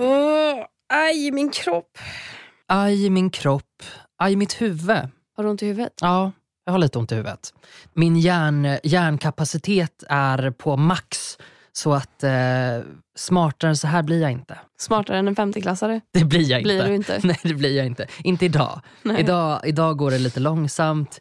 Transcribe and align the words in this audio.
Åh, 0.00 0.64
aj, 0.88 1.30
min 1.30 1.50
kropp. 1.50 1.98
Aj 2.68 3.10
min 3.10 3.30
kropp, 3.30 3.82
aj 4.22 4.36
mitt 4.36 4.52
huvud. 4.60 5.10
Har 5.36 5.44
du 5.44 5.50
ont 5.50 5.62
i 5.62 5.66
huvudet? 5.66 5.92
Ja, 6.00 6.32
jag 6.64 6.72
har 6.72 6.78
lite 6.78 6.98
ont 6.98 7.12
i 7.12 7.14
huvudet. 7.14 7.54
Min 7.94 8.16
hjärn, 8.16 8.78
hjärnkapacitet 8.82 10.04
är 10.08 10.50
på 10.50 10.76
max 10.76 11.38
så 11.72 11.92
att 11.94 12.24
eh, 12.24 12.80
smartare 13.18 13.68
än 13.70 13.76
så 13.76 13.86
här 13.86 14.02
blir 14.02 14.22
jag 14.22 14.32
inte. 14.32 14.58
Smartare 14.80 15.18
än 15.18 15.28
en 15.28 15.36
femteklassare? 15.36 16.00
Det 16.12 16.24
blir 16.24 16.50
jag 16.50 16.62
Blir 16.62 16.74
inte. 16.76 16.88
du 16.88 16.94
inte? 16.94 17.20
Nej, 17.26 17.38
det 17.42 17.54
blir 17.54 17.76
jag 17.76 17.86
inte. 17.86 18.06
Inte 18.24 18.44
idag. 18.44 18.80
Nej. 19.02 19.20
Idag, 19.20 19.60
idag 19.64 19.96
går 19.96 20.10
det 20.10 20.18
lite 20.18 20.40
långsamt. 20.40 21.20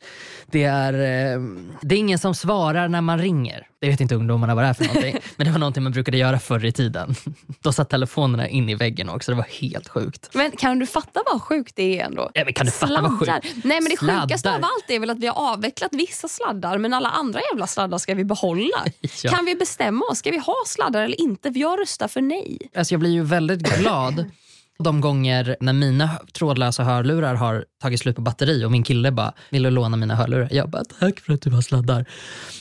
Det 0.51 0.63
är, 0.63 0.93
eh, 0.93 1.41
det 1.81 1.95
är 1.95 1.99
ingen 1.99 2.19
som 2.19 2.35
svarar 2.35 2.87
när 2.87 3.01
man 3.01 3.19
ringer. 3.19 3.67
Det 3.81 3.89
vet 3.89 4.01
inte 4.01 4.15
ungdomarna 4.15 4.55
vad 4.55 4.63
det 4.63 4.67
är 4.67 4.73
för 4.73 4.85
någonting. 4.85 5.17
men 5.35 5.45
det 5.45 5.51
var 5.51 5.59
någonting 5.59 5.83
man 5.83 5.91
brukade 5.91 6.17
göra 6.17 6.39
förr 6.39 6.65
i 6.65 6.71
tiden. 6.71 7.15
Då 7.61 7.71
satt 7.73 7.89
telefonerna 7.89 8.47
in 8.47 8.69
i 8.69 8.75
väggen 8.75 9.09
också. 9.09 9.31
Det 9.31 9.35
var 9.35 9.43
helt 9.61 9.87
sjukt. 9.87 10.29
Men 10.33 10.51
kan 10.51 10.79
du 10.79 10.85
fatta 10.85 11.19
vad 11.31 11.41
sjukt 11.41 11.75
det 11.75 11.99
är 11.99 12.05
ändå? 12.05 12.29
Ja, 12.33 12.41
men 12.45 12.53
kan 12.53 12.65
du 12.65 12.71
fatta 12.71 13.01
vad 13.01 13.17
Sladdar. 13.17 13.41
sjukt? 13.41 13.65
Nej 13.65 13.81
men 13.81 13.89
det 13.89 13.97
sjukaste 13.97 14.37
Sladdar. 14.37 14.57
av 14.57 14.63
allt 14.63 14.89
är 14.89 14.99
väl 14.99 15.09
att 15.09 15.19
vi 15.19 15.27
har 15.27 15.51
avvecklat 15.53 15.89
vissa 15.93 16.27
sladdar 16.27 16.77
men 16.77 16.93
alla 16.93 17.09
andra 17.09 17.39
jävla 17.51 17.67
sladdar 17.67 17.97
ska 17.97 18.13
vi 18.15 18.23
behålla. 18.25 18.85
Ja. 19.23 19.31
Kan 19.31 19.45
vi 19.45 19.55
bestämma 19.55 20.05
oss? 20.11 20.17
Ska 20.17 20.31
vi 20.31 20.37
ha 20.39 20.55
sladdar 20.65 21.01
eller 21.03 21.21
inte? 21.21 21.53
För 21.53 21.59
jag 21.59 21.79
röstar 21.87 22.07
för 22.07 22.21
nej. 22.21 22.57
Alltså 22.75 22.93
jag 22.93 22.99
blir 22.99 23.11
ju 23.11 23.23
väldigt 23.23 23.77
glad 23.79 24.25
de 24.79 25.01
gånger 25.01 25.55
när 25.59 25.73
mina 25.73 26.09
trådlösa 26.33 26.83
hörlurar 26.83 27.35
har 27.35 27.65
tagit 27.81 27.99
slut 27.99 28.15
på 28.15 28.21
batteri 28.21 28.65
och 28.65 28.71
min 28.71 28.83
kille 28.83 29.11
bara 29.11 29.33
vill 29.49 29.63
du 29.63 29.69
låna 29.69 29.97
mina 29.97 30.15
hörlurar. 30.15 30.47
Jag 30.51 30.69
bara 30.69 30.83
tack 30.99 31.19
för 31.19 31.33
att 31.33 31.41
du 31.41 31.49
har 31.51 31.61
sladdar. 31.61 32.05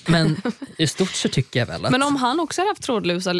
Men 0.06 0.36
i 0.78 0.86
stort 0.86 1.10
så 1.10 1.28
tycker 1.28 1.60
jag 1.60 1.66
väl 1.66 1.84
att 1.84 1.90
Men 1.90 2.02
om 2.02 2.16
han 2.16 2.40
också 2.40 2.60
hade 2.60 2.70
haft 2.70 2.82
trådlusa, 2.82 3.34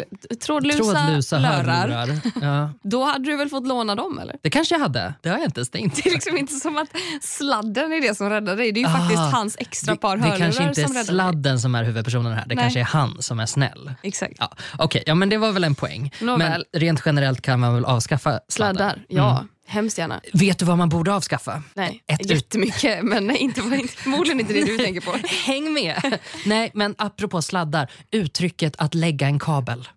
trådlusa, 0.45 0.77
trådlösa 0.77 1.39
lurar, 1.39 1.63
hörlurar. 1.87 2.19
Ja, 2.41 2.69
då 2.83 3.03
hade 3.03 3.25
du 3.25 3.37
väl 3.37 3.49
fått 3.49 3.67
låna 3.67 3.95
dem 3.95 4.19
eller? 4.19 4.35
det 4.43 4.49
kanske 4.49 4.75
jag 4.75 4.79
hade. 4.79 5.13
Det 5.21 5.29
har 5.29 5.37
jag 5.37 5.45
inte 5.45 5.65
stängt. 5.65 5.95
Det 5.95 6.09
är 6.09 6.13
liksom 6.13 6.37
inte 6.37 6.53
som 6.53 6.77
att 6.77 6.87
sladden 7.21 7.91
är 7.93 8.01
det 8.01 8.15
som 8.17 8.29
räddar 8.29 8.55
dig. 8.55 8.71
Det 8.71 8.79
är 8.79 8.81
ju 8.81 8.87
Ah, 8.87 8.97
faktiskt 8.97 9.21
hans 9.21 9.55
extra 9.59 9.95
par 9.95 10.17
det, 10.17 10.23
det 10.23 10.29
hörlurar 10.29 10.45
kanske 10.45 10.63
inte 10.63 10.75
som 10.75 10.83
är 10.83 10.87
räddar 10.87 11.03
dig. 11.03 11.05
sladden 11.15 11.59
som 11.59 11.75
är 11.75 11.83
huvudpersonen 11.83 12.33
här. 12.33 12.43
Det 12.47 12.55
Nej. 12.55 12.63
kanske 12.63 12.79
är 12.79 12.83
han 12.83 13.17
som 13.21 13.39
är 13.39 13.45
snäll. 13.45 13.91
Exakt. 14.03 14.33
Ja, 14.39 14.51
Okej, 14.77 15.03
ja, 15.05 15.15
men 15.15 15.29
det 15.29 15.37
var 15.37 15.51
väl 15.51 15.63
en 15.63 15.75
poäng. 15.75 16.11
Nåväl. 16.21 16.65
Men 16.73 16.81
rent 16.81 17.01
generellt 17.05 17.41
kan 17.41 17.59
man 17.59 17.73
väl 17.73 17.85
avskaffa 17.85 18.39
sladdar? 18.47 18.66
Sladdar, 18.75 19.05
ja. 19.09 19.45
Hemskt 19.67 19.97
gärna. 19.97 20.21
Vet 20.33 20.59
du 20.59 20.65
vad 20.65 20.77
man 20.77 20.89
borde 20.89 21.13
avskaffa? 21.13 21.63
Nej, 21.73 22.03
Ett 22.07 22.21
ut- 22.21 22.31
jättemycket 22.31 22.99
men 23.03 23.27
nej, 23.27 23.37
inte, 23.37 23.61
inte, 23.61 23.93
förmodligen 23.93 24.39
inte 24.39 24.53
det 24.53 24.65
du 24.65 24.77
tänker 24.77 25.01
på. 25.01 25.11
Häng 25.45 25.73
med! 25.73 26.19
Nej, 26.45 26.71
men 26.73 26.95
apropå 26.97 27.41
sladdar. 27.41 27.91
Uttrycket 28.11 28.75
att 28.77 28.95
lägga 28.95 29.27
en 29.27 29.39
kabel. 29.39 29.87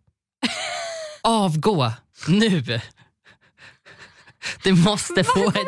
Avgå 1.22 1.92
nu! 2.28 2.80
Det 4.62 4.72
måste 4.72 5.24
få 5.24 5.48
ett... 5.48 5.55
Vänta, 5.55 5.60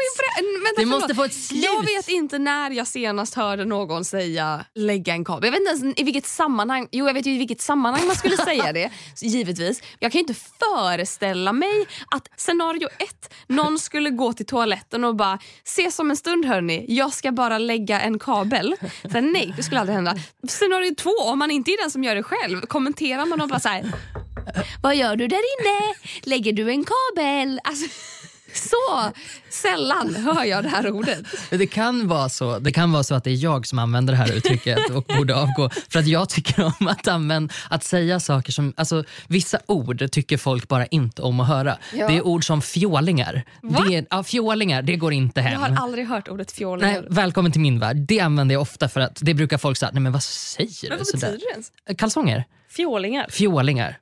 förlåt. 0.77 0.89
måste 0.89 1.15
få 1.15 1.25
ett 1.25 1.35
slut. 1.35 1.65
Jag 1.65 1.83
vet 1.85 2.09
inte 2.09 2.39
när 2.39 2.71
jag 2.71 2.87
senast 2.87 3.35
hörde 3.35 3.65
någon 3.65 4.05
säga 4.05 4.65
lägga 4.75 5.13
en 5.13 5.25
kabel. 5.25 5.45
Jag 5.45 5.53
vet 5.53 5.61
inte 5.61 5.87
ens 5.87 6.01
i 6.01 6.03
vilket 6.03 6.27
sammanhang. 6.27 6.89
Jo, 6.93 7.07
jag 7.07 7.15
vet 7.15 7.27
ju 7.27 7.35
i 7.35 7.39
vilket 7.39 7.61
sammanhang 7.61 8.07
man 8.07 8.17
skulle 8.17 8.37
säga 8.37 8.73
det. 8.73 8.91
Givetvis. 9.21 9.83
Jag 9.99 10.13
kan 10.13 10.19
inte 10.19 10.35
föreställa 10.35 11.53
mig 11.53 11.87
att 12.15 12.29
scenario 12.37 12.89
ett, 12.99 13.35
någon 13.47 13.79
skulle 13.79 14.11
gå 14.11 14.33
till 14.33 14.47
toaletten 14.47 15.05
och 15.05 15.17
bara 15.17 15.39
ses 15.65 15.99
om 15.99 16.11
en 16.11 16.17
stund 16.17 16.45
hörni, 16.45 16.85
jag 16.89 17.13
ska 17.13 17.33
bara 17.33 17.59
lägga 17.59 18.01
en 18.01 18.19
kabel. 18.19 18.77
Sen, 19.13 19.33
nej, 19.33 19.55
det 19.57 19.63
skulle 19.63 19.81
aldrig 19.81 19.95
hända. 19.95 20.17
Scenario 20.49 20.95
två, 20.95 21.15
om 21.25 21.39
man 21.39 21.51
inte 21.51 21.71
är 21.71 21.83
den 21.83 21.91
som 21.91 22.05
gör 22.05 22.15
det 22.15 22.23
själv, 22.23 22.61
kommenterar 22.61 23.27
man 23.27 23.41
och 23.41 23.49
bara 23.49 23.61
så 23.61 23.69
här. 23.69 23.93
Vad 24.83 24.97
gör 24.97 25.17
du 25.17 25.29
där 25.29 25.37
inne? 25.37 25.95
Lägger 26.23 26.53
du 26.53 26.71
en 26.71 26.85
kabel? 26.85 27.61
Alltså, 27.65 27.87
så 28.55 29.13
sällan 29.51 30.15
hör 30.15 30.45
jag 30.45 30.63
det 30.65 30.69
här 30.69 30.91
ordet. 30.91 31.19
Det 31.51 31.67
kan, 31.67 32.09
vara 32.09 32.29
så, 32.29 32.59
det 32.59 32.73
kan 32.73 32.93
vara 32.93 33.03
så 33.03 33.15
att 33.15 33.25
det 33.25 33.31
är 33.31 33.35
jag 33.45 33.67
som 33.67 33.79
använder 33.79 34.13
det 34.13 34.17
här 34.17 34.33
uttrycket 34.33 34.91
och 34.91 35.05
borde 35.19 35.35
avgå. 35.37 35.71
För 35.89 35.99
att 35.99 36.07
jag 36.07 36.29
tycker 36.29 36.65
om 36.81 36.89
att, 36.89 37.09
använda, 37.09 37.55
att 37.71 37.85
säga 37.85 38.21
saker 38.21 38.53
som... 38.53 38.73
Alltså, 38.77 39.05
vissa 39.29 39.59
ord 39.67 40.11
tycker 40.13 40.37
folk 40.37 40.69
bara 40.69 40.87
inte 40.87 41.23
om 41.23 41.41
att 41.41 41.49
höra. 41.49 41.79
Ja. 41.95 42.09
Det 42.09 42.17
är 42.17 42.27
ord 42.27 42.47
som 42.47 42.63
fjålingar. 42.63 43.43
Det, 43.63 43.95
är- 43.97 44.07
ja, 44.11 44.23
fjålingar, 44.23 44.83
det 44.83 44.97
går 44.97 45.13
inte 45.13 45.41
Jag 45.41 45.47
hem. 45.49 45.61
har 45.61 45.77
aldrig 45.85 46.07
hört 46.09 46.29
ordet 46.29 46.53
fjålingar. 46.53 46.93
Nej, 46.93 47.03
välkommen 47.11 47.53
till 47.53 47.61
min 47.61 47.79
värld. 47.79 47.97
Det 47.97 48.21
använder 48.21 48.55
jag 48.55 48.63
ofta 48.63 48.89
för 48.89 49.01
att 49.01 49.19
det 49.23 49.35
brukar 49.35 49.59
folk 49.59 49.77
säga, 49.79 49.91
nej 49.93 50.03
men 50.03 50.13
vad 50.13 50.23
säger 50.23 50.89
Men 50.89 50.91
du? 50.91 50.97
vad 50.97 51.07
sådär?" 51.07 51.27
betyder 51.33 51.47
det 51.47 51.53
ens? 51.53 51.99
Kalsonger. 51.99 52.45
Fjålingar? 52.77 53.27
Fjålingar. 53.31 53.99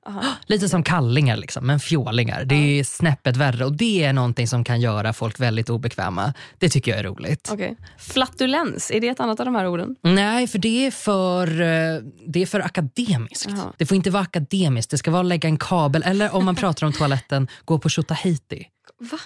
Lite 0.47 0.69
som 0.69 0.83
kallingar, 0.83 1.37
liksom, 1.37 1.67
men 1.67 1.81
fjålingar. 1.81 2.45
Det 2.45 2.55
är 2.55 2.85
snäppet 2.85 3.37
värre 3.37 3.65
och 3.65 3.73
det 3.73 4.05
är 4.05 4.13
någonting 4.13 4.49
som 4.49 4.65
kan 4.65 4.81
göra 4.81 5.13
folk 5.13 5.41
väldigt 5.41 5.71
obekväma. 5.71 6.35
Det 6.59 6.69
tycker 6.69 6.91
jag 6.91 7.01
är 7.01 7.05
roligt. 7.05 7.49
Okej. 7.53 7.77
Flatulens, 7.99 8.91
är 8.91 9.01
det 9.01 9.09
ett 9.09 9.21
annat 9.21 9.41
av 9.41 9.47
de 9.47 9.55
här 9.55 9.69
orden? 9.69 9.97
Nej, 10.03 10.47
för 10.47 10.59
det 10.59 10.87
är 10.87 10.91
för, 10.91 11.61
eh, 11.61 12.03
det 12.27 12.43
är 12.43 12.47
för 12.47 12.61
akademiskt. 12.61 13.51
Jaha. 13.51 13.73
Det 13.77 13.87
får 13.87 13.97
inte 13.97 14.11
vara 14.11 14.23
akademiskt. 14.23 14.91
Det 14.91 14.99
ska 14.99 15.11
vara 15.11 15.23
lägga 15.23 15.49
en 15.49 15.59
kabel 15.59 16.03
eller 16.03 16.35
om 16.35 16.45
man 16.45 16.55
pratar 16.57 16.87
om 16.87 16.93
toaletten, 16.93 17.49
gå 17.65 17.79
på 17.79 17.89
Tjotahejti. 17.89 18.67
Va? 18.99 19.19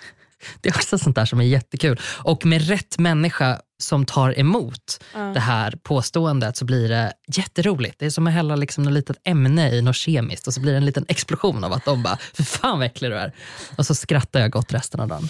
Det 0.60 0.68
är 0.68 0.74
också 0.74 0.98
sånt 0.98 1.16
där 1.16 1.24
som 1.24 1.40
är 1.40 1.44
jättekul. 1.44 2.00
Och 2.04 2.46
med 2.46 2.68
rätt 2.68 2.98
människa 2.98 3.60
som 3.82 4.06
tar 4.06 4.38
emot 4.38 5.04
det 5.34 5.40
här 5.40 5.74
påståendet 5.82 6.56
så 6.56 6.64
blir 6.64 6.88
det 6.88 7.12
jätteroligt. 7.28 7.98
Det 7.98 8.06
är 8.06 8.10
som 8.10 8.26
att 8.26 8.32
hälla 8.32 8.56
liksom 8.56 8.84
något 8.84 8.92
litet 8.92 9.16
ämne 9.24 9.70
i 9.70 9.82
något 9.82 9.96
kemiskt 9.96 10.46
och 10.46 10.54
så 10.54 10.60
blir 10.60 10.72
det 10.72 10.78
en 10.78 10.84
liten 10.84 11.04
explosion 11.08 11.64
av 11.64 11.72
att 11.72 11.84
de 11.84 12.02
bara, 12.02 12.18
för 12.32 12.42
fan 12.42 12.78
vad 12.78 12.86
äcklig 12.86 13.10
du 13.10 13.16
är. 13.16 13.32
Och 13.76 13.86
så 13.86 13.94
skrattar 13.94 14.40
jag 14.40 14.50
gott 14.50 14.72
resten 14.72 15.00
av 15.00 15.08
dagen. 15.08 15.28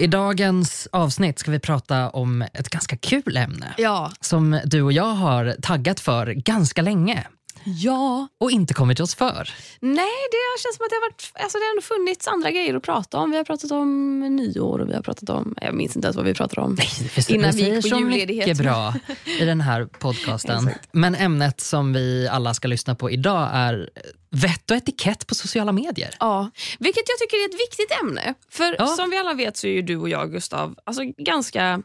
I 0.00 0.06
dagens 0.06 0.88
avsnitt 0.92 1.38
ska 1.38 1.50
vi 1.50 1.58
prata 1.58 2.10
om 2.10 2.42
ett 2.42 2.68
ganska 2.68 2.96
kul 2.96 3.36
ämne 3.36 3.74
Ja. 3.78 4.12
som 4.20 4.60
du 4.64 4.82
och 4.82 4.92
jag 4.92 5.04
har 5.14 5.56
taggat 5.62 6.00
för 6.00 6.26
ganska 6.26 6.82
länge 6.82 7.26
Ja. 7.64 8.28
och 8.38 8.50
inte 8.50 8.74
kommit 8.74 9.00
oss 9.00 9.14
för. 9.14 9.50
Nej, 9.80 10.06
det 10.30 10.60
känns 10.62 10.76
som 10.76 10.84
att 10.84 10.90
det 10.90 10.96
har, 10.96 11.10
varit, 11.10 11.32
alltså 11.34 11.58
det 11.58 11.64
har 11.64 11.70
ändå 11.70 11.82
funnits 11.82 12.28
andra 12.28 12.50
grejer 12.50 12.74
att 12.74 12.82
prata 12.82 13.18
om. 13.18 13.30
Vi 13.30 13.36
har 13.36 13.44
pratat 13.44 13.70
om 13.70 14.20
nyår 14.36 14.78
och 14.78 14.88
vi 14.88 14.94
har 14.94 15.02
pratat 15.02 15.30
om... 15.30 15.54
Jag 15.60 15.74
minns 15.74 15.96
inte 15.96 16.06
ens 16.06 16.16
vad 16.16 16.24
vi 16.24 16.34
pratade 16.34 16.60
om. 16.60 16.74
Nej, 16.78 16.88
det 17.16 17.30
Innan 17.30 17.50
vi 17.56 17.74
gick 17.74 17.90
på 17.90 17.96
julledighet. 17.98 18.46
mycket 18.48 18.62
bra 18.62 18.94
i 19.40 19.44
den 19.44 19.60
här 19.60 19.84
podcasten. 19.98 20.70
Men 20.92 21.14
ämnet 21.14 21.60
som 21.60 21.92
vi 21.92 22.28
alla 22.28 22.54
ska 22.54 22.68
lyssna 22.68 22.94
på 22.94 23.10
idag 23.10 23.48
är 23.52 23.90
vett 24.30 24.70
och 24.70 24.76
etikett 24.76 25.26
på 25.26 25.34
sociala 25.34 25.72
medier. 25.72 26.14
Ja, 26.20 26.50
vilket 26.78 27.02
jag 27.08 27.18
tycker 27.18 27.36
är 27.36 27.48
ett 27.48 27.60
viktigt 27.60 28.00
ämne. 28.02 28.34
För 28.50 28.76
Ja. 28.78 28.86
som 28.86 29.10
vi 29.10 29.18
alla 29.18 29.34
vet 29.34 29.56
så 29.56 29.66
är 29.66 29.70
ju 29.72 29.82
du 29.82 29.96
och 29.96 30.08
jag, 30.08 30.32
Gustav, 30.32 30.74
alltså 30.84 31.02
ganska... 31.16 31.82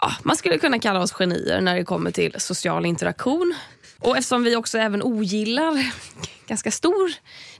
Ja, 0.00 0.12
man 0.22 0.36
skulle 0.36 0.58
kunna 0.58 0.78
kalla 0.78 1.00
oss 1.00 1.12
genier 1.12 1.60
när 1.60 1.76
det 1.76 1.84
kommer 1.84 2.10
till 2.10 2.34
social 2.38 2.86
interaktion. 2.86 3.54
Och 4.02 4.16
eftersom 4.16 4.44
vi 4.44 4.56
också 4.56 4.78
även 4.78 5.02
ogillar 5.02 5.92
ganska 6.46 6.70
stor 6.70 7.12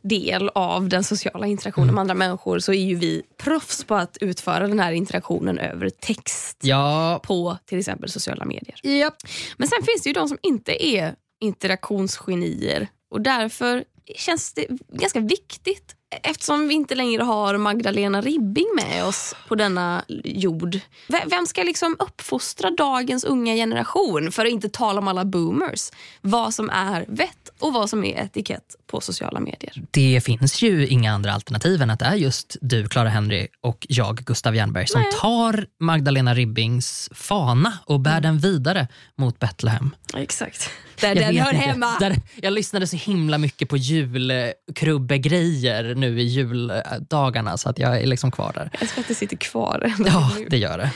del 0.02 0.48
av 0.48 0.88
den 0.88 1.04
sociala 1.04 1.46
interaktionen 1.46 1.94
med 1.94 2.00
andra 2.00 2.14
människor 2.14 2.58
så 2.58 2.72
är 2.72 2.84
ju 2.84 2.94
vi 2.94 3.22
proffs 3.36 3.84
på 3.84 3.94
att 3.94 4.16
utföra 4.20 4.66
den 4.68 4.80
här 4.80 4.92
interaktionen 4.92 5.58
över 5.58 5.90
text 5.90 6.58
Ja, 6.62 7.20
på 7.24 7.58
till 7.66 7.78
exempel 7.78 8.10
sociala 8.10 8.44
medier. 8.44 8.80
japp. 9.00 9.16
Men 9.56 9.68
sen 9.68 9.82
finns 9.82 10.02
det 10.02 10.08
ju 10.08 10.12
de 10.14 10.28
som 10.28 10.38
inte 10.42 10.86
är 10.86 11.14
interaktionsgenier 11.40 12.88
och 13.10 13.20
därför 13.20 13.84
känns 14.16 14.52
det 14.52 14.66
ganska 14.92 15.20
viktigt 15.20 15.94
eftersom 16.22 16.68
vi 16.68 16.74
inte 16.74 16.94
längre 16.94 17.22
har 17.22 17.56
Magdalena 17.56 18.20
Ribbing 18.20 18.68
med 18.76 19.04
oss 19.04 19.34
på 19.48 19.54
denna 19.54 20.04
jord. 20.24 20.78
Vem 21.26 21.46
ska 21.46 21.62
liksom 21.62 21.96
uppfostra 21.98 22.70
dagens 22.70 23.24
unga 23.24 23.54
generation, 23.54 24.32
för 24.32 24.44
att 24.44 24.50
inte 24.50 24.68
tala 24.68 24.98
om 25.00 25.08
alla 25.08 25.24
boomers, 25.24 25.90
vad 26.20 26.54
som 26.54 26.70
är 26.70 27.04
vett 27.08 27.48
och 27.58 27.72
vad 27.72 27.90
som 27.90 28.04
är 28.04 28.24
etikett 28.24 28.76
på 28.86 29.00
sociala 29.00 29.40
medier? 29.40 29.82
Det 29.90 30.24
finns 30.24 30.62
ju 30.62 30.86
inga 30.86 31.12
andra 31.12 31.32
alternativ 31.32 31.82
än 31.82 31.90
att 31.90 31.98
det 31.98 32.04
är 32.04 32.14
just 32.14 32.56
du, 32.60 32.88
Clara 32.88 33.08
Henry 33.08 33.48
och 33.60 33.86
jag, 33.88 34.16
Gustav 34.16 34.56
Jernberg, 34.56 34.86
som 34.86 35.00
Nej. 35.00 35.10
tar 35.20 35.66
Magdalena 35.80 36.34
Ribbings 36.34 37.10
fana 37.14 37.78
och 37.86 38.00
bär 38.00 38.20
den 38.20 38.38
vidare 38.38 38.88
mot 39.16 39.38
Betlehem. 39.38 39.90
Exakt. 40.14 40.70
Där 41.02 41.16
Jag 41.16 41.34
den 41.34 41.36
hör 41.36 41.52
inte. 41.54 41.66
hemma. 41.66 41.96
Där, 42.00 42.16
jag 42.42 42.52
lyssnade 42.52 42.86
så 42.86 42.96
himla 42.96 43.38
mycket 43.38 43.68
på 43.68 43.76
julkrubbegrejer 43.76 45.94
nu 45.94 46.20
i 46.20 46.24
juldagarna 46.24 47.56
så 47.56 47.68
att 47.68 47.78
jag 47.78 48.00
är 48.02 48.06
liksom 48.06 48.30
kvar 48.30 48.52
där. 48.54 48.70
Jag 48.72 48.82
älskar 48.82 49.00
att 49.02 49.08
det 49.08 49.14
sitter 49.14 49.36
kvar. 49.36 49.92
Ja, 50.06 50.30
det 50.50 50.58
gör 50.58 50.78
det. 50.78 50.90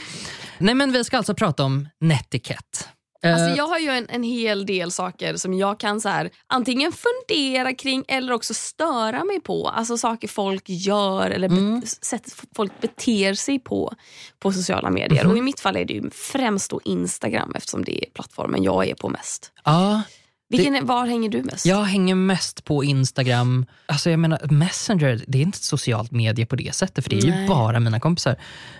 Nej, 0.57 0.75
men 0.75 0.91
vi 0.91 1.03
ska 1.03 1.17
alltså 1.17 1.33
prata 1.33 1.63
om 1.63 1.87
netikett. 1.99 2.87
Alltså 3.23 3.47
Eh, 3.49 3.55
jag 3.55 3.67
har 3.67 3.79
ju 3.79 3.89
en, 3.89 4.07
en 4.09 4.23
hel 4.23 4.65
del 4.65 4.91
saker 4.91 5.35
som 5.37 5.53
jag 5.53 5.79
kan 5.79 6.01
så 6.01 6.09
här, 6.09 6.29
antingen 6.47 6.91
fundera 6.91 7.73
kring 7.73 8.03
eller 8.07 8.33
också 8.33 8.53
störa 8.53 9.23
mig 9.23 9.39
på. 9.39 9.67
Alltså 9.69 9.97
saker 9.97 10.27
folk 10.27 10.63
gör 10.69 11.29
eller 11.31 11.47
Mm. 11.47 11.79
be- 11.79 11.87
sätt 11.87 12.35
folk 12.55 12.81
beter 12.81 13.33
sig 13.33 13.59
på 13.59 13.93
på 14.39 14.51
sociala 14.51 14.89
medier. 14.89 15.23
Mhm. 15.23 15.31
Och 15.31 15.37
I 15.37 15.41
mitt 15.41 15.59
fall 15.59 15.75
är 15.77 15.85
det 15.85 15.93
ju 15.93 16.09
främst 16.11 16.71
då 16.71 16.81
Instagram 16.85 17.51
eftersom 17.55 17.83
det 17.83 18.05
är 18.05 18.09
plattformen 18.13 18.63
jag 18.63 18.87
är 18.87 18.95
på 18.95 19.09
mest. 19.09 19.51
ja, 19.63 20.01
Vilken, 20.49 20.75
är- 20.75 20.81
Var 20.81 21.05
hänger 21.05 21.29
du 21.29 21.43
mest? 21.43 21.65
jag 21.65 21.83
hänger 21.83 22.15
mest 22.15 22.63
på 22.63 22.83
Instagram. 22.83 23.65
Alltså 23.85 24.09
jag 24.09 24.19
menar 24.19 24.39
Messenger, 24.51 25.23
det 25.27 25.37
är 25.37 25.41
inte 25.41 25.57
ett 25.57 25.63
socialt 25.63 26.11
medie 26.11 26.45
på 26.45 26.55
det 26.55 26.75
sättet 26.75 27.03
för 27.03 27.09
det 27.09 27.17
är 27.17 27.21
ju 27.21 27.29
Nej. 27.31 27.47
bara 27.47 27.79
mina 27.79 27.99
kompisar. 27.99 28.35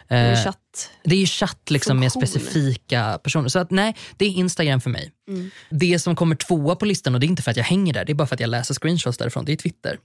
Det 0.07 0.15
Eh, 0.15 0.43
chatt. 0.77 0.89
Det 1.03 1.15
är 1.15 1.19
ju 1.19 1.25
chatt 1.25 1.71
liksom 1.71 1.99
med 1.99 2.11
specifika 2.11 3.19
personer. 3.23 3.49
Så 3.49 3.59
att, 3.59 3.71
nej, 3.71 3.95
det 4.17 4.25
är 4.25 4.29
Instagram 4.29 4.81
för 4.81 4.89
mig. 4.89 5.11
Mm. 5.29 5.51
Det 5.69 5.99
som 5.99 6.15
kommer 6.15 6.35
tvåa 6.35 6.75
på 6.75 6.85
listan, 6.85 7.13
och 7.13 7.19
det 7.19 7.25
är 7.25 7.27
inte 7.27 7.43
för 7.43 7.51
att 7.51 7.57
jag 7.57 7.63
hänger 7.63 7.93
där, 7.93 8.05
det 8.05 8.11
är 8.11 8.15
bara 8.15 8.27
för 8.27 8.35
att 8.35 8.39
jag 8.39 8.49
läser 8.49 8.73
screenshots 8.73 9.17
därifrån, 9.17 9.45
det 9.45 9.51
är 9.51 9.57
Twitter. 9.57 9.99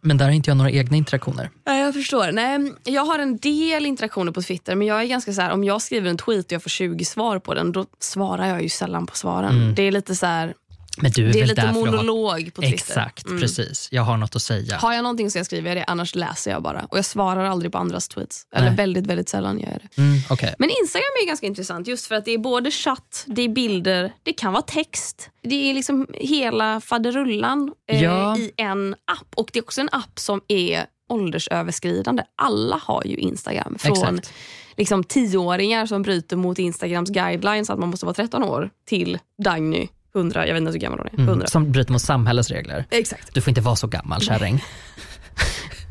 Men 0.00 0.18
där 0.18 0.24
har 0.24 0.32
inte 0.32 0.50
jag 0.50 0.56
några 0.56 0.70
egna 0.70 0.96
interaktioner. 0.96 1.50
Ja, 1.64 1.74
jag 1.74 1.94
förstår. 1.94 2.32
Nej, 2.32 2.72
jag 2.84 3.04
har 3.04 3.18
en 3.18 3.36
del 3.36 3.86
interaktioner 3.86 4.32
på 4.32 4.42
Twitter 4.42 4.74
men 4.74 4.86
jag 4.86 5.02
är 5.02 5.06
ganska 5.06 5.32
så 5.32 5.40
här, 5.40 5.50
om 5.50 5.64
jag 5.64 5.82
skriver 5.82 6.10
en 6.10 6.16
tweet 6.16 6.46
och 6.46 6.52
jag 6.52 6.62
får 6.62 6.70
20 6.70 7.04
svar 7.04 7.38
på 7.38 7.54
den 7.54 7.72
då 7.72 7.86
svarar 8.00 8.46
jag 8.46 8.62
ju 8.62 8.68
sällan 8.68 9.06
på 9.06 9.16
svaren. 9.16 9.74
Det 9.74 9.82
är 9.82 9.92
lite 9.92 10.14
så 10.14 10.26
här, 10.26 10.54
Men 11.02 11.10
du 11.10 11.28
är 11.28 11.32
det 11.32 11.40
är 11.40 11.46
lite 11.46 11.62
att 11.62 11.74
ha... 11.74 11.84
monolog 11.84 12.50
på 12.54 12.62
Twitter. 12.62 12.74
Exakt, 12.74 13.26
Mm. 13.26 13.40
precis. 13.40 13.88
Jag 13.92 14.02
har 14.02 14.16
något 14.16 14.36
att 14.36 14.42
säga. 14.42 14.76
Har 14.76 14.92
jag 14.92 15.02
någonting 15.02 15.30
så 15.30 15.38
jag 15.38 15.46
skriver 15.46 15.68
jag 15.68 15.76
det, 15.76 15.84
annars 15.84 16.14
läser 16.14 16.50
jag 16.50 16.62
bara. 16.62 16.86
Och 16.90 16.98
jag 16.98 17.04
svarar 17.04 17.44
aldrig 17.44 17.72
på 17.72 17.78
andras 17.78 18.08
tweets. 18.08 18.46
Eller 18.54 18.66
Nej. 18.66 18.76
väldigt, 18.76 19.06
väldigt 19.06 19.28
sällan 19.28 19.58
gör 19.60 19.68
jag 19.70 19.80
det. 19.94 20.02
Mm, 20.02 20.18
okej. 20.30 20.54
Men 20.58 20.70
Instagram 20.82 21.04
är 21.22 21.26
ganska 21.26 21.46
intressant 21.46 21.86
just 21.86 22.06
för 22.06 22.14
att 22.14 22.24
det 22.24 22.30
är 22.30 22.38
både 22.38 22.70
chatt, 22.70 23.24
det 23.26 23.42
är 23.42 23.48
bilder, 23.48 24.12
det 24.22 24.32
kan 24.32 24.52
vara 24.52 24.62
text. 24.62 25.30
Det 25.42 25.70
är 25.70 25.74
liksom 25.74 26.06
hela 26.14 26.80
faderullan 26.80 27.72
eh, 27.90 28.02
Ja. 28.02 28.36
i 28.38 28.50
en 28.56 28.94
app. 29.04 29.34
Och 29.34 29.50
det 29.52 29.58
är 29.58 29.62
också 29.62 29.80
en 29.80 29.88
app 29.92 30.18
som 30.18 30.40
är 30.48 30.84
åldersöverskridande. 31.08 32.22
Alla 32.36 32.80
har 32.82 33.02
ju 33.06 33.16
Instagram. 33.16 33.76
Från 33.78 33.92
Exakt. 33.92 34.32
liksom, 34.76 35.04
tioåringar 35.04 35.86
som 35.86 36.02
bryter 36.02 36.36
mot 36.36 36.58
Instagrams 36.58 37.10
guidelines 37.10 37.70
att 37.70 37.78
man 37.78 37.88
måste 37.88 38.06
vara 38.06 38.14
13 38.14 38.42
år 38.44 38.70
till 38.88 39.18
Dagny, 39.44 39.88
100, 40.14 40.46
jag 40.46 40.54
vet 40.54 40.60
inte 40.60 40.72
hur 40.72 40.78
gammal 40.78 40.98
hon 40.98 41.06
är. 41.06 41.12
100. 41.14 41.32
Mm, 41.32 41.46
som 41.46 41.72
bryter 41.72 41.92
mot 41.92 42.02
samhällets 42.02 42.50
regler. 42.50 42.84
Exakt. 42.90 43.34
Du 43.34 43.40
får 43.40 43.48
inte 43.50 43.60
vara 43.60 43.76
så 43.76 43.86
gammal 43.86 44.20
kärring. 44.20 44.64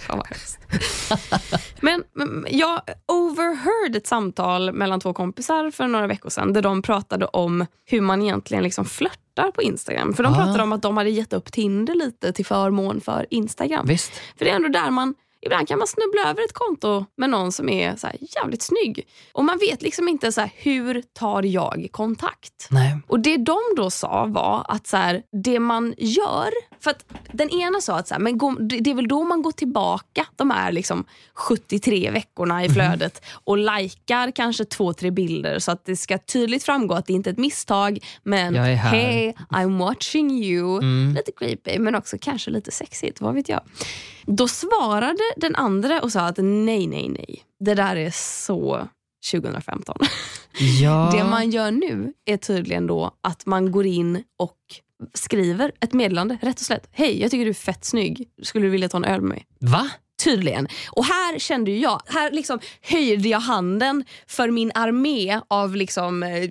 Fan 0.08 0.18
vad 0.18 0.28
hemskt. 0.28 0.60
men, 1.82 2.04
men 2.14 2.46
jag 2.50 2.82
overheard 3.08 3.96
ett 3.96 4.08
samtal 4.08 4.72
mellan 4.74 5.00
två 5.00 5.14
kompisar 5.14 5.72
för 5.72 5.88
några 5.88 6.08
veckor 6.08 6.30
sedan 6.30 6.54
där 6.54 6.62
de 6.62 6.82
pratade 6.82 7.26
om 7.26 7.66
hur 7.86 8.02
man 8.02 8.22
egentligen 8.22 8.64
liksom 8.64 8.86
flörtar 8.86 9.52
på 9.52 9.62
Instagram. 9.62 10.14
För 10.14 10.24
de 10.24 10.34
Ah. 10.34 10.36
pratade 10.36 10.64
om 10.64 10.74
att 10.74 10.82
de 10.82 10.98
hade 10.98 11.10
gett 11.10 11.34
upp 11.34 11.52
Tinder 11.52 11.96
lite 11.96 12.34
till 12.34 12.46
förmån 12.46 13.02
för 13.02 13.26
Instagram. 13.30 13.86
Visst? 13.88 14.12
För 14.38 14.46
det 14.46 14.52
är 14.52 14.56
ändå 14.56 14.68
där 14.70 14.90
man 14.92 15.16
Ibland 15.42 15.68
kan 15.68 15.78
man 15.80 15.88
snubbla 15.88 16.30
över 16.30 16.46
ett 16.46 16.54
konto 16.54 17.06
med 17.18 17.30
någon 17.30 17.52
som 17.52 17.70
är 17.70 17.96
så 17.96 18.08
jävligt 18.36 18.62
snygg. 18.62 19.08
Och 19.32 19.46
man 19.46 19.58
vet 19.58 19.82
liksom 19.82 20.08
inte 20.08 20.32
så 20.32 20.42
här, 20.42 20.52
hur 20.56 21.04
tar 21.14 21.44
jag 21.44 21.88
kontakt. 21.92 22.68
Nej. 22.70 22.98
Och 23.08 23.20
det 23.20 23.38
de 23.38 23.58
då 23.78 23.90
sa 23.90 24.26
var 24.26 24.66
att 24.70 24.88
så 24.88 24.98
här, 24.98 25.22
det 25.44 25.60
man 25.60 25.94
gör, 25.98 26.50
för 26.80 26.92
att 26.92 27.06
den 27.32 27.50
ena 27.50 27.82
sa 27.82 27.98
att 27.98 28.08
så 28.08 28.14
här, 28.14 28.22
men 28.22 28.38
gå, 28.38 28.52
det 28.60 28.90
är 28.92 28.96
väl 28.96 29.08
då 29.08 29.24
man 29.24 29.42
går 29.42 29.52
tillbaka 29.52 30.26
de 30.36 30.52
här 30.52 30.72
liksom 30.72 31.06
73 31.34 32.12
veckorna 32.12 32.56
Mhm. 32.56 32.66
i 32.66 32.70
flödet 32.70 33.22
och 33.44 33.58
likar 33.58 34.32
kanske 34.32 34.66
två, 34.66 34.94
tre 34.94 35.12
bilder 35.12 35.60
så 35.60 35.72
att 35.72 35.86
det 35.86 35.96
ska 35.96 36.18
tydligt 36.18 36.64
framgå 36.64 36.94
att 36.96 37.06
det 37.06 37.14
inte 37.14 37.30
är 37.30 37.32
ett 37.32 37.38
misstag 37.38 38.00
men 38.24 38.56
hey 38.56 39.34
I'm 39.50 39.80
watching 39.80 40.32
you. 40.44 40.78
Mm. 40.78 41.14
Lite 41.16 41.32
creepy 41.32 41.80
men 41.80 41.96
också 41.96 42.18
kanske 42.22 42.52
lite 42.52 42.72
sexigt, 42.72 43.22
vad 43.22 43.34
vet 43.34 43.50
jag. 43.50 43.62
Då 44.26 44.48
svarade 44.48 45.24
den 45.38 45.56
andra 45.56 46.02
och 46.02 46.12
sa 46.12 46.22
att 46.22 46.38
nej, 46.38 46.88
nej, 46.88 47.10
nej. 47.10 47.44
Det 47.60 47.74
där 47.76 47.96
är 47.96 48.12
så 48.14 48.88
2015. 49.32 49.98
Ja. 50.82 51.10
Det 51.18 51.24
man 51.24 51.50
gör 51.52 51.72
nu 51.72 52.14
är 52.26 52.38
tydligen 52.38 52.88
då 52.88 53.12
att 53.22 53.46
man 53.46 53.72
går 53.72 53.86
in 53.86 54.24
och 54.38 54.58
skriver 55.14 55.72
ett 55.80 55.94
meddelande, 55.94 56.38
rätt 56.42 56.60
och 56.60 56.66
slätt. 56.66 56.90
Hej, 56.92 57.22
jag 57.22 57.32
tycker 57.32 57.46
du 57.46 57.50
är 57.50 57.54
fett 57.54 57.86
snygg. 57.86 58.30
Skulle 58.44 58.66
du 58.66 58.70
vilja 58.70 58.90
ta 58.90 58.98
en 58.98 59.06
öl 59.06 59.22
med 59.22 59.30
mig? 59.30 59.46
Va? 59.60 59.90
Tydligen. 60.24 60.68
Och 60.92 61.06
här 61.06 61.40
kände 61.40 61.72
jag, 61.72 62.02
här 62.06 62.32
liksom 62.32 62.60
höjde 62.82 63.30
jag 63.30 63.40
handen 63.40 64.04
för 64.28 64.52
min 64.52 64.72
armé 64.76 65.40
av 65.48 65.76
liksom, 65.76 66.24
eh, 66.24 66.44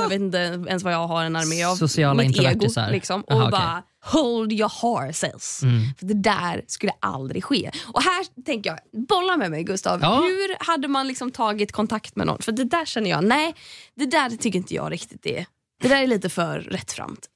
jag 0.00 0.08
vet 0.08 0.20
inte 0.20 0.38
ens 0.38 0.82
vad 0.82 0.92
jag 0.92 1.06
har 1.06 1.24
en 1.24 1.36
armé 1.36 1.64
av. 1.64 1.76
Sociala 1.76 2.22
mitt 2.22 2.36
ego. 2.36 2.48
introvertisar. 2.48 2.90
Liksom, 2.90 3.22
och 3.22 3.32
Aha, 3.32 3.50
bara 3.50 3.82
hold 4.04 4.52
your 4.52 4.68
horses. 4.82 5.62
Mm. 5.62 5.82
För 5.98 6.06
det 6.06 6.14
där 6.14 6.64
skulle 6.66 6.92
aldrig 7.00 7.44
ske. 7.44 7.70
Och 7.92 8.02
här 8.02 8.42
tänker 8.44 8.70
jag, 8.70 9.06
bolla 9.08 9.36
med 9.36 9.50
mig 9.50 9.64
Gustav. 9.64 9.98
Ja. 10.02 10.14
Hur 10.14 10.56
hade 10.66 10.88
man 10.88 11.08
liksom 11.08 11.30
tagit 11.30 11.72
kontakt 11.72 12.16
med 12.16 12.26
någon? 12.26 12.42
För 12.42 12.52
det 12.52 12.64
där 12.64 12.84
känner 12.84 13.10
jag, 13.10 13.24
nej 13.24 13.54
det 13.94 14.06
där 14.06 14.30
tycker 14.30 14.58
inte 14.58 14.74
jag 14.74 14.92
riktigt 14.92 15.26
är 15.26 15.46
det 15.82 15.88
där 15.88 16.02
är 16.02 16.06
lite 16.06 16.28
för 16.28 16.58
rättframt. 16.60 17.26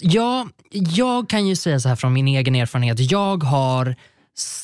Ja, 0.00 0.48
jag 0.70 1.28
kan 1.28 1.46
ju 1.46 1.56
säga 1.56 1.80
så 1.80 1.88
här 1.88 1.96
från 1.96 2.12
min 2.12 2.28
egen 2.28 2.54
erfarenhet. 2.54 3.10
Jag 3.10 3.42
har 3.42 3.96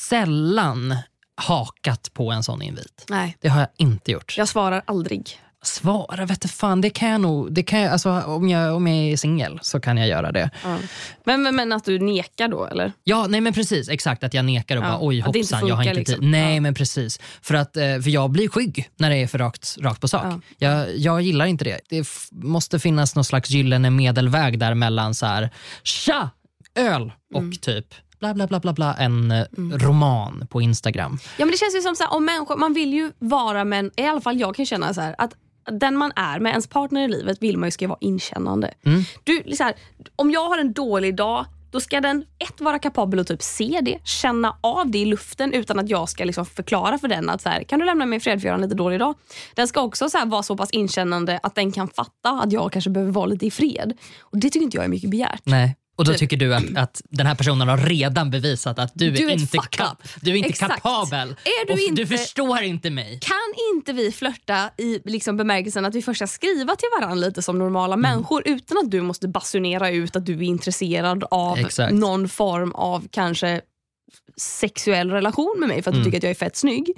sällan 0.09 0.95
hakat 1.35 2.13
på 2.13 2.31
en 2.31 2.43
sån 2.43 2.61
invit. 2.61 3.05
Nej, 3.09 3.37
Det 3.41 3.47
har 3.49 3.59
jag 3.59 3.69
inte 3.77 4.11
gjort. 4.11 4.35
jag 4.37 4.47
svarar 4.47 4.83
aldrig. 4.87 5.39
Svara 5.63 6.25
vet 6.25 6.41
du 6.41 6.47
fan, 6.47 6.81
det 6.81 6.89
kan 6.89 7.09
jag 7.09 7.21
nog. 7.21 7.53
Det 7.53 7.63
kan 7.63 7.79
jag, 7.79 7.91
alltså, 7.91 8.21
om, 8.21 8.49
jag, 8.49 8.75
om 8.75 8.87
jag 8.87 8.97
är 9.11 9.17
singel 9.17 9.59
så 9.61 9.79
kan 9.79 9.97
jag 9.97 10.07
göra 10.07 10.31
det. 10.31 10.49
Ja. 10.63 10.77
Men, 11.23 11.41
men, 11.41 11.55
men 11.55 11.71
att 11.71 11.85
du 11.85 11.99
nekar 11.99 12.47
då 12.47 12.65
eller? 12.65 12.91
Ja, 13.03 13.25
nej 13.29 13.41
men 13.41 13.53
precis. 13.53 13.89
Exakt, 13.89 14.23
att 14.23 14.33
jag 14.33 14.45
nekar 14.45 14.77
och 14.77 14.83
Ja, 14.83 14.87
bara 14.89 14.97
oj 15.01 15.19
hoppsan, 15.21 15.67
jag 15.67 15.75
har 15.75 15.83
funkar, 15.83 15.99
inte 15.99 16.11
tid. 16.11 16.17
liksom. 16.19 16.31
Nej 16.31 16.55
Ja. 16.55 16.61
men 16.61 16.73
precis. 16.73 17.19
För, 17.41 17.53
att, 17.53 17.77
eh, 17.77 17.83
för 17.83 18.09
jag 18.09 18.29
blir 18.31 18.47
skygg 18.47 18.89
när 18.97 19.09
det 19.09 19.15
är 19.17 19.27
för 19.27 19.37
rakt, 19.39 19.77
rakt 19.81 20.01
på 20.01 20.07
sak. 20.07 20.25
Ja. 20.25 20.39
Jag, 20.57 20.97
jag 20.97 21.21
gillar 21.21 21.45
inte 21.45 21.63
det. 21.63 21.79
Det 21.89 22.07
måste 22.31 22.79
finnas 22.79 23.15
någon 23.15 23.25
slags 23.25 23.49
gyllene 23.49 23.89
medelväg 23.89 24.59
där 24.59 24.73
mellan 24.73 25.13
så 25.15 25.25
här, 25.25 25.49
tja, 25.83 26.29
öl 26.75 27.11
och 27.33 27.39
Mm. 27.41 27.51
typ 27.57 27.85
bla 28.19 28.33
bla 28.33 28.47
bla 28.47 28.59
bla 28.59 28.73
bla 28.73 28.93
en 28.95 29.31
eh, 29.31 29.45
roman 29.57 30.47
på 30.49 30.61
Instagram. 30.61 31.19
Ja 31.37 31.45
men 31.45 31.51
det 31.51 31.57
känns 31.57 31.75
ju 31.75 31.81
som 31.81 31.95
så 31.95 32.03
här, 32.03 32.13
om 32.13 32.25
människor, 32.25 32.57
man 32.57 32.73
vill 32.73 32.93
ju 32.93 33.11
vara 33.19 33.63
med, 33.63 33.79
en- 33.79 33.91
i 33.97 34.07
alla 34.07 34.21
fall 34.21 34.39
jag 34.39 34.55
kan 34.55 34.65
känna 34.65 34.93
så 34.93 35.01
här, 35.01 35.15
att 35.17 35.31
den 35.71 35.97
man 35.97 36.11
är 36.15 36.39
med, 36.39 36.49
ens 36.49 36.67
partner 36.67 37.01
i 37.03 37.07
livet 37.07 37.37
vill 37.41 37.57
man 37.57 37.67
ju 37.67 37.71
ska 37.71 37.87
vara 37.87 37.99
inkännande. 38.01 38.73
Mm. 38.85 39.03
Du, 39.23 39.55
så 39.55 39.63
här, 39.63 39.73
om 40.15 40.31
jag 40.31 40.49
har 40.49 40.57
en 40.57 40.73
dålig 40.73 41.15
dag 41.15 41.45
då 41.71 41.79
ska 41.79 42.01
den 42.01 42.25
ett 42.39 42.61
vara 42.61 42.79
kapabel 42.79 43.19
att 43.19 43.27
typ 43.27 43.41
se 43.41 43.79
det, 43.81 43.99
känna 44.03 44.57
av 44.61 44.91
det 44.91 44.97
i 44.97 45.05
luften 45.05 45.53
utan 45.53 45.79
att 45.79 45.89
jag 45.89 46.09
ska 46.09 46.23
liksom 46.23 46.45
förklara 46.45 46.97
för 46.97 47.07
den 47.07 47.29
att 47.29 47.41
så 47.41 47.49
här, 47.49 47.63
kan 47.63 47.79
du 47.79 47.85
lämna 47.85 48.05
mig 48.05 48.17
i 48.17 48.19
fred 48.19 48.41
för 48.41 48.47
jag 48.47 48.53
har 48.53 48.57
en 48.57 48.63
lite 48.63 48.75
dålig 48.75 48.99
dag. 48.99 49.15
Den 49.55 49.67
ska 49.67 49.81
också 49.81 50.09
så 50.09 50.17
här, 50.17 50.25
vara 50.25 50.43
så 50.43 50.57
pass 50.57 50.71
inkännande 50.71 51.39
att 51.43 51.55
den 51.55 51.71
kan 51.71 51.87
fatta 51.87 52.29
att 52.29 52.51
jag 52.51 52.71
kanske 52.71 52.89
behöver 52.89 53.11
vara 53.11 53.25
lite 53.25 53.45
i 53.45 53.51
fred. 53.51 53.97
Och 54.19 54.37
Det 54.37 54.49
tycker 54.49 54.63
inte 54.63 54.77
jag 54.77 54.83
är 54.83 54.89
mycket 54.89 55.09
begärt. 55.09 55.41
Nej. 55.43 55.75
Och 55.95 56.05
då 56.05 56.13
tycker 56.13 56.37
du 56.37 56.55
att, 56.55 56.63
att 56.77 57.01
den 57.09 57.25
här 57.27 57.35
personen 57.35 57.67
har 57.67 57.77
redan 57.77 58.29
bevisat 58.31 58.79
att 58.79 58.91
du, 58.95 59.11
Du 59.11 59.25
är 59.27 59.31
inte, 59.33 59.57
kap- 59.57 59.97
du 60.21 60.31
är 60.31 60.35
inte 60.35 60.49
Exakt. 60.49 60.73
kapabel. 60.75 61.29
Är 61.29 61.67
du 61.67 61.73
och 61.73 61.79
inte- 61.79 62.01
du 62.01 62.07
förstår 62.17 62.61
inte 62.61 62.89
mig. 62.89 63.19
Kan 63.21 63.37
inte 63.75 63.93
vi 63.93 64.11
flörta 64.11 64.69
i 64.77 64.99
liksom 65.05 65.37
bemärkelsen 65.37 65.85
att 65.85 65.95
vi 65.95 66.01
först 66.01 66.17
ska 66.17 66.27
skriva 66.27 66.75
till 66.75 66.87
varandra 66.99 67.15
lite 67.27 67.41
som 67.41 67.57
normala 67.59 67.93
Mm. 67.93 68.11
människor 68.11 68.41
utan 68.45 68.77
att 68.77 68.91
du 68.91 69.01
måste 69.01 69.27
basunera 69.27 69.89
ut 69.89 70.15
att 70.15 70.25
du 70.25 70.33
är 70.33 70.41
intresserad 70.41 71.23
av 71.31 71.57
Exakt. 71.57 71.93
någon 71.93 72.29
form 72.29 72.71
av 72.71 73.07
kanske 73.11 73.61
sexuell 74.37 75.11
relation 75.11 75.55
med 75.59 75.69
mig 75.69 75.81
för 75.83 75.91
att 75.91 75.95
Mm. 75.95 76.03
du 76.03 76.05
tycker 76.05 76.17
att 76.17 76.23
jag 76.23 76.29
är 76.31 76.35
fett 76.35 76.55
snygg. 76.57 76.93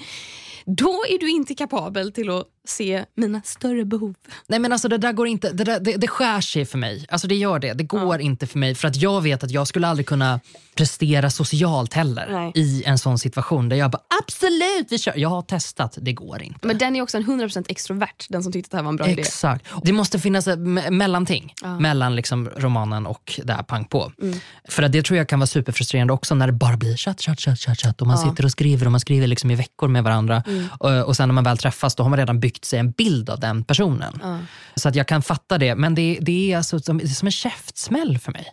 Då 0.65 1.03
är 1.09 1.19
du 1.19 1.29
inte 1.29 1.55
kapabel 1.55 2.11
till 2.11 2.29
att 2.29 2.43
se 2.67 3.05
mina 3.15 3.41
större 3.45 3.85
behov. 3.85 4.15
Nej 4.47 4.59
men 4.59 4.71
alltså 4.71 4.87
det 4.87 4.97
där 4.97 5.13
går 5.13 5.27
inte, 5.27 5.49
det, 5.51 5.63
där, 5.63 5.79
det, 5.79 5.97
det 5.97 6.07
skär 6.07 6.41
sig 6.41 6.65
för 6.65 6.77
mig. 6.77 7.05
Alltså 7.09 7.27
det 7.27 7.35
gör 7.35 7.59
det. 7.59 7.73
Det 7.73 7.83
går 7.83 8.21
inte 8.21 8.47
för 8.47 8.59
mig 8.59 8.75
för 8.75 8.87
att 8.87 8.95
jag 8.95 9.21
vet 9.21 9.43
att 9.43 9.51
jag 9.51 9.67
skulle 9.67 9.87
aldrig 9.87 10.05
kunna 10.07 10.39
prestera 10.75 11.29
socialt 11.29 11.93
heller 11.93 12.27
Nej. 12.31 12.51
i 12.55 12.83
en 12.85 12.97
sån 12.97 13.19
situation 13.19 13.69
där 13.69 13.75
jag 13.77 13.91
bara 13.91 14.01
absolut 14.23 14.87
vi 14.89 14.97
kör. 14.99 15.13
Jag 15.17 15.29
har 15.29 15.41
testat, 15.41 15.97
det 16.01 16.13
går 16.13 16.41
inte. 16.43 16.67
Men 16.67 16.77
den 16.77 16.95
är 16.95 17.01
också 17.01 17.17
en 17.17 17.23
100% 17.23 17.65
extrovert, 17.69 18.25
den 18.29 18.43
som 18.43 18.51
tyckte 18.51 18.67
att 18.67 18.71
det 18.71 18.77
här 18.77 18.83
var 18.83 18.89
en 18.89 18.95
bra 18.95 19.07
idé. 19.07 19.21
Exakt. 19.21 19.65
Det 19.83 19.93
måste 19.93 20.19
finnas 20.19 20.47
ett 20.47 20.59
me- 20.59 20.91
mellanting 20.91 21.53
Ja. 21.61 21.79
mellan 21.79 22.15
liksom 22.15 22.49
romanen 22.57 23.05
och 23.05 23.39
det 23.43 23.53
här 23.53 23.63
pang 23.63 23.85
på. 23.85 24.11
Mm. 24.21 24.39
För 24.69 24.83
att 24.83 24.91
det 24.91 25.01
tror 25.03 25.17
jag 25.17 25.29
kan 25.29 25.39
vara 25.39 25.47
superfrustrerande 25.47 26.13
också 26.13 26.35
när 26.35 26.47
det 26.47 26.53
bara 26.53 26.77
blir 26.77 26.97
chatt, 26.97 27.21
chatt, 27.21 27.39
chatt, 27.39 27.59
chatt, 27.59 27.79
chatt 27.79 28.01
och 28.01 28.07
man 28.07 28.17
Ja. 28.23 28.29
sitter 28.29 28.45
och 28.45 28.51
skriver 28.51 28.85
och 28.85 28.91
man 28.91 28.99
skriver 29.01 29.27
liksom 29.27 29.51
i 29.51 29.55
veckor 29.55 29.87
med 29.87 30.03
varandra. 30.03 30.43
Mm. 30.53 30.67
Och, 30.79 31.07
och 31.07 31.15
sen 31.15 31.29
när 31.29 31.33
man 31.33 31.43
väl 31.43 31.57
träffas 31.57 31.95
då 31.95 32.03
har 32.03 32.09
man 32.09 32.19
redan 32.19 32.39
byggt 32.39 32.65
sig 32.65 32.79
en 32.79 32.91
bild 32.91 33.29
av 33.29 33.39
den 33.39 33.63
personen. 33.63 34.19
Ja. 34.23 34.37
Så 34.75 34.89
att 34.89 34.95
jag 34.95 35.07
kan 35.07 35.21
fatta 35.21 35.57
det, 35.57 35.75
men 35.75 35.95
det, 35.95 36.17
det, 36.21 36.51
är, 36.53 36.57
alltså 36.57 36.79
som, 36.79 36.97
det 36.97 37.03
är 37.03 37.07
som 37.07 37.25
en 37.27 37.31
käftsmäll 37.31 38.17
för 38.19 38.31
mig. 38.31 38.45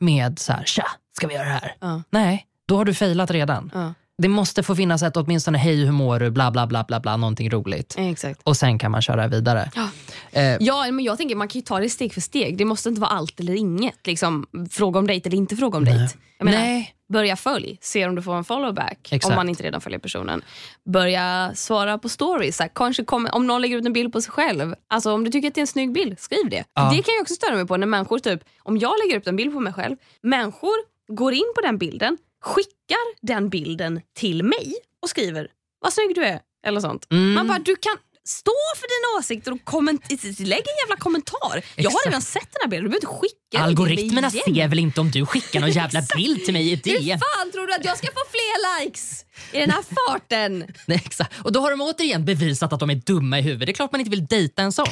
Med 0.00 0.38
så 0.38 0.52
här, 0.52 0.64
tja, 0.64 0.86
ska 1.16 1.26
vi 1.26 1.34
göra 1.34 1.44
det 1.44 1.50
här? 1.50 2.02
Nej, 2.10 2.46
då 2.68 2.76
har 2.76 2.84
du 2.84 2.94
failat 2.94 3.30
redan. 3.30 3.94
Det 4.22 4.28
måste 4.28 4.62
få 4.62 4.76
finnas 4.76 5.02
ett 5.02 5.16
åtminstone 5.16 5.58
hej 5.58 5.84
hur 5.84 5.92
mår 5.92 6.20
du, 6.20 6.30
bla 6.30 6.50
bla 6.50 6.66
bla 6.66 6.84
bla, 6.88 7.00
bla 7.00 7.16
någonting 7.16 7.50
roligt. 7.50 7.94
Exakt. 7.98 8.40
Och 8.44 8.56
sen 8.56 8.78
kan 8.78 8.90
man 8.90 9.02
köra 9.02 9.26
vidare. 9.26 9.70
Ja. 9.74 9.88
Eh, 10.32 10.56
Ja, 10.60 10.86
men 10.92 11.04
jag 11.04 11.18
tänker 11.18 11.36
man 11.36 11.48
kan 11.48 11.58
ju 11.58 11.62
ta 11.64 11.80
det 11.80 11.88
steg 11.90 12.14
för 12.14 12.20
steg. 12.20 12.58
Det 12.58 12.64
måste 12.64 12.88
inte 12.88 13.00
vara 13.00 13.10
allt 13.10 13.40
eller 13.40 13.54
inget. 13.54 14.06
Liksom, 14.06 14.46
fråga 14.70 14.98
om 14.98 15.06
dejt 15.06 15.28
eller 15.28 15.36
inte 15.36 15.56
fråga 15.56 15.78
om 15.78 15.84
dejt. 15.84 16.14
Jag 16.38 16.44
menar, 16.44 16.58
Nej. 16.58 16.94
Börja 17.12 17.36
följ, 17.36 17.78
se 17.80 18.06
om 18.06 18.14
du 18.14 18.22
får 18.22 18.34
en 18.34 18.44
followback 18.44 19.12
Exakt. 19.12 19.24
om 19.24 19.36
man 19.36 19.48
inte 19.48 19.62
redan 19.62 19.80
följer 19.80 19.98
personen. 19.98 20.42
Börja 20.84 21.52
svara 21.54 21.98
på 21.98 22.08
stories. 22.08 22.56
Så 22.56 22.62
här, 22.62 22.70
kanske 22.74 23.04
kommer, 23.04 23.34
om 23.34 23.46
någon 23.46 23.60
lägger 23.60 23.76
ut 23.78 23.86
en 23.86 23.92
bild 23.92 24.12
på 24.12 24.20
sig 24.20 24.32
själv. 24.32 24.74
Alltså 24.88 25.12
Om 25.12 25.24
du 25.24 25.30
tycker 25.30 25.48
att 25.48 25.54
det 25.54 25.58
är 25.58 25.62
en 25.62 25.66
snygg 25.66 25.92
bild, 25.92 26.20
skriv 26.20 26.50
det. 26.50 26.64
Ja. 26.74 26.90
Det 26.96 27.02
kan 27.02 27.14
jag 27.14 27.22
också 27.22 27.34
störa 27.34 27.54
mig 27.54 27.66
på 27.66 27.76
när 27.76 27.86
människor, 27.86 28.18
typ, 28.18 28.40
om 28.58 28.78
jag 28.78 28.92
lägger 29.04 29.20
upp 29.20 29.26
en 29.26 29.36
bild 29.36 29.52
på 29.52 29.60
mig 29.60 29.72
själv, 29.72 29.96
människor 30.22 30.76
går 31.08 31.32
in 31.32 31.52
på 31.54 31.60
den 31.60 31.78
bilden, 31.78 32.18
skickar 32.40 33.26
den 33.26 33.48
bilden 33.48 34.00
till 34.14 34.42
mig 34.42 34.74
och 35.02 35.08
skriver 35.10 35.48
vad 35.80 35.92
snygg 35.92 36.14
du 36.14 36.24
är. 36.24 36.40
Eller 36.66 36.80
sånt. 36.80 37.06
Mm. 37.10 37.34
Man 37.34 37.48
bara, 37.48 37.58
du 37.58 37.76
kan 37.76 37.96
stå 38.26 38.52
för 38.76 38.86
dina 38.94 39.18
åsikter 39.20 39.52
och 39.52 39.64
komment- 39.64 40.10
lägg 40.40 40.58
en 40.58 40.78
jävla 40.82 40.96
kommentar. 40.98 41.62
Jag 41.76 41.84
har 41.84 41.90
Exakt. 41.90 42.06
redan 42.06 42.22
sett 42.22 42.48
den 42.52 42.60
här 42.62 42.68
bilden, 42.68 42.84
du 42.84 42.88
behöver 42.88 43.06
inte 43.06 43.28
skicka 43.28 43.64
Algoritmerna 43.64 44.30
ser 44.30 44.68
väl 44.68 44.78
inte 44.78 45.00
om 45.00 45.10
du 45.10 45.26
skickar 45.26 45.60
någon 45.60 45.70
jävla 45.70 46.02
bild 46.16 46.44
till 46.44 46.52
mig 46.52 46.66
i 46.66 46.70
Hur 46.70 46.98
DM? 47.00 47.18
fan 47.18 47.52
tror 47.52 47.66
du 47.66 47.72
att 47.74 47.84
jag 47.84 47.98
ska 47.98 48.06
få 48.06 48.22
fler 48.30 48.84
likes 48.84 49.24
i 49.52 49.58
den 49.58 49.70
här 49.70 49.82
farten? 49.82 50.64
Nej, 50.86 51.02
exakt. 51.04 51.32
Och 51.40 51.52
då 51.52 51.60
har 51.60 51.70
de 51.70 51.80
återigen 51.80 52.24
bevisat 52.24 52.72
att 52.72 52.80
de 52.80 52.90
är 52.90 52.94
dumma 52.94 53.38
i 53.38 53.42
huvudet. 53.42 53.66
Det 53.66 53.72
är 53.72 53.74
klart 53.74 53.92
man 53.92 54.00
inte 54.00 54.10
vill 54.10 54.26
dejta 54.26 54.62
en 54.62 54.72
sån. 54.72 54.86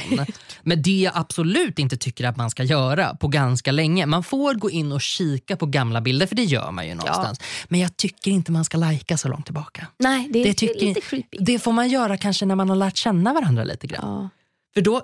Men 0.63 0.81
det 0.81 1.01
jag 1.01 1.13
absolut 1.15 1.79
inte 1.79 1.97
tycker 1.97 2.25
att 2.27 2.37
man 2.37 2.49
ska 2.49 2.63
göra 2.63 3.15
på 3.15 3.27
ganska 3.27 3.71
länge. 3.71 4.05
Man 4.05 4.23
får 4.23 4.53
gå 4.53 4.69
in 4.71 4.91
och 4.91 5.01
kika 5.01 5.57
på 5.57 5.65
gamla 5.65 6.01
bilder 6.01 6.27
för 6.27 6.35
det 6.35 6.43
gör 6.43 6.71
man 6.71 6.87
ju 6.87 6.95
någonstans. 6.95 7.39
Men 7.67 7.79
jag 7.79 7.97
tycker 7.97 8.31
inte 8.31 8.51
man 8.51 8.65
ska 8.65 8.77
lajka 8.77 9.17
så 9.17 9.27
långt 9.27 9.45
tillbaka. 9.45 9.87
Nej, 9.99 10.29
det 10.33 10.39
är, 10.41 10.45
Det, 10.45 10.53
tycker, 10.53 10.85
lite 10.85 11.01
creepy. 11.01 11.37
det 11.39 11.59
får 11.59 11.71
man 11.71 11.89
göra 11.89 12.17
kanske 12.17 12.45
när 12.45 12.55
man 12.55 12.69
har 12.69 12.75
lärt 12.75 12.97
känna 12.97 13.33
varandra 13.33 13.63
lite 13.63 13.87
grann. 13.87 14.01
Ja. 14.21 14.29
För 14.73 14.81
då 14.81 15.01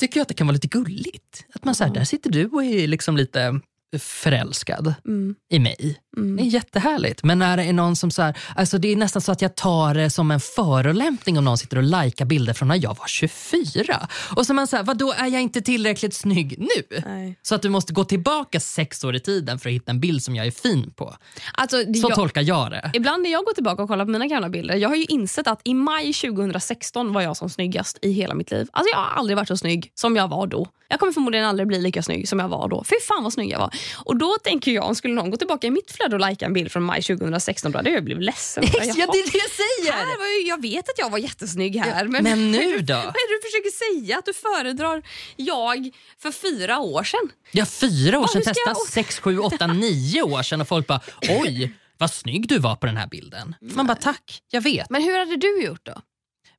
tycker 0.00 0.20
jag 0.20 0.22
att 0.22 0.28
det 0.28 0.34
kan 0.34 0.46
vara 0.46 0.54
lite 0.54 0.68
gulligt. 0.68 1.44
Att 1.54 1.64
man 1.64 1.74
säger, 1.74 1.94
där 1.94 2.04
sitter 2.04 2.30
du 2.30 2.46
och 2.46 2.64
är 2.64 2.86
liksom 2.88 3.16
lite 3.16 3.60
förälskad 3.98 4.94
Mm. 5.06 5.34
i 5.52 5.58
mig. 5.58 5.96
Det 6.16 6.42
är 6.42 6.46
jättehärligt. 6.46 7.22
Men 7.24 7.38
när 7.38 7.56
det 7.56 7.62
är 7.62 7.72
någon 7.72 7.96
som 7.96 8.10
så 8.10 8.22
här, 8.22 8.38
alltså 8.56 8.78
det 8.78 8.92
är 8.92 8.96
nästan 8.96 9.22
så 9.22 9.32
att 9.32 9.42
jag 9.42 9.54
tar 9.54 9.94
det 9.94 10.10
som 10.10 10.30
en 10.30 10.40
förolämpning 10.40 11.38
om 11.38 11.44
någon 11.44 11.58
sitter 11.58 11.76
och 11.76 11.82
likar 11.82 12.24
bilder 12.24 12.52
från 12.52 12.68
när 12.68 12.82
jag 12.82 12.96
var 12.98 13.06
24. 13.06 14.08
Och 14.36 14.46
så 14.46 14.54
man 14.54 14.66
säger, 14.66 14.84
vadå 14.84 15.12
är 15.12 15.26
jag 15.26 15.42
inte 15.42 15.60
tillräckligt 15.60 16.14
snygg 16.14 16.58
nu? 16.58 17.00
Nej. 17.06 17.38
Så 17.42 17.54
att 17.54 17.62
du 17.62 17.68
måste 17.68 17.92
gå 17.92 18.04
tillbaka 18.04 18.60
sex 18.60 19.04
år 19.04 19.16
i 19.16 19.20
tiden 19.20 19.58
för 19.58 19.68
att 19.68 19.74
hitta 19.74 19.90
en 19.90 20.00
bild 20.00 20.22
som 20.22 20.36
jag 20.36 20.46
är 20.46 20.50
fin 20.50 20.90
på. 20.96 21.14
Alltså, 21.54 21.76
Så 21.76 22.08
jag, 22.08 22.14
tolkar 22.14 22.42
jag 22.42 22.70
det. 22.70 22.90
ibland 22.94 23.22
när 23.22 23.30
jag 23.32 23.44
går 23.44 23.52
tillbaka 23.52 23.82
och 23.82 23.88
kollar 23.88 24.04
på 24.04 24.10
mina 24.10 24.26
gamla 24.26 24.48
bilder, 24.48 24.74
jag 24.76 24.88
har 24.88 24.96
ju 24.96 25.04
insett 25.04 25.46
att 25.48 25.60
i 25.64 25.74
maj 25.74 26.12
2016 26.12 27.12
var 27.12 27.20
jag 27.22 27.36
som 27.36 27.50
snyggast 27.50 27.98
i 28.02 28.12
hela 28.12 28.34
mitt 28.34 28.50
liv. 28.50 28.68
Alltså 28.72 28.90
jag 28.92 28.98
har 28.98 29.18
aldrig 29.18 29.36
varit 29.36 29.48
så 29.48 29.56
snygg 29.56 29.90
som 29.94 30.16
jag 30.16 30.28
var 30.28 30.46
då. 30.46 30.66
Jag 30.88 31.00
kommer 31.00 31.12
förmodligen 31.12 31.46
aldrig 31.46 31.68
bli 31.68 31.80
lika 31.80 32.02
snygg 32.02 32.28
som 32.28 32.38
jag 32.38 32.48
var 32.48 32.68
då. 32.68 32.84
Fy 32.84 32.94
fan 33.08 33.22
vad 33.22 33.32
snygg 33.32 33.50
jag 33.50 33.58
var. 33.58 33.74
Och 34.04 34.16
då 34.16 34.36
tänker 34.44 34.72
jag, 34.72 34.84
om 34.84 34.94
skulle 34.94 35.14
någon 35.14 35.30
gå 35.30 35.36
tillbaka 35.36 35.66
i 35.66 35.70
mitt 35.70 35.90
flöde 35.90 36.03
och 36.12 36.20
lajka 36.20 36.46
en 36.46 36.52
bild 36.52 36.72
från 36.72 36.82
maj 36.82 37.02
2016, 37.02 37.72
då 37.72 37.78
hade 37.78 37.90
jag 37.90 38.04
blivit 38.04 38.24
ledsen. 38.24 38.64
ja, 38.72 38.80
det 38.80 38.88
är 38.90 39.32
det 39.32 39.38
jag 39.38 39.50
säger! 39.50 39.92
Här 39.92 40.18
var 40.18 40.40
ju, 40.42 40.48
jag 40.48 40.62
vet 40.62 40.88
att 40.88 40.98
jag 40.98 41.10
var 41.10 41.18
jättesnygg 41.18 41.76
här. 41.76 42.04
men, 42.08 42.24
Men 42.24 42.50
nu 42.52 42.78
då? 42.80 42.94
Vad 42.94 43.02
är 43.04 43.28
det 43.28 43.34
du 43.36 43.40
försöker 43.48 44.00
säga? 44.00 44.18
Att 44.18 44.24
du 44.26 44.32
föredrar 44.34 45.02
jag 45.36 45.90
för 46.18 46.30
fyra 46.32 46.78
år 46.78 47.02
sedan? 47.04 47.30
Ja, 47.52 47.66
fyra 47.66 48.18
år 48.18 48.24
Ja, 48.24 48.28
sedan, 48.32 48.42
ska 48.42 48.50
testa 48.54 48.70
jag- 48.70 48.76
sex, 48.88 49.18
sju, 49.18 49.38
åtta, 49.38 49.66
nio 49.66 50.22
år 50.22 50.42
sedan 50.42 50.60
och 50.60 50.68
folk 50.68 50.86
bara 50.86 51.00
oj 51.28 51.72
vad 51.98 52.10
snygg 52.10 52.48
du 52.48 52.58
var 52.58 52.76
på 52.76 52.86
den 52.86 52.96
här 52.96 53.06
bilden. 53.06 53.54
Man 53.60 53.86
bara 53.86 53.94
tack, 53.96 54.40
jag 54.50 54.60
vet. 54.60 54.90
Men 54.90 55.02
hur 55.02 55.18
hade 55.18 55.36
du 55.36 55.62
gjort 55.64 55.80
då? 55.86 56.00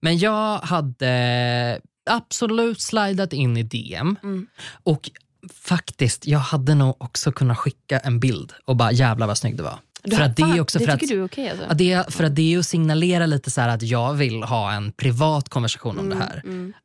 Men 0.02 0.18
jag 0.18 0.58
hade 0.60 1.82
absolut 2.10 2.82
slidat 2.82 3.34
in 3.34 3.58
i 3.58 3.64
DM 3.64 4.16
Mm. 4.24 4.48
och 4.84 5.10
faktiskt, 5.54 6.28
jag 6.28 6.40
hade 6.40 6.76
nog 6.76 6.96
också 7.00 7.32
kunnat 7.32 7.58
skicka 7.58 8.00
en 8.00 8.20
bild 8.20 8.54
och 8.66 8.76
bara 8.76 8.92
jävla 8.92 9.28
vad 9.28 9.38
snygg 9.38 9.58
du 9.58 9.64
var. 9.64 9.80
Du, 10.04 10.16
för 10.16 10.24
att 10.24 10.36
det 10.36 10.44
är 10.44 10.62
också 10.62 10.80
det 10.80 10.86
för 10.86 10.94
att, 10.94 11.00
tycker 11.00 11.16
du 11.16 11.22
är 11.22 11.26
okej 11.26 11.50
alltså? 11.50 11.66
ja, 11.70 11.74
det 11.74 12.14
för 12.14 12.24
att 12.24 12.36
det 12.36 12.54
är 12.54 12.60
att 12.60 12.66
signalera 12.66 13.26
lite 13.26 13.52
så 13.52 13.62
att 13.62 13.82
jag 13.82 14.14
vill 14.14 14.44
ha 14.44 14.72
en 14.72 14.92
privat 14.92 15.50
konversation 15.50 16.00
om 16.00 16.06
Mm, 16.12 16.18
det 16.18 16.24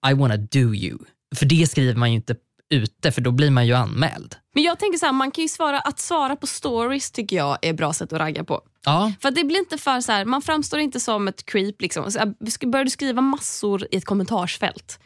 här. 0.07 0.13
I 0.13 0.15
wanna 0.15 0.37
do 0.37 0.75
you. 0.75 0.99
För 1.37 1.47
det 1.47 1.71
skriver 1.71 1.95
man 1.95 2.11
ju 2.11 2.17
inte 2.17 2.35
ute 2.71 3.13
för 3.13 3.21
då 3.21 3.31
blir 3.31 3.51
man 3.51 3.67
ju 3.67 3.75
anmäld. 3.75 4.37
Men 4.55 4.63
jag 4.63 4.79
tänker 4.79 4.99
så 4.99 5.07
här, 5.07 5.13
man 5.13 5.31
kan 5.31 5.43
ju 5.43 5.49
svara, 5.49 5.81
att 5.81 5.99
svara 5.99 6.37
på 6.37 6.47
stories 6.47 7.11
tycker 7.11 7.37
jag 7.37 7.59
är 7.63 7.71
ett 7.71 7.77
bra 7.77 7.93
sätt 7.93 8.13
att 8.13 8.19
ragga 8.19 8.45
på. 8.45 8.61
Ja, 8.85 9.13
För 9.21 9.29
att 9.29 9.35
det 9.35 9.45
blir 9.45 9.59
inte 9.59 9.79
för 9.79 10.01
så 10.01 10.13
här, 10.13 10.25
man 10.25 10.43
framstår 10.43 10.81
inte 10.81 11.01
som 11.01 11.29
ett 11.29 11.47
creep. 11.47 11.83
Liksom. 11.83 12.11
Så 12.11 12.35
börjar 12.69 12.85
du 12.85 12.91
skriva 12.91 13.21
massor 13.21 13.87
i 13.91 13.97
ett 13.97 14.05
kommentarsfält. 14.05 14.99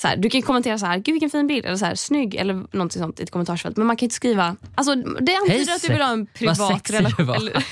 Så 0.00 0.08
här, 0.08 0.16
du 0.16 0.30
kan 0.30 0.42
kommentera 0.42 0.78
så 0.78 0.86
här, 0.86 0.98
gud 0.98 1.12
vilken 1.12 1.30
fin 1.30 1.46
bild, 1.46 1.66
eller 1.66 1.76
så 1.76 1.84
här, 1.84 1.94
snygg 1.94 2.34
eller 2.34 2.54
någonting 2.54 3.02
sånt 3.02 3.20
i 3.20 3.22
ett 3.22 3.30
kommentarsfält. 3.30 3.76
Men 3.76 3.86
man 3.86 3.96
kan 3.96 4.06
inte 4.06 4.14
skriva, 4.14 4.56
alltså 4.74 4.94
det 4.94 5.36
antyder 5.36 5.74
att 5.74 5.82
du 5.82 5.88
vill 5.88 6.02
ha 6.02 6.12
en 6.12 6.18
vad 6.20 6.34
privat 6.34 6.90
relation. 6.90 7.26
var. 7.26 7.36
Eller, 7.36 7.64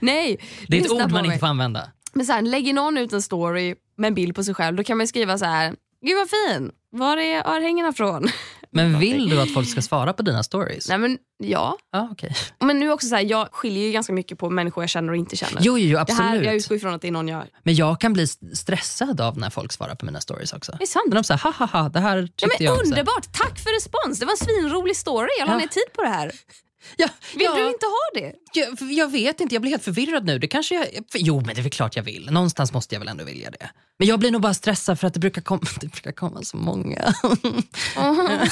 nej, 0.04 0.38
det 0.68 0.78
är 0.78 0.80
ett 0.80 0.90
ord 0.90 1.10
man 1.10 1.24
inte 1.24 1.38
får 1.38 1.46
använda. 1.46 1.88
Men 2.12 2.26
så 2.26 2.32
här, 2.32 2.42
lägger 2.42 2.72
någon 2.72 2.98
ut 2.98 3.12
en 3.12 3.22
story 3.22 3.74
med 3.96 4.08
en 4.08 4.14
bild 4.14 4.34
på 4.34 4.44
sig 4.44 4.54
själv, 4.54 4.76
då 4.76 4.84
kan 4.84 4.98
man 4.98 5.08
skriva 5.08 5.38
så 5.38 5.44
här, 5.44 5.74
gud 6.06 6.16
vad 6.16 6.28
fin, 6.30 6.70
var 6.90 7.16
är 7.16 7.46
örhängena 7.46 7.92
från? 7.92 8.28
Men 8.74 8.98
vill 8.98 9.28
du 9.28 9.40
att 9.40 9.54
folk 9.54 9.68
ska 9.68 9.82
svara 9.82 10.12
på 10.12 10.22
dina 10.22 10.42
stories? 10.42 10.88
Nej 10.88 10.98
men 10.98 11.18
ja, 11.38 11.76
Ja, 11.92 12.08
okej. 12.12 12.34
men 12.60 12.80
nu 12.80 12.90
också 12.92 13.06
så 13.08 13.14
här, 13.14 13.22
jag 13.22 13.48
skiljer 13.52 13.84
ju 13.86 13.92
ganska 13.92 14.12
mycket 14.12 14.38
på 14.38 14.50
människor 14.50 14.82
jag 14.82 14.90
känner 14.90 15.10
och 15.12 15.16
inte 15.16 15.36
känner. 15.36 15.58
Jo, 15.62 15.78
jo, 15.78 15.86
jo, 15.88 15.94
det 15.96 16.00
absolut. 16.00 16.22
här, 16.22 16.42
jag 16.42 16.54
utgår 16.54 16.76
ifrån 16.76 16.94
att 16.94 17.02
det 17.02 17.08
är 17.08 17.12
någon 17.12 17.28
jag... 17.28 17.42
Men 17.62 17.74
jag 17.74 18.00
kan 18.00 18.12
bli 18.12 18.22
st- 18.22 18.56
stressad 18.56 19.20
av 19.20 19.38
när 19.38 19.50
folk 19.50 19.72
svarar 19.72 19.94
på 19.94 20.06
mina 20.06 20.20
stories 20.20 20.52
också. 20.52 20.72
Det 20.78 20.84
är 20.84 20.86
sant. 20.86 21.04
När 21.08 21.14
de 21.14 21.24
säger 21.24 21.38
ha 21.40 21.50
ha 21.50 21.66
ha, 21.66 21.88
det 21.88 22.00
här 22.00 22.22
tyckte 22.22 22.44
Ja, 22.44 22.48
men 22.58 22.64
jag 22.66 22.74
också. 22.74 22.84
underbart, 22.90 23.32
tack 23.32 23.58
för 23.58 23.74
respons. 23.74 24.18
Det 24.18 24.24
var 24.26 24.32
en 24.32 24.36
svinrolig 24.36 24.96
story. 24.96 25.28
Jag 25.38 25.46
la 25.46 25.52
Ja. 25.52 25.58
ner 25.58 25.66
tid 25.66 25.82
på 25.96 26.02
det 26.02 26.08
här. 26.08 26.32
Ja, 26.96 27.08
Vill 27.34 27.42
ja, 27.44 27.54
du 27.54 27.66
inte 27.68 27.86
ha 27.86 28.20
det? 28.20 28.32
Jag, 28.52 28.92
jag 28.92 29.10
vet 29.12 29.40
inte, 29.40 29.54
jag 29.54 29.62
blir 29.62 29.70
helt 29.70 29.84
förvirrad 29.84 30.24
nu. 30.24 30.38
Det 30.38 30.46
kanske 30.46 30.74
jag, 30.74 30.86
jo, 31.14 31.36
men 31.40 31.54
det 31.54 31.60
är 31.60 31.62
väl 31.62 31.70
klart 31.70 31.96
jag 31.96 32.02
vill. 32.02 32.30
Någonstans 32.30 32.72
måste 32.72 32.94
jag 32.94 33.00
väl 33.00 33.08
ändå 33.08 33.24
vilja 33.24 33.50
det. 33.50 33.70
Men 33.98 34.08
jag 34.08 34.18
blir 34.18 34.30
nog 34.30 34.40
bara 34.40 34.54
stressad 34.54 35.00
för 35.00 35.06
att 35.06 35.14
det 35.14 35.20
brukar, 35.20 35.42
kom, 35.42 35.60
det 35.80 35.86
brukar 35.92 36.12
komma 36.12 36.42
så 36.42 36.56
många. 36.56 37.14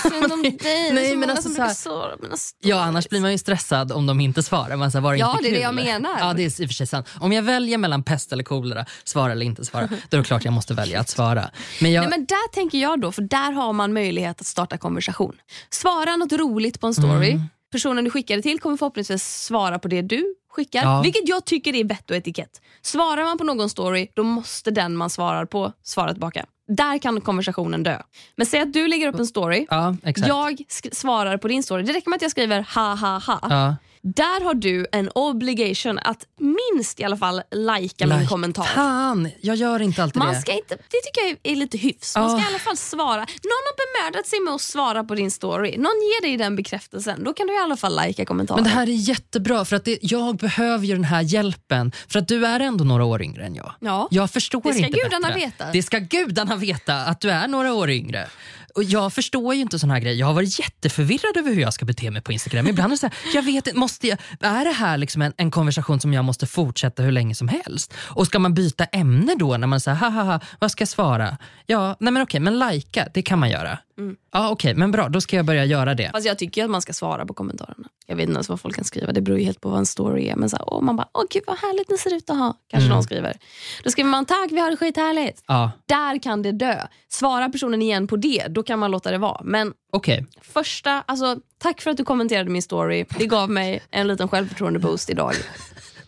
synd 0.03 0.33
om 0.33 0.43
dig. 0.43 0.59
Det 0.61 0.69
är 0.69 0.89
så 0.89 0.95
men 0.95 1.21
många 1.21 1.33
alltså 1.33 1.43
som 1.43 1.55
så 1.55 1.63
här- 1.63 1.69
brukar 1.69 2.23
mina 2.23 2.37
stories. 2.37 2.55
Ja, 2.61 2.81
annars 2.83 3.09
blir 3.09 3.21
man 3.21 3.33
ju 3.33 3.39
stressad 3.39 3.93
om 3.93 4.07
de 4.07 4.21
inte 4.21 4.43
svarar. 4.43 4.77
Man 4.77 4.91
säger, 4.91 5.03
var 5.03 5.13
det 5.13 5.19
Ja, 5.19 5.31
inte 5.33 5.43
det 5.43 5.49
är 5.49 5.53
det 5.53 5.61
jag 5.61 5.75
menar. 5.75 6.19
Ja, 6.19 6.33
det 6.33 6.43
är 6.43 6.61
i 6.63 6.65
och 6.65 6.69
för 6.69 6.75
sig 6.75 6.87
sant. 6.87 7.07
Om 7.21 7.33
jag 7.33 7.43
väljer 7.43 7.79
mellan 7.79 8.03
pest 8.03 8.33
eller 8.33 8.45
kolera, 8.45 8.87
svara 9.05 9.33
eller 9.33 9.47
inte 9.47 9.65
svara, 9.65 9.89
då 10.09 10.17
är 10.17 10.19
det 10.21 10.25
klart 10.27 10.45
jag 10.45 10.53
måste 10.55 10.75
välja 10.75 11.01
att 11.01 11.09
svara. 11.09 11.51
Men 11.81 11.93
jag, 11.93 12.01
Nej, 12.01 12.11
men 12.11 12.27
där 12.27 12.53
tänker 12.53 12.79
jag 12.79 13.01
då, 13.01 13.13
för 13.13 13.23
där 13.23 13.53
har 13.53 13.73
man 13.73 13.93
möjlighet 13.93 14.41
att 14.41 14.47
starta 14.47 14.79
konversation. 14.79 15.37
Svara 15.71 16.17
något 16.17 16.33
roligt 16.33 16.81
på 16.81 16.87
en 16.87 16.95
story. 16.95 17.31
Mm. 17.31 17.43
Personen 17.71 18.05
du 18.05 18.11
skickar 18.11 18.37
det 18.37 18.43
till 18.43 18.61
kommer 18.61 18.77
förhoppningsvis 18.77 19.45
svara 19.45 19.79
på 19.79 19.89
det 19.89 20.03
du 20.03 20.35
skickar. 20.51 20.83
Ja. 20.83 21.03
Vilket 21.03 21.29
jag 21.29 21.45
tycker 21.45 21.75
är 21.75 21.85
vett 21.85 22.11
och 22.11 22.17
etikett. 22.17 22.61
Svarar 22.83 23.25
man 23.25 23.39
på 23.39 23.45
någon 23.45 23.71
story, 23.71 24.09
då 24.15 24.23
måste 24.23 24.71
den 24.71 24.97
man 24.97 25.11
svarar 25.11 25.45
på 25.45 25.73
svara 25.83 26.13
tillbaka. 26.13 26.47
Där 26.69 26.99
kan 26.99 27.21
konversationen 27.21 27.83
dö. 27.83 28.03
Men 28.37 28.47
säg 28.47 28.61
att 28.61 28.73
du 28.73 28.89
lägger 28.89 29.09
upp 29.09 29.19
en 29.19 29.27
story. 29.27 29.67
ja. 29.71 29.97
Jag 30.15 30.63
svarar 30.93 31.37
på 31.37 31.49
din 31.49 31.63
story. 31.63 31.83
Det 31.83 31.93
räcker 31.93 32.11
med 32.11 32.17
att 32.17 32.23
jag 32.23 32.31
skriver 32.31 32.67
ha 32.75 32.95
ha 32.95 33.19
ha. 33.19 33.39
ja. 33.51 33.77
Där 34.03 34.45
har 34.45 34.55
du 34.55 34.87
en 34.93 35.11
obligation 35.15 35.99
att 35.99 36.27
minst 36.73 37.01
i 37.01 37.05
alla 37.05 37.17
fall 37.17 37.43
lajka 37.51 38.07
min 38.07 38.17
Like, 38.19 38.29
kommentar. 38.29 38.65
Fan, 38.65 39.29
jag 39.41 39.57
gör 39.57 39.83
inte 39.83 40.03
alltid 40.03 40.19
Man 40.19 40.35
det. 40.35 40.41
ska 40.41 40.53
inte, 40.53 40.75
det 40.75 41.01
tycker 41.05 41.21
jag 41.29 41.53
är 41.53 41.57
lite 41.57 41.79
hyfs. 41.79 42.17
Man 42.17 42.31
ska 42.31 42.39
Ja. 42.39 42.45
i 42.45 42.49
alla 42.49 42.59
fall 42.59 42.77
svara. 42.77 43.21
Någon 43.21 43.27
har 43.67 44.03
bemödat 44.11 44.27
sig 44.27 44.41
med 44.41 44.55
att 44.55 44.61
svara 44.61 45.05
på 45.05 45.15
din 45.15 45.31
story. 45.31 45.77
Någon 45.77 45.85
ger 45.85 46.23
dig 46.23 46.37
den 46.37 46.57
bekräftelsen. 46.57 47.25
Då 47.25 47.33
kan 47.33 47.47
du 47.47 47.55
i 47.55 47.59
alla 47.59 47.77
fall 47.77 47.95
lajka 47.95 48.25
kommentaren. 48.25 48.63
Men 48.63 48.65
det 48.73 48.77
här 48.77 48.87
är 48.89 48.93
jättebra 48.93 49.65
för 49.65 49.77
att 49.77 49.85
det, 49.85 49.99
jag 50.03 50.37
behöver 50.37 50.87
ju 50.87 50.95
den 50.95 51.05
här 51.05 51.23
hjälpen. 51.23 51.93
För 52.09 52.19
att 52.19 52.29
du 52.29 52.47
är 52.47 52.61
ändå 52.61 52.85
några 52.85 53.05
år 53.05 53.23
yngre 53.23 53.45
än 53.47 53.55
jag. 53.55 53.73
Ja. 53.81 54.09
Jag 54.11 54.31
förstår 54.31 54.61
Det 54.65 54.75
ska 54.75 54.87
inte 54.87 54.99
gudarna 54.99 55.29
bättre. 55.29 55.41
veta. 55.41 55.67
Det 55.73 55.83
ska 55.83 55.99
gudarna 55.99 56.57
veta 56.57 56.95
att 56.97 57.21
du 57.21 57.31
är 57.31 57.49
några 57.49 57.73
år 57.75 57.91
yngre. 57.91 58.29
Och 58.75 58.85
jag 58.85 59.13
förstår 59.13 59.55
ju 59.55 59.61
inte 59.61 59.79
sådana 59.79 59.95
här 59.95 60.01
grejer. 60.01 60.17
Jag 60.17 60.27
har 60.27 60.35
varit 60.35 60.59
jätteförvirrad 60.59 61.37
över 61.37 61.51
hur 61.55 61.61
jag 61.61 61.75
ska 61.75 61.85
bete 61.85 62.11
mig 62.11 62.23
på 62.23 62.33
Instagram. 62.33 62.67
Ibland 62.67 62.93
är 62.93 62.97
det 62.97 63.01
så 63.01 63.07
här, 63.07 63.17
jag 63.35 63.43
vet 63.43 63.77
måste 63.77 64.07
jag, 64.07 64.19
är 64.41 64.65
det 64.65 64.73
här 64.73 64.99
liksom 64.99 65.23
en, 65.23 65.33
en 65.37 65.51
konversation 65.51 66.01
som 66.01 66.15
jag 66.15 66.25
måste 66.25 66.47
fortsätta 66.47 67.03
hur 67.03 67.13
länge 67.13 67.35
som 67.35 67.49
helst? 67.49 67.95
Och 67.97 68.27
ska 68.27 68.39
man 68.39 68.55
byta 68.55 68.85
ämne 68.85 69.35
då 69.39 69.57
när 69.57 69.67
man 69.67 69.81
säger 69.81 69.97
ha, 69.97 70.41
vad 70.59 70.71
ska 70.71 70.83
jag 70.83 70.89
svara? 70.89 71.37
Ja, 71.67 71.97
nej 72.01 72.13
men 72.13 72.23
okej, 72.23 72.41
men 72.41 72.59
lajka, 72.59 73.09
det 73.15 73.23
kan 73.23 73.39
man 73.39 73.51
göra. 73.51 73.79
Mm. 74.01 74.17
Ja, 74.33 74.51
okej, 74.51 74.75
men 74.75 74.91
bra, 74.91 75.09
då 75.09 75.21
ska 75.21 75.37
jag 75.37 75.47
börja 75.47 75.65
göra 75.65 75.95
det. 75.95 76.11
Fast 76.13 76.27
jag 76.27 76.39
tycker 76.39 76.65
att 76.65 76.71
man 76.71 76.83
ska 76.83 76.93
svara 76.93 77.27
på 77.27 77.35
kommentarerna. 77.35 77.89
Jag 78.07 78.17
vet 78.17 78.23
inte 78.23 78.33
ens 78.35 78.49
vad 78.49 78.61
folk 78.61 78.75
kan 78.77 78.85
skriva. 78.85 79.13
Det 79.13 79.21
beror 79.21 79.39
ju 79.39 79.45
helt 79.45 79.61
på 79.61 79.69
vad 79.69 79.79
en 79.79 79.87
story 79.87 80.29
är. 80.29 80.37
Men 80.37 80.51
så 80.51 80.57
här, 80.57 80.75
åh, 80.75 80.83
man 80.83 80.97
bara, 80.97 81.09
åh 81.15 81.23
gud 81.31 81.43
vad 81.47 81.59
härligt 81.59 81.91
ni 81.91 81.99
ser 81.99 82.15
ut 82.17 82.31
att 82.31 82.37
ha. 82.37 82.55
Kanske 82.71 82.85
Mm. 82.87 82.95
någon 82.95 83.03
skriver. 83.03 83.37
Då 83.85 83.91
skriver 83.91 84.11
man 84.11 84.27
tack, 84.27 84.49
vi 84.51 84.61
har 84.61 84.71
det 84.71 84.77
skithärligt. 84.77 85.43
Ja, 85.47 85.71
Där 85.87 86.23
kan 86.23 86.43
det 86.43 86.53
dö. 86.53 86.77
Svarar 87.09 87.49
personen 87.49 87.83
igen 87.83 88.07
på 88.07 88.17
det, 88.17 88.47
då 88.49 88.63
kan 88.63 88.79
man 88.79 88.91
låta 88.91 89.11
det 89.11 89.19
vara. 89.19 89.41
Men 89.45 89.73
okej. 89.93 90.27
första, 90.43 91.03
alltså 91.07 91.37
tack 91.59 91.81
för 91.81 91.91
att 91.91 91.97
du 91.97 92.05
kommenterade 92.05 92.51
min 92.51 92.63
story. 92.63 93.05
Det 93.19 93.27
gav 93.27 93.51
mig 93.51 93.83
en 93.91 94.09
liten 94.09 94.29
självförtroende 94.29 94.79
boost 94.79 95.11
idag. 95.11 95.35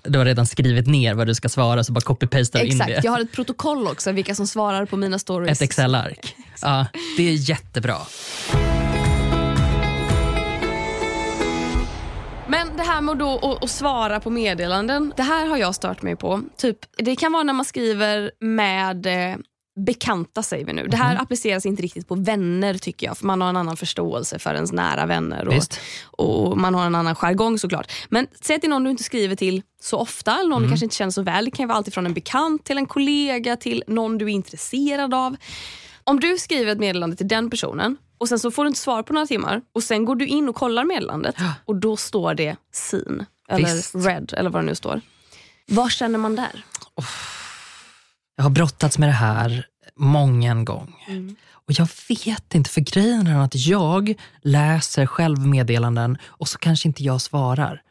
Du 0.05 0.19
har 0.19 0.25
redan 0.25 0.47
skrivit 0.47 0.87
ner 0.87 1.15
vad 1.15 1.27
du 1.27 1.35
ska 1.35 1.49
svara 1.49 1.85
så 1.85 1.93
bara 1.93 2.01
copy-pastar 2.01 2.65
in 2.65 2.79
det. 2.79 2.85
Exakt, 2.85 3.05
jag 3.05 3.13
har 3.13 3.21
ett 3.21 3.33
protokoll 3.33 3.87
också 3.87 4.13
vilka 4.13 4.35
som 4.35 4.47
svarar 4.47 4.87
på 4.87 4.97
mina 4.97 5.19
stories. 5.19 5.63
Ett 5.63 5.63
Excel-ark. 5.63 6.37
Ja, 6.65 6.87
det 7.17 7.29
är 7.29 7.51
jättebra. 7.51 7.97
Men 12.47 12.77
det 12.77 12.83
här 12.83 13.01
med 13.01 13.19
då 13.19 13.39
att, 13.39 13.65
att 13.65 13.71
svara 13.71 14.21
på 14.21 14.31
meddelanden, 14.31 15.13
det 15.17 15.23
här 15.23 15.47
har 15.47 15.57
jag 15.57 15.75
stört 15.75 16.03
mig 16.03 16.17
på. 16.17 16.43
Typ, 16.57 16.79
det 16.97 17.17
kan 17.17 17.33
vara 17.33 17.43
när 17.43 17.53
man 17.53 17.65
skriver 17.65 18.31
med 18.41 19.07
eh, 19.07 19.37
bekanta 19.77 20.43
säger 20.43 20.65
vi 20.65 20.73
nu. 20.73 20.87
Det 20.87 20.97
här 20.97 21.17
appliceras 21.17 21.67
inte 21.67 21.83
riktigt 21.83 22.09
på 22.09 22.15
vänner 22.15 22.75
tycker 22.75 23.07
jag, 23.07 23.19
för 23.19 23.27
man 23.27 23.41
har 23.41 23.49
en 23.49 23.57
annan 23.57 23.77
förståelse 23.77 24.39
för 24.39 24.55
ens 24.55 24.73
nära 24.73 25.07
vänner 25.07 25.49
och, 25.49 25.65
och 26.27 26.59
man 26.59 26.75
har 26.75 26.87
en 26.87 26.95
annan 26.95 27.15
jargong 27.15 27.59
såklart. 27.59 27.93
Men 28.09 28.27
säg 28.41 28.61
är 28.63 28.69
någon 28.69 28.85
du 28.85 28.91
inte 28.91 29.03
skriver 29.03 29.37
till 29.37 29.63
så 29.81 29.99
ofta, 29.99 30.39
eller 30.41 30.51
någon 30.51 30.63
du 30.63 30.69
kanske 30.69 30.87
inte 30.87 30.97
känner 30.97 31.11
så 31.11 31.23
väl. 31.23 31.45
Det 31.45 31.51
kan 31.51 31.65
ju 31.65 31.69
vara 31.69 31.79
allt 31.79 31.95
från 31.95 32.07
en 32.07 32.15
bekant 32.15 32.65
till 32.65 32.79
en 32.79 32.87
kollega 32.87 33.57
till 33.57 33.85
någon 33.87 34.19
du 34.19 34.25
är 34.25 34.29
intresserad 34.29 35.15
av. 35.15 35.37
Om 36.05 36.21
du 36.21 36.39
skriver 36.39 36.73
ett 36.73 36.79
meddelande 36.79 37.17
till 37.17 37.29
den 37.29 37.51
personen 37.51 37.97
och 38.19 38.29
sen 38.29 38.39
så 38.39 38.51
får 38.51 38.65
du 38.65 38.69
inte 38.69 38.81
svar 38.81 39.03
på 39.03 39.13
några 39.13 39.27
timmar 39.27 39.63
och 39.73 39.83
sen 39.83 40.05
går 40.05 40.17
du 40.17 40.27
in 40.27 40.49
och 40.49 40.55
kollar 40.55 40.85
meddelandet 40.85 41.37
och 41.65 41.77
då 41.77 41.97
står 41.97 42.35
det 42.35 42.57
seen 42.73 43.27
eller 43.49 43.75
Visst. 43.75 43.95
red 43.95 44.35
eller 44.37 44.51
vad 44.51 44.63
det 44.63 44.67
nu 44.67 44.75
står. 44.75 45.01
Vad 45.67 45.93
känner 45.93 46.19
man 46.19 46.37
där? 46.37 46.65
Jag 48.37 48.43
har 48.45 48.51
brottats 48.51 48.99
med 48.99 49.09
det 49.09 49.13
här 49.13 49.67
många 49.97 50.51
en 50.51 50.65
gång. 50.65 50.95
Och 51.51 51.73
jag 51.73 51.89
vet 52.09 52.55
inte, 52.55 52.71
för 52.71 52.81
grejen 52.81 53.27
är 53.27 53.45
att 53.45 53.55
jag 53.55 54.15
läser 54.43 55.07
själv 55.07 55.47
meddelanden 55.47 56.19
och 56.25 56.49
så 56.49 56.59
kanske 56.59 56.89
inte 56.89 57.05
jag 57.05 57.21
svarar. 57.21 57.83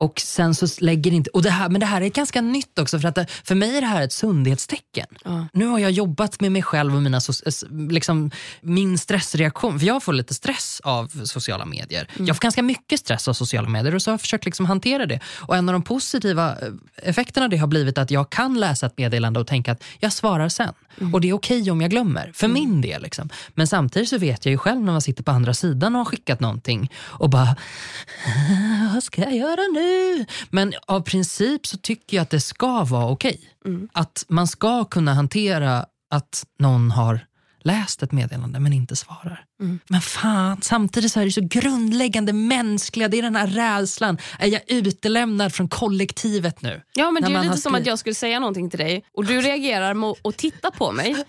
Och 0.00 0.20
sen 0.20 0.54
så 0.54 0.66
lägger 0.80 1.12
inte, 1.12 1.30
och 1.30 1.42
det 1.42 1.50
här, 1.50 1.68
men 1.68 1.80
det 1.80 1.86
här 1.86 2.00
är 2.00 2.08
ganska 2.08 2.40
nytt 2.40 2.78
också 2.78 2.98
för 3.00 3.08
att 3.08 3.14
det, 3.14 3.26
för 3.44 3.54
mig 3.54 3.76
är 3.76 3.80
det 3.80 3.86
här 3.86 4.02
ett 4.02 4.12
sundhetstecken. 4.12 5.06
Ja. 5.24 5.46
Nu 5.52 5.66
har 5.66 5.78
jag 5.78 5.90
jobbat 5.90 6.40
med 6.40 6.52
mig 6.52 6.62
själv 6.62 6.94
och 6.96 7.02
mina, 7.02 7.20
liksom, 7.90 8.30
min 8.60 8.98
stressreaktion. 8.98 9.78
För 9.78 9.86
jag 9.86 10.02
får 10.02 10.12
lite 10.12 10.34
stress 10.34 10.80
av 10.84 11.24
sociala 11.24 11.64
medier. 11.64 12.08
Jag 12.18 12.36
får 12.36 12.40
ganska 12.42 12.62
mycket 12.62 13.00
stress 13.00 13.28
av 13.28 13.32
sociala 13.32 13.68
medier 13.68 13.94
och 13.94 14.02
så 14.02 14.10
har 14.10 14.12
jag 14.12 14.20
försökt 14.20 14.44
liksom 14.44 14.66
hantera 14.66 15.06
det. 15.06 15.20
Och 15.36 15.56
en 15.56 15.68
av 15.68 15.72
de 15.72 15.82
positiva 15.82 16.50
eh, 16.50 16.68
effekterna 17.02 17.44
av 17.44 17.50
det 17.50 17.56
har 17.56 17.66
blivit 17.66 17.98
att 17.98 18.10
jag 18.10 18.30
kan 18.30 18.60
läsa 18.60 18.86
ett 18.86 18.98
meddelande 18.98 19.40
och 19.40 19.46
tänka 19.46 19.72
att 19.72 19.84
jag 19.98 20.12
svarar 20.12 20.48
sen. 20.48 20.74
Och 21.12 21.20
det 21.20 21.28
är 21.28 21.32
okej 21.32 21.70
om 21.70 21.80
jag 21.80 21.90
glömmer, 21.90 22.32
för 22.34 22.48
min 22.48 22.80
del. 22.80 23.02
Liksom. 23.02 23.28
Men 23.54 23.66
samtidigt 23.66 24.08
så 24.08 24.18
vet 24.18 24.44
jag 24.44 24.50
ju 24.52 24.58
själv 24.58 24.80
när 24.80 24.92
man 24.92 25.00
sitter 25.02 25.22
på 25.22 25.30
andra 25.30 25.54
sidan 25.54 25.94
och 25.94 25.98
har 26.00 26.04
skickat 26.04 26.40
någonting 26.40 26.92
och 26.98 27.30
bara, 27.30 27.56
"Ah, 28.26 28.92
vad 28.94 29.02
ska 29.04 29.22
jag 29.22 29.36
göra 29.36 29.60
nu? 29.74 29.87
Men 30.50 30.74
av 30.86 31.00
princip 31.00 31.66
så 31.66 31.78
tycker 31.78 32.16
jag 32.16 32.22
att 32.22 32.30
det 32.30 32.40
ska 32.40 32.84
vara 32.84 33.06
okej. 33.06 33.40
Att 33.92 34.24
man 34.28 34.46
ska 34.46 34.84
kunna 34.84 35.14
hantera 35.14 35.86
att 36.10 36.46
någon 36.58 36.90
har 36.90 37.20
läst 37.58 38.02
ett 38.02 38.12
meddelande 38.12 38.60
men 38.60 38.72
inte 38.72 38.96
svarar. 38.96 39.44
Men 39.88 40.00
fan, 40.00 40.62
samtidigt 40.62 41.12
så 41.12 41.20
är 41.20 41.24
det 41.24 41.32
så 41.32 41.40
grundläggande 41.40 42.32
mänskliga, 42.32 43.08
det 43.08 43.18
är 43.18 43.22
den 43.22 43.36
här 43.36 43.46
rädslan. 43.46 44.18
Är 44.38 44.46
jag 44.46 44.60
utelämnad 44.66 45.54
från 45.54 45.68
kollektivet 45.68 46.62
nu? 46.62 46.82
Ja 46.94 47.10
men 47.10 47.22
När 47.22 47.30
Det 47.30 47.36
är 47.36 47.42
lite 47.42 47.56
som 47.56 47.74
att 47.74 47.86
jag 47.86 47.98
skulle 47.98 48.14
säga 48.14 48.38
någonting 48.40 48.70
till 48.70 48.78
dig 48.78 49.04
och 49.16 49.24
du 49.24 49.40
reagerar 49.40 49.94
med 49.94 50.14
att 50.24 50.36
titta 50.36 50.70
på 50.70 50.92
mig 50.92 51.24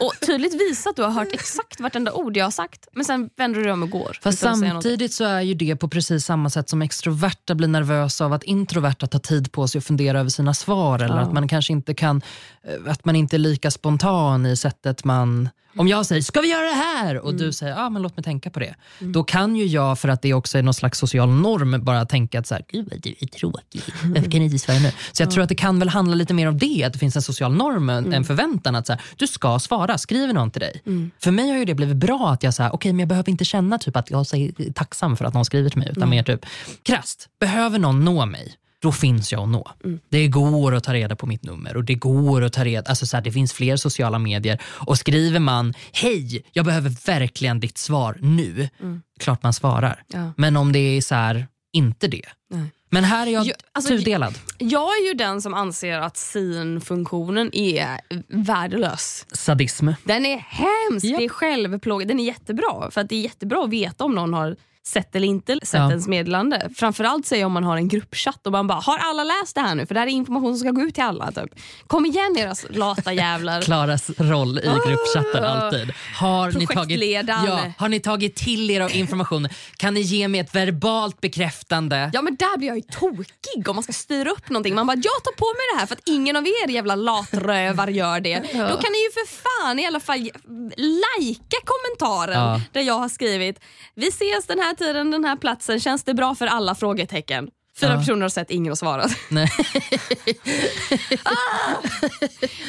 och 0.00 0.12
tydligt 0.26 0.54
visa 0.60 0.90
att 0.90 0.96
du 0.96 1.02
har 1.02 1.10
hört 1.10 1.28
exakt 1.32 1.80
vartenda 1.80 2.12
ord 2.12 2.36
jag 2.36 2.44
har 2.46 2.50
sagt 2.50 2.88
men 2.92 3.04
sen 3.04 3.30
vänder 3.36 3.58
du 3.58 3.64
dig 3.64 3.72
om 3.72 3.82
och 3.82 3.90
går. 3.90 4.18
Fast 4.22 4.38
samtidigt 4.38 5.12
så 5.12 5.24
är 5.24 5.40
ju 5.40 5.54
det 5.54 5.76
på 5.76 5.88
precis 5.88 6.24
samma 6.24 6.50
sätt 6.50 6.68
som 6.68 6.82
extroverta 6.82 7.54
blir 7.54 7.68
nervösa 7.68 8.24
av 8.24 8.32
att 8.32 8.42
introverta 8.44 9.06
tar 9.06 9.18
tid 9.18 9.52
på 9.52 9.68
sig 9.68 9.78
att 9.78 9.84
fundera 9.84 10.20
över 10.20 10.30
sina 10.30 10.54
svar. 10.54 10.98
Eller 10.98 11.16
Ja. 11.16 11.20
att 11.22 11.32
man 11.32 11.48
kanske 11.48 11.72
inte 11.72 11.94
kan, 11.94 12.22
eh, 12.68 12.92
att 12.92 13.04
man 13.04 13.16
inte 13.16 13.36
är 13.36 13.38
lika 13.38 13.70
spontan 13.70 14.46
i 14.46 14.56
sättet 14.56 15.04
man... 15.04 15.48
Om 15.76 15.88
jag 15.88 16.06
säger 16.06 16.22
“ska 16.22 16.40
vi 16.40 16.48
göra 16.50 16.64
det 16.66 16.74
här?” 16.74 17.18
och 17.18 17.28
Mm. 17.30 17.40
du 17.40 17.52
säger 17.52 17.73
“ja 17.74 17.90
men 17.90 18.02
låt 18.02 18.16
mig 18.16 18.24
tänka 18.24 18.50
på 18.50 18.58
det”. 18.60 18.74
Då 19.00 19.24
kan 19.24 19.56
ju 19.56 19.64
jag, 19.66 19.98
för 19.98 20.08
att 20.08 20.22
det 20.22 20.34
också 20.34 20.58
är 20.58 20.62
någon 20.62 20.74
slags 20.74 20.98
social 20.98 21.28
norm, 21.28 21.84
bara 21.84 22.04
tänka 22.04 22.38
att 22.38 22.46
så 22.46 22.54
här, 22.54 22.64
“gud 22.68 22.88
vad 22.90 23.00
du 23.02 23.14
är 23.20 23.26
tråkig, 23.26 23.82
varför 24.02 24.30
kan 24.30 24.42
inte 24.42 24.58
svara 24.58 24.78
nu?” 24.78 24.92
Så 25.12 25.22
jag 25.22 25.30
tror 25.30 25.42
att 25.42 25.48
det 25.48 25.54
kan 25.54 25.78
väl 25.78 25.88
handla 25.88 26.14
lite 26.14 26.34
mer 26.34 26.48
om 26.48 26.58
det, 26.58 26.84
att 26.84 26.92
det 26.92 26.98
finns 26.98 27.16
en 27.16 27.22
social 27.22 27.52
norm, 27.54 27.90
en, 27.90 28.04
Mm. 28.04 28.14
en 28.14 28.24
förväntan 28.24 28.74
att 28.74 28.86
så 28.86 28.92
här, 28.92 29.02
du 29.16 29.26
ska 29.26 29.58
svara, 29.58 29.98
skriver 29.98 30.32
någon 30.34 30.50
till 30.50 30.60
dig. 30.60 30.82
För 31.18 31.30
mig 31.30 31.50
har 31.50 31.58
ju 31.58 31.64
det 31.64 31.74
blivit 31.74 31.96
bra 31.96 32.30
att 32.32 32.42
jag 32.42 32.54
säger 32.54 32.74
okej 32.74 32.92
men 32.92 32.98
jag 33.00 33.08
behöver 33.08 33.30
inte 33.30 33.44
känna 33.44 33.78
typ 33.78 33.96
att 33.96 34.10
jag 34.10 34.20
är 34.20 34.72
tacksam 34.72 35.16
för 35.16 35.24
att 35.24 35.34
någon 35.34 35.44
skriver 35.44 35.70
till 35.70 35.78
mig, 35.78 35.88
utan 35.90 36.10
mer 36.10 36.22
typ 36.22 36.46
krasst, 36.82 37.28
behöver 37.40 37.78
någon 37.78 38.04
nå 38.04 38.26
mig, 38.26 38.54
då 38.84 38.92
finns 38.92 39.32
jag 39.32 39.42
att 39.42 39.48
nå. 39.48 39.70
Det 40.08 40.28
går 40.28 40.74
att 40.74 40.84
ta 40.84 40.94
reda 40.94 41.16
på 41.16 41.26
mitt 41.26 41.42
nummer 41.44 41.76
och 41.76 41.84
det 41.84 41.94
går 41.94 42.42
att 42.42 42.52
ta 42.52 42.64
reda, 42.64 42.88
alltså 42.88 43.06
så 43.06 43.16
här, 43.16 43.24
det 43.24 43.32
finns 43.32 43.52
fler 43.52 43.76
sociala 43.76 44.18
medier 44.18 44.62
och 44.64 44.98
skriver 44.98 45.38
man 45.40 45.74
hej, 45.92 46.44
jag 46.52 46.66
behöver 46.66 47.06
verkligen 47.06 47.60
ditt 47.60 47.78
svar 47.78 48.18
nu, 48.20 48.68
klart 49.20 49.42
man 49.42 49.52
svarar. 49.52 50.02
Ja. 50.06 50.32
Men 50.36 50.56
om 50.56 50.72
det 50.72 50.78
är 50.78 51.00
så 51.00 51.14
här, 51.14 51.46
inte 51.72 52.08
det. 52.08 52.22
Nej. 52.50 52.66
Men 52.90 53.04
här 53.04 53.26
är 53.26 53.30
jag 53.30 53.50
alltså, 53.72 53.88
tudelad. 53.88 54.34
Jag 54.58 54.82
är 54.98 55.08
ju 55.08 55.14
den 55.14 55.42
som 55.42 55.54
anser 55.54 55.98
att 55.98 56.16
sin-funktionen 56.16 57.50
är 57.54 58.00
värdelös. 58.28 59.26
Sadism. 59.32 59.88
Den 60.04 60.26
är 60.26 60.36
hemsk, 60.38 61.06
Ja. 61.06 61.18
det 61.18 61.24
är 61.24 61.28
självplågande. 61.28 62.14
Den 62.14 62.20
är 62.20 62.24
jättebra 62.24 62.90
för 62.90 63.00
att 63.00 63.08
det 63.08 63.16
är 63.16 63.20
jättebra 63.20 63.64
att 63.64 63.70
veta 63.70 64.04
om 64.04 64.14
någon 64.14 64.34
har 64.34 64.56
sett 64.86 65.16
eller 65.16 65.28
inte 65.28 65.58
sett 65.62 65.80
Ja. 65.80 65.90
ens 65.90 66.08
meddelande. 66.08 66.70
Framförallt 66.76 67.26
säger 67.26 67.42
jag 67.42 67.46
om 67.46 67.52
man 67.52 67.64
har 67.64 67.76
en 67.76 67.88
gruppchatt 67.88 68.46
och 68.46 68.52
man 68.52 68.66
bara 68.66 68.80
“har 68.80 68.98
alla 68.98 69.24
läst 69.24 69.54
det 69.54 69.60
här 69.60 69.74
nu?” 69.74 69.86
för 69.86 69.94
det 69.94 70.00
här 70.00 70.06
är 70.06 70.10
information 70.10 70.56
som 70.56 70.58
ska 70.58 70.70
gå 70.70 70.80
ut 70.82 70.94
till 70.94 71.02
alla. 71.02 71.32
Typ. 71.32 71.50
Kom 71.86 72.06
igen 72.06 72.36
era 72.38 72.54
lata 72.70 73.12
jävlar. 73.12 73.62
Klaras 73.62 74.10
roll 74.18 74.58
i 74.58 74.62
gruppchatten 74.86 75.44
Ah. 75.44 75.48
alltid. 75.48 75.92
Har 76.20 76.52
ni, 76.52 76.66
tagit, 76.66 77.28
ja, 77.28 77.72
har 77.78 77.88
ni 77.88 78.00
tagit 78.00 78.36
till 78.36 78.70
er 78.70 78.80
av 78.80 78.92
informationen? 78.92 79.50
Kan 79.76 79.94
ni 79.94 80.00
ge 80.00 80.28
mig 80.28 80.40
ett 80.40 80.54
verbalt 80.54 81.20
bekräftande? 81.20 82.10
Ja 82.12 82.22
men 82.22 82.36
där 82.36 82.58
blir 82.58 82.68
jag 82.68 82.76
ju 82.76 82.82
tokig 82.82 83.68
om 83.68 83.76
man 83.76 83.82
ska 83.82 83.92
styra 83.92 84.30
upp 84.30 84.48
någonting. 84.50 84.74
Man 84.74 84.86
bara 84.86 84.96
“jag 84.96 85.24
tar 85.24 85.32
på 85.32 85.46
mig 85.46 85.64
det 85.74 85.78
här 85.80 85.86
för 85.86 85.94
att 85.94 86.08
ingen 86.08 86.36
av 86.36 86.46
er 86.46 86.68
jävla 86.70 86.94
latrövar 86.94 87.88
gör 87.88 88.20
det”. 88.20 88.34
Då 88.52 88.76
kan 88.82 88.92
ni 88.92 88.98
ju 89.04 89.10
för 89.12 89.26
fan 89.42 89.78
i 89.78 89.86
alla 89.86 90.00
fall 90.00 90.30
lajka 90.76 91.56
kommentaren 91.64 92.40
Ja. 92.40 92.60
där 92.72 92.80
jag 92.80 92.94
har 92.98 93.08
skrivit 93.08 93.60
“vi 93.94 94.08
ses 94.08 94.46
den 94.46 94.58
här 94.58 94.73
tiden, 94.74 95.10
den 95.10 95.24
här 95.24 95.36
platsen, 95.36 95.80
känns 95.80 96.04
det 96.04 96.14
bra 96.14 96.34
för 96.34 96.46
alla?” 96.46 96.74
frågetecken. 96.74 97.48
Fyra 97.80 97.90
Ja. 97.92 97.98
personer 97.98 98.22
har 98.22 98.28
sett, 98.28 98.50
ingen 98.50 98.70
har 98.70 98.76
svarat. 98.76 99.10
Nej. 99.30 99.48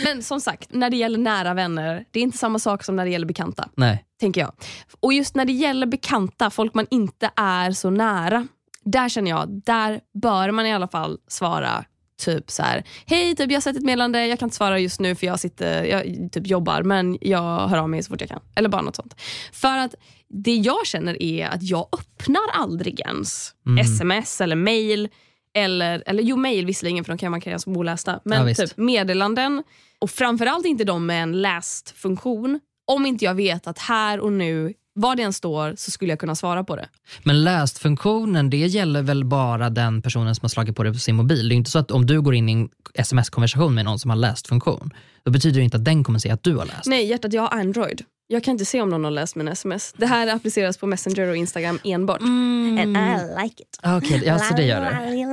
Men 0.04 0.24
som 0.24 0.42
sagt, 0.42 0.74
när 0.74 0.90
det 0.90 0.98
gäller 0.98 1.18
nära 1.18 1.54
vänner, 1.54 2.06
det 2.12 2.20
är 2.20 2.24
inte 2.24 2.38
samma 2.38 2.60
sak 2.60 2.84
som 2.84 2.96
när 2.96 3.06
det 3.06 3.12
gäller 3.12 3.26
bekanta. 3.26 3.70
Nej. 3.76 4.06
tänker 4.20 4.42
jag. 4.42 4.52
Och 5.00 5.14
just 5.14 5.36
när 5.36 5.46
det 5.46 5.52
gäller 5.54 5.86
bekanta, 5.88 6.50
folk 6.50 6.74
man 6.74 6.88
inte 6.92 7.30
är 7.36 7.72
så 7.72 7.90
nära, 7.90 8.48
där 8.84 9.10
känner 9.10 9.32
jag, 9.32 9.62
där 9.66 10.00
bör 10.22 10.52
man 10.52 10.66
i 10.66 10.74
alla 10.74 10.88
fall 10.88 11.18
svara 11.28 11.86
typ 12.26 12.52
så 12.52 12.64
här, 12.64 12.84
hej 13.06 13.36
typ 13.36 13.52
jag 13.52 13.56
har 13.56 13.62
sett 13.62 13.78
ett 13.78 13.84
meddelande, 13.84 14.28
jag 14.28 14.40
kan 14.40 14.46
inte 14.48 14.56
svara 14.56 14.80
just 14.80 15.00
nu 15.00 15.16
för 15.16 15.28
jag 15.28 15.40
sitter, 15.40 15.84
jag 15.84 16.30
typ 16.32 16.48
jobbar 16.48 16.84
men 16.84 17.18
jag 17.22 17.68
hör 17.68 17.78
av 17.78 17.90
mig 17.90 18.04
så 18.04 18.10
fort 18.10 18.22
jag 18.22 18.30
kan. 18.30 18.42
Eller 18.56 18.70
bara 18.70 18.82
något 18.82 18.96
sånt. 18.96 19.16
För 19.52 19.78
att 19.78 19.96
det 20.30 20.56
jag 20.56 20.88
känner 20.88 21.24
är 21.24 21.48
att 21.48 21.64
jag 21.64 21.88
öppnar 21.92 22.44
aldrig 22.54 23.00
ens 23.00 23.54
sms 23.80 24.42
eller 24.42 24.56
mail 24.56 25.10
eller, 25.54 26.04
eller 26.06 26.24
jo 26.24 26.38
mail 26.38 26.66
visserligen 26.66 27.04
för 27.04 27.12
de 27.12 27.18
kan 27.18 27.32
man 27.32 27.42
kan 27.42 27.60
som 27.60 27.78
olästa. 27.78 28.20
Men 28.26 28.48
Ja, 28.48 28.56
typ 28.56 28.78
meddelanden 28.78 29.64
och 30.00 30.10
framförallt 30.10 30.66
inte 30.66 30.84
de 30.84 31.06
med 31.06 31.24
en 31.24 31.42
läst 31.42 31.90
funktion 31.98 32.60
om 32.88 33.06
inte 33.06 33.26
jag 33.26 33.36
vet 33.36 33.68
att 33.68 33.80
här 33.80 34.20
och 34.20 34.32
nu, 34.34 34.74
vad 34.94 35.18
det 35.18 35.24
än 35.24 35.34
står, 35.34 35.74
så 35.78 35.92
skulle 35.92 36.12
jag 36.12 36.20
kunna 36.20 36.36
svara 36.36 36.64
på 36.64 36.76
det. 36.76 36.90
Men 37.24 37.44
läst-funktionen, 37.44 38.50
det 38.50 38.58
gäller 38.58 39.02
väl 39.02 39.26
bara 39.26 39.70
den 39.70 40.02
personen 40.02 40.36
som 40.36 40.44
har 40.44 40.50
slagit 40.50 40.76
på 40.76 40.84
det 40.84 40.94
på 40.94 41.00
sin 41.00 41.16
mobil. 41.16 41.50
Det 41.50 41.56
är 41.56 41.58
inte 41.58 41.72
så 41.72 41.80
att 41.80 41.92
om 41.92 42.06
du 42.06 42.22
går 42.22 42.36
in 42.36 42.50
i 42.50 42.52
en 42.52 42.70
sms-konversation 42.94 43.76
med 43.76 43.86
någon 43.86 44.00
som 44.00 44.10
har 44.10 44.18
läst-funktion, 44.18 44.94
då 45.24 45.32
betyder 45.32 45.60
det 45.60 45.64
inte 45.64 45.78
att 45.78 45.86
den 45.86 46.04
kommer 46.04 46.20
se 46.20 46.30
att 46.30 46.44
du 46.44 46.56
har 46.56 46.66
läst. 46.66 46.86
Nej 46.86 47.06
hjärtat, 47.06 47.34
jag 47.34 47.42
har 47.42 47.60
Android. 47.60 48.04
Jag 48.28 48.44
kan 48.44 48.52
inte 48.52 48.66
se 48.66 48.82
om 48.82 48.90
någon 48.90 49.04
har 49.04 49.12
läst 49.12 49.36
min 49.36 49.48
sms. 49.48 49.94
Det 49.98 50.06
här 50.06 50.28
appliceras 50.28 50.78
på 50.78 50.88
Messenger 50.88 51.30
och 51.30 51.38
Instagram 51.38 51.80
enbart. 51.84 52.22
Mm. 52.22 52.78
And 52.78 52.98
I 52.98 53.44
like 53.44 53.64
it. 53.64 53.80
Okej, 53.84 54.24
ja, 54.26 54.40
så 54.40 54.54
det 54.54 54.64
gör 54.64 54.82
det. 54.82 55.16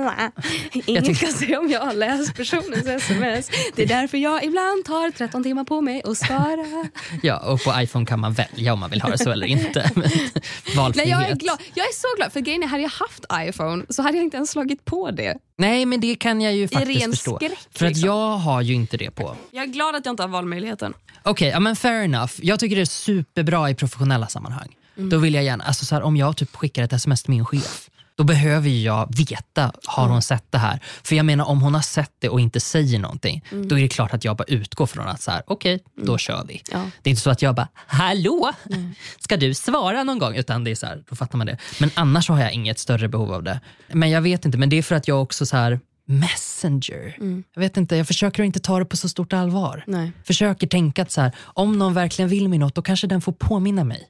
Ingen 0.85 1.15
kan 1.15 1.31
se 1.31 1.57
om 1.57 1.69
jag 1.69 1.79
har 1.81 1.93
läst 1.93 2.35
personens 2.35 2.87
sms. 2.87 3.49
Det 3.75 3.83
är 3.83 3.87
därför 3.87 4.17
jag 4.17 4.43
ibland 4.43 4.85
tar 4.85 5.11
13 5.11 5.43
timmar 5.43 5.63
på 5.63 5.81
mig 5.81 6.01
att 6.05 6.17
svara. 6.17 6.87
Ja, 7.23 7.37
och 7.39 7.63
på 7.63 7.73
iPhone 7.77 8.05
kan 8.05 8.19
man 8.19 8.33
välja 8.33 8.73
om 8.73 8.79
man 8.79 8.89
vill 8.89 9.01
ha 9.01 9.09
det 9.09 9.17
så 9.17 9.31
eller 9.31 9.47
inte. 9.47 9.91
Men 9.95 10.03
Nej, 10.03 10.75
Valfrihet. 10.75 11.09
jag, 11.09 11.29
är 11.29 11.35
glad. 11.35 11.57
jag 11.73 11.85
är 11.85 11.93
så 11.93 12.07
glad, 12.17 12.33
för 12.33 12.39
grejen 12.39 12.63
är, 12.63 12.67
hade 12.67 12.83
jag 12.83 12.89
haft 12.89 13.25
iPhone 13.33 13.85
så 13.89 14.01
hade 14.01 14.17
jag 14.17 14.23
inte 14.23 14.37
ens 14.37 14.49
slagit 14.51 14.85
på 14.85 15.11
det. 15.11 15.37
Nej, 15.57 15.85
men 15.85 15.99
det 15.99 16.15
kan 16.15 16.41
jag 16.41 16.53
ju 16.53 16.67
faktiskt 16.67 17.01
ren 17.01 17.11
förstå. 17.11 17.35
skräck, 17.35 17.57
För 17.75 17.85
att 17.85 17.89
liksom. 17.91 18.07
jag 18.07 18.37
har 18.37 18.61
ju 18.61 18.73
inte 18.73 18.97
det 18.97 19.11
på. 19.11 19.35
Jag 19.51 19.63
är 19.63 19.67
glad 19.67 19.95
att 19.95 20.05
jag 20.05 20.13
inte 20.13 20.23
har 20.23 20.27
valmöjligheten. 20.27 20.93
Okej, 21.23 21.49
ja, 21.49 21.59
men 21.59 21.75
fair 21.75 22.03
enough. 22.03 22.33
Jag 22.41 22.59
tycker 22.59 22.75
det 22.75 22.81
är 22.81 22.85
superbra 22.85 23.69
i 23.69 23.75
professionella 23.75 24.27
sammanhang. 24.27 24.75
Mm. 24.97 25.09
Då 25.09 25.17
vill 25.17 25.33
jag 25.33 25.43
gärna, 25.43 25.63
alltså 25.63 25.85
så 25.85 25.95
här, 25.95 26.01
om 26.01 26.17
jag 26.17 26.37
typ 26.37 26.55
skickar 26.55 26.83
ett 26.83 26.93
sms 26.93 27.23
till 27.23 27.31
min 27.31 27.45
chef 27.45 27.89
Då 28.15 28.23
behöver 28.23 28.69
jag 28.69 29.17
veta, 29.17 29.71
har 29.85 30.07
hon 30.07 30.21
sett 30.21 30.51
det 30.51 30.57
här? 30.57 30.79
För 31.03 31.15
jag 31.15 31.25
menar 31.25 31.45
om 31.45 31.61
hon 31.61 31.73
har 31.73 31.81
sett 31.81 32.11
det 32.19 32.29
och 32.29 32.39
inte 32.39 32.59
säger 32.59 32.99
någonting, 32.99 33.45
då 33.51 33.77
är 33.77 33.81
det 33.81 33.87
klart 33.87 34.13
att 34.13 34.25
jag 34.25 34.37
bara 34.37 34.43
utgår 34.43 34.85
från 34.85 35.07
att 35.07 35.21
så 35.21 35.31
här, 35.31 35.43
okej, 35.47 35.83
då 35.95 36.17
kör 36.17 36.45
vi. 36.47 36.61
Ja. 36.71 36.85
Det 37.01 37.09
är 37.09 37.11
inte 37.11 37.21
så 37.21 37.29
att 37.29 37.41
jag 37.41 37.55
bara, 37.55 37.67
hallå, 37.75 38.51
ska 39.19 39.37
du 39.37 39.53
svara 39.53 40.03
någon 40.03 40.19
gång? 40.19 40.35
Utan 40.35 40.63
det 40.63 40.71
är 40.71 40.75
så 40.75 40.85
här, 40.85 41.03
då 41.09 41.15
fattar 41.15 41.37
man 41.37 41.47
det. 41.47 41.57
Men 41.79 41.89
annars 41.93 42.29
har 42.29 42.39
jag 42.39 42.53
inget 42.53 42.79
större 42.79 43.07
behov 43.07 43.33
av 43.33 43.43
det. 43.43 43.59
Men 43.91 44.09
jag 44.09 44.21
vet 44.21 44.45
inte, 44.45 44.57
men 44.57 44.69
det 44.69 44.77
är 44.77 44.83
för 44.83 44.95
att 44.95 45.07
jag 45.07 45.21
också 45.21 45.45
så 45.45 45.57
här, 45.57 45.79
messenger. 46.05 47.17
Jag 47.53 47.61
vet 47.61 47.77
inte, 47.77 47.95
jag 47.95 48.07
försöker 48.07 48.43
inte 48.43 48.59
ta 48.59 48.79
det 48.79 48.85
på 48.85 48.97
så 48.97 49.09
stort 49.09 49.33
allvar. 49.33 49.83
Nej. 49.87 50.11
Försöker 50.23 50.67
tänka 50.67 51.01
att 51.01 51.11
så 51.11 51.21
här, 51.21 51.31
om 51.43 51.77
någon 51.79 51.93
verkligen 51.93 52.29
vill 52.29 52.49
mig 52.49 52.59
något, 52.59 52.75
då 52.75 52.81
kanske 52.81 53.07
den 53.07 53.21
får 53.21 53.31
påminna 53.31 53.83
mig. 53.83 54.09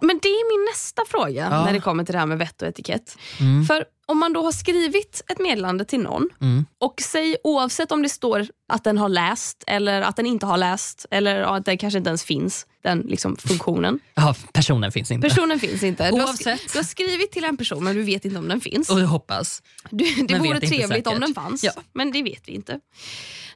Men 0.00 0.18
det 0.22 0.28
är 0.28 0.58
min 0.58 0.70
nästa 0.72 1.02
fråga 1.08 1.48
Ja. 1.50 1.64
när 1.64 1.72
det 1.72 1.80
kommer 1.80 2.04
till 2.04 2.12
det 2.12 2.18
här 2.18 2.26
med 2.26 2.38
vett 2.38 2.62
och 2.62 2.68
etikett. 2.68 3.16
Mm. 3.40 3.64
För 3.64 3.84
om 4.10 4.18
man 4.18 4.32
då 4.32 4.42
har 4.44 4.52
skrivit 4.52 5.22
ett 5.28 5.38
meddelande 5.38 5.84
till 5.84 6.00
någon 6.00 6.28
Mm. 6.40 6.66
och 6.78 6.94
säg 7.02 7.36
oavsett 7.44 7.92
om 7.92 8.02
det 8.02 8.08
står 8.08 8.46
att 8.72 8.84
den 8.84 8.98
har 8.98 9.08
läst 9.08 9.64
eller 9.66 10.02
att 10.02 10.16
den 10.16 10.26
inte 10.26 10.46
har 10.46 10.56
läst 10.56 11.06
eller 11.10 11.40
att 11.42 11.64
det 11.64 11.76
kanske 11.76 11.98
inte 11.98 12.10
ens 12.10 12.24
finns, 12.24 12.66
den 12.82 12.98
liksom 12.98 13.36
funktionen. 13.36 14.00
Ja, 14.14 14.34
personen 14.52 14.92
finns 14.92 15.10
inte. 15.10 15.28
Personen 15.28 15.60
finns 15.60 15.82
inte. 15.82 16.10
Du 16.10 16.20
har, 16.20 16.44
du 16.72 16.78
har 16.78 16.82
skrivit 16.84 17.32
till 17.32 17.44
en 17.44 17.56
person 17.56 17.84
men 17.84 17.94
du 17.96 18.02
vet 18.02 18.24
inte 18.24 18.38
om 18.38 18.48
den 18.48 18.60
finns. 18.60 18.90
Och 18.90 19.00
jag 19.00 19.06
hoppas. 19.06 19.62
Du, 19.90 20.04
det 20.04 20.34
Men 20.34 20.42
vore 20.42 20.60
trevligt 20.60 21.06
om 21.06 21.20
den 21.20 21.34
fanns, 21.34 21.64
Ja. 21.64 21.72
men 21.92 22.12
det 22.12 22.22
vet 22.22 22.42
vi 22.48 22.52
inte. 22.52 22.80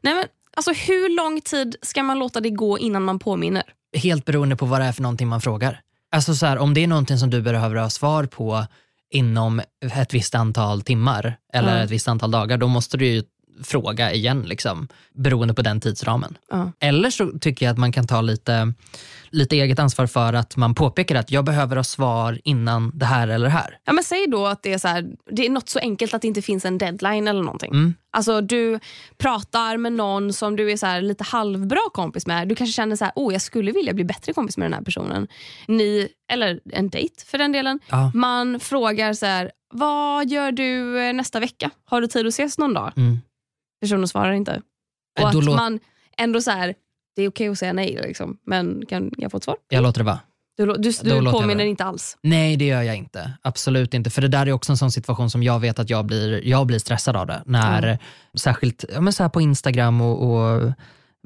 Nej, 0.00 0.14
men, 0.14 0.24
alltså, 0.56 0.72
hur 0.72 1.16
lång 1.16 1.40
tid 1.40 1.76
ska 1.82 2.02
man 2.02 2.18
låta 2.18 2.40
det 2.40 2.50
gå 2.50 2.78
innan 2.78 3.02
man 3.02 3.18
påminner? 3.18 3.62
Helt 3.96 4.24
beroende 4.24 4.56
på 4.56 4.66
vad 4.66 4.80
det 4.80 4.84
är 4.84 4.92
för 4.92 5.02
någonting 5.02 5.28
man 5.28 5.40
frågar. 5.40 5.80
Alltså 6.12 6.34
så 6.34 6.46
här, 6.46 6.58
om 6.58 6.74
det 6.74 6.82
är 6.82 6.86
någonting 6.86 7.18
som 7.18 7.30
du 7.30 7.42
behöver 7.42 7.76
ha 7.76 7.90
svar 7.90 8.24
på 8.26 8.66
inom 9.10 9.60
ett 9.92 10.14
visst 10.14 10.34
antal 10.34 10.82
timmar 10.82 11.36
eller 11.52 11.76
Ja. 11.78 11.84
ett 11.84 11.90
visst 11.90 12.08
antal 12.08 12.30
dagar, 12.30 12.56
då 12.58 12.68
måste 12.68 12.96
du 12.96 13.06
ju 13.06 13.22
fråga 13.62 14.12
igen, 14.12 14.42
liksom, 14.42 14.88
beroende 15.14 15.54
på 15.54 15.62
den 15.62 15.80
tidsramen. 15.80 16.38
Ja. 16.50 16.72
Eller 16.80 17.10
så 17.10 17.38
tycker 17.40 17.66
jag 17.66 17.72
att 17.72 17.78
man 17.78 17.92
kan 17.92 18.06
ta 18.06 18.20
lite, 18.20 18.72
lite 19.30 19.56
eget 19.56 19.78
ansvar 19.78 20.06
för 20.06 20.32
att 20.32 20.56
man 20.56 20.74
påpekar 20.74 21.14
att 21.14 21.30
jag 21.30 21.44
behöver 21.44 21.76
ha 21.76 21.84
svar 21.84 22.40
innan 22.44 22.92
det 22.94 23.06
här 23.06 23.28
eller 23.28 23.44
det 23.44 23.52
här. 23.52 23.78
Ja, 23.84 23.92
men 23.92 24.04
säg 24.04 24.26
då 24.26 24.46
att 24.46 24.62
det 24.62 24.72
är, 24.72 24.78
så 24.78 24.88
här, 24.88 25.04
det 25.30 25.46
är 25.46 25.50
något 25.50 25.68
så 25.68 25.78
enkelt 25.78 26.14
att 26.14 26.22
det 26.22 26.28
inte 26.28 26.42
finns 26.42 26.64
en 26.64 26.78
deadline 26.78 27.28
eller 27.28 27.42
någonting. 27.42 27.70
Mm. 27.70 27.94
Alltså 28.10 28.40
Du 28.40 28.80
pratar 29.18 29.76
med 29.76 29.92
någon 29.92 30.32
som 30.32 30.56
du 30.56 30.70
är 30.70 30.76
så 30.76 30.86
här, 30.86 31.02
lite 31.02 31.24
halvbra 31.24 31.80
kompis 31.92 32.26
med. 32.26 32.48
Du 32.48 32.54
kanske 32.54 32.72
känner 32.72 32.96
så 32.96 33.04
här, 33.04 33.12
oh, 33.16 33.32
jag 33.32 33.42
skulle 33.42 33.72
vilja 33.72 33.92
bli 33.92 34.04
bättre 34.04 34.32
kompis 34.32 34.56
med 34.56 34.64
den 34.66 34.72
här 34.72 34.82
personen. 34.82 35.28
Ni, 35.68 36.08
eller 36.32 36.60
en 36.72 36.88
dejt 36.88 37.24
för 37.26 37.38
den 37.38 37.52
delen. 37.52 37.80
Ja. 37.90 38.10
Man 38.14 38.60
frågar 38.60 39.12
så 39.12 39.26
här, 39.26 39.50
vad 39.72 40.28
gör 40.28 40.52
du 40.52 41.00
eh, 41.02 41.12
nästa 41.12 41.40
vecka? 41.40 41.70
Har 41.84 42.00
du 42.00 42.06
tid 42.06 42.26
att 42.26 42.32
ses 42.32 42.58
någon 42.58 42.74
dag? 42.74 42.92
Mm. 42.96 43.20
Personen 43.84 44.08
svarar 44.08 44.32
inte. 44.32 44.62
Eh, 45.18 45.22
Och 45.22 45.28
att 45.28 45.44
låt- 45.44 45.56
man 45.56 45.80
ändå 46.18 46.40
så 46.40 46.50
här, 46.50 46.74
det 47.16 47.22
är 47.22 47.28
okej 47.28 47.48
att 47.48 47.58
säga 47.58 47.72
nej, 47.72 47.98
liksom, 48.02 48.38
men 48.46 48.86
kan 48.88 49.10
jag 49.16 49.30
få 49.30 49.36
ett 49.36 49.44
svar? 49.44 49.56
Jag 49.68 49.82
låter 49.82 50.00
det 50.00 50.04
vara. 50.04 50.20
Du, 50.56 50.66
du, 50.66 50.92
du 51.02 51.30
påminner 51.30 51.64
inte 51.64 51.84
alls. 51.84 52.16
Nej, 52.22 52.56
det 52.56 52.64
gör 52.64 52.82
jag 52.82 52.96
inte. 52.96 53.32
Absolut 53.42 53.94
inte. 53.94 54.10
För 54.10 54.22
det 54.22 54.28
där 54.28 54.46
är 54.46 54.52
också 54.52 54.72
en 54.72 54.76
sån 54.76 54.92
situation 54.92 55.30
som 55.30 55.42
jag 55.42 55.60
vet 55.60 55.78
att 55.78 55.90
jag 55.90 56.04
blir, 56.06 56.46
jag 56.46 56.66
blir 56.66 56.78
stressad 56.78 57.16
av 57.16 57.26
det. 57.26 57.42
När, 57.46 57.98
Särskilt 58.34 58.84
ja, 58.94 59.00
men 59.00 59.12
så 59.12 59.22
här 59.22 59.30
på 59.30 59.40
Instagram 59.40 60.00
och, 60.00 60.30
och 60.30 60.72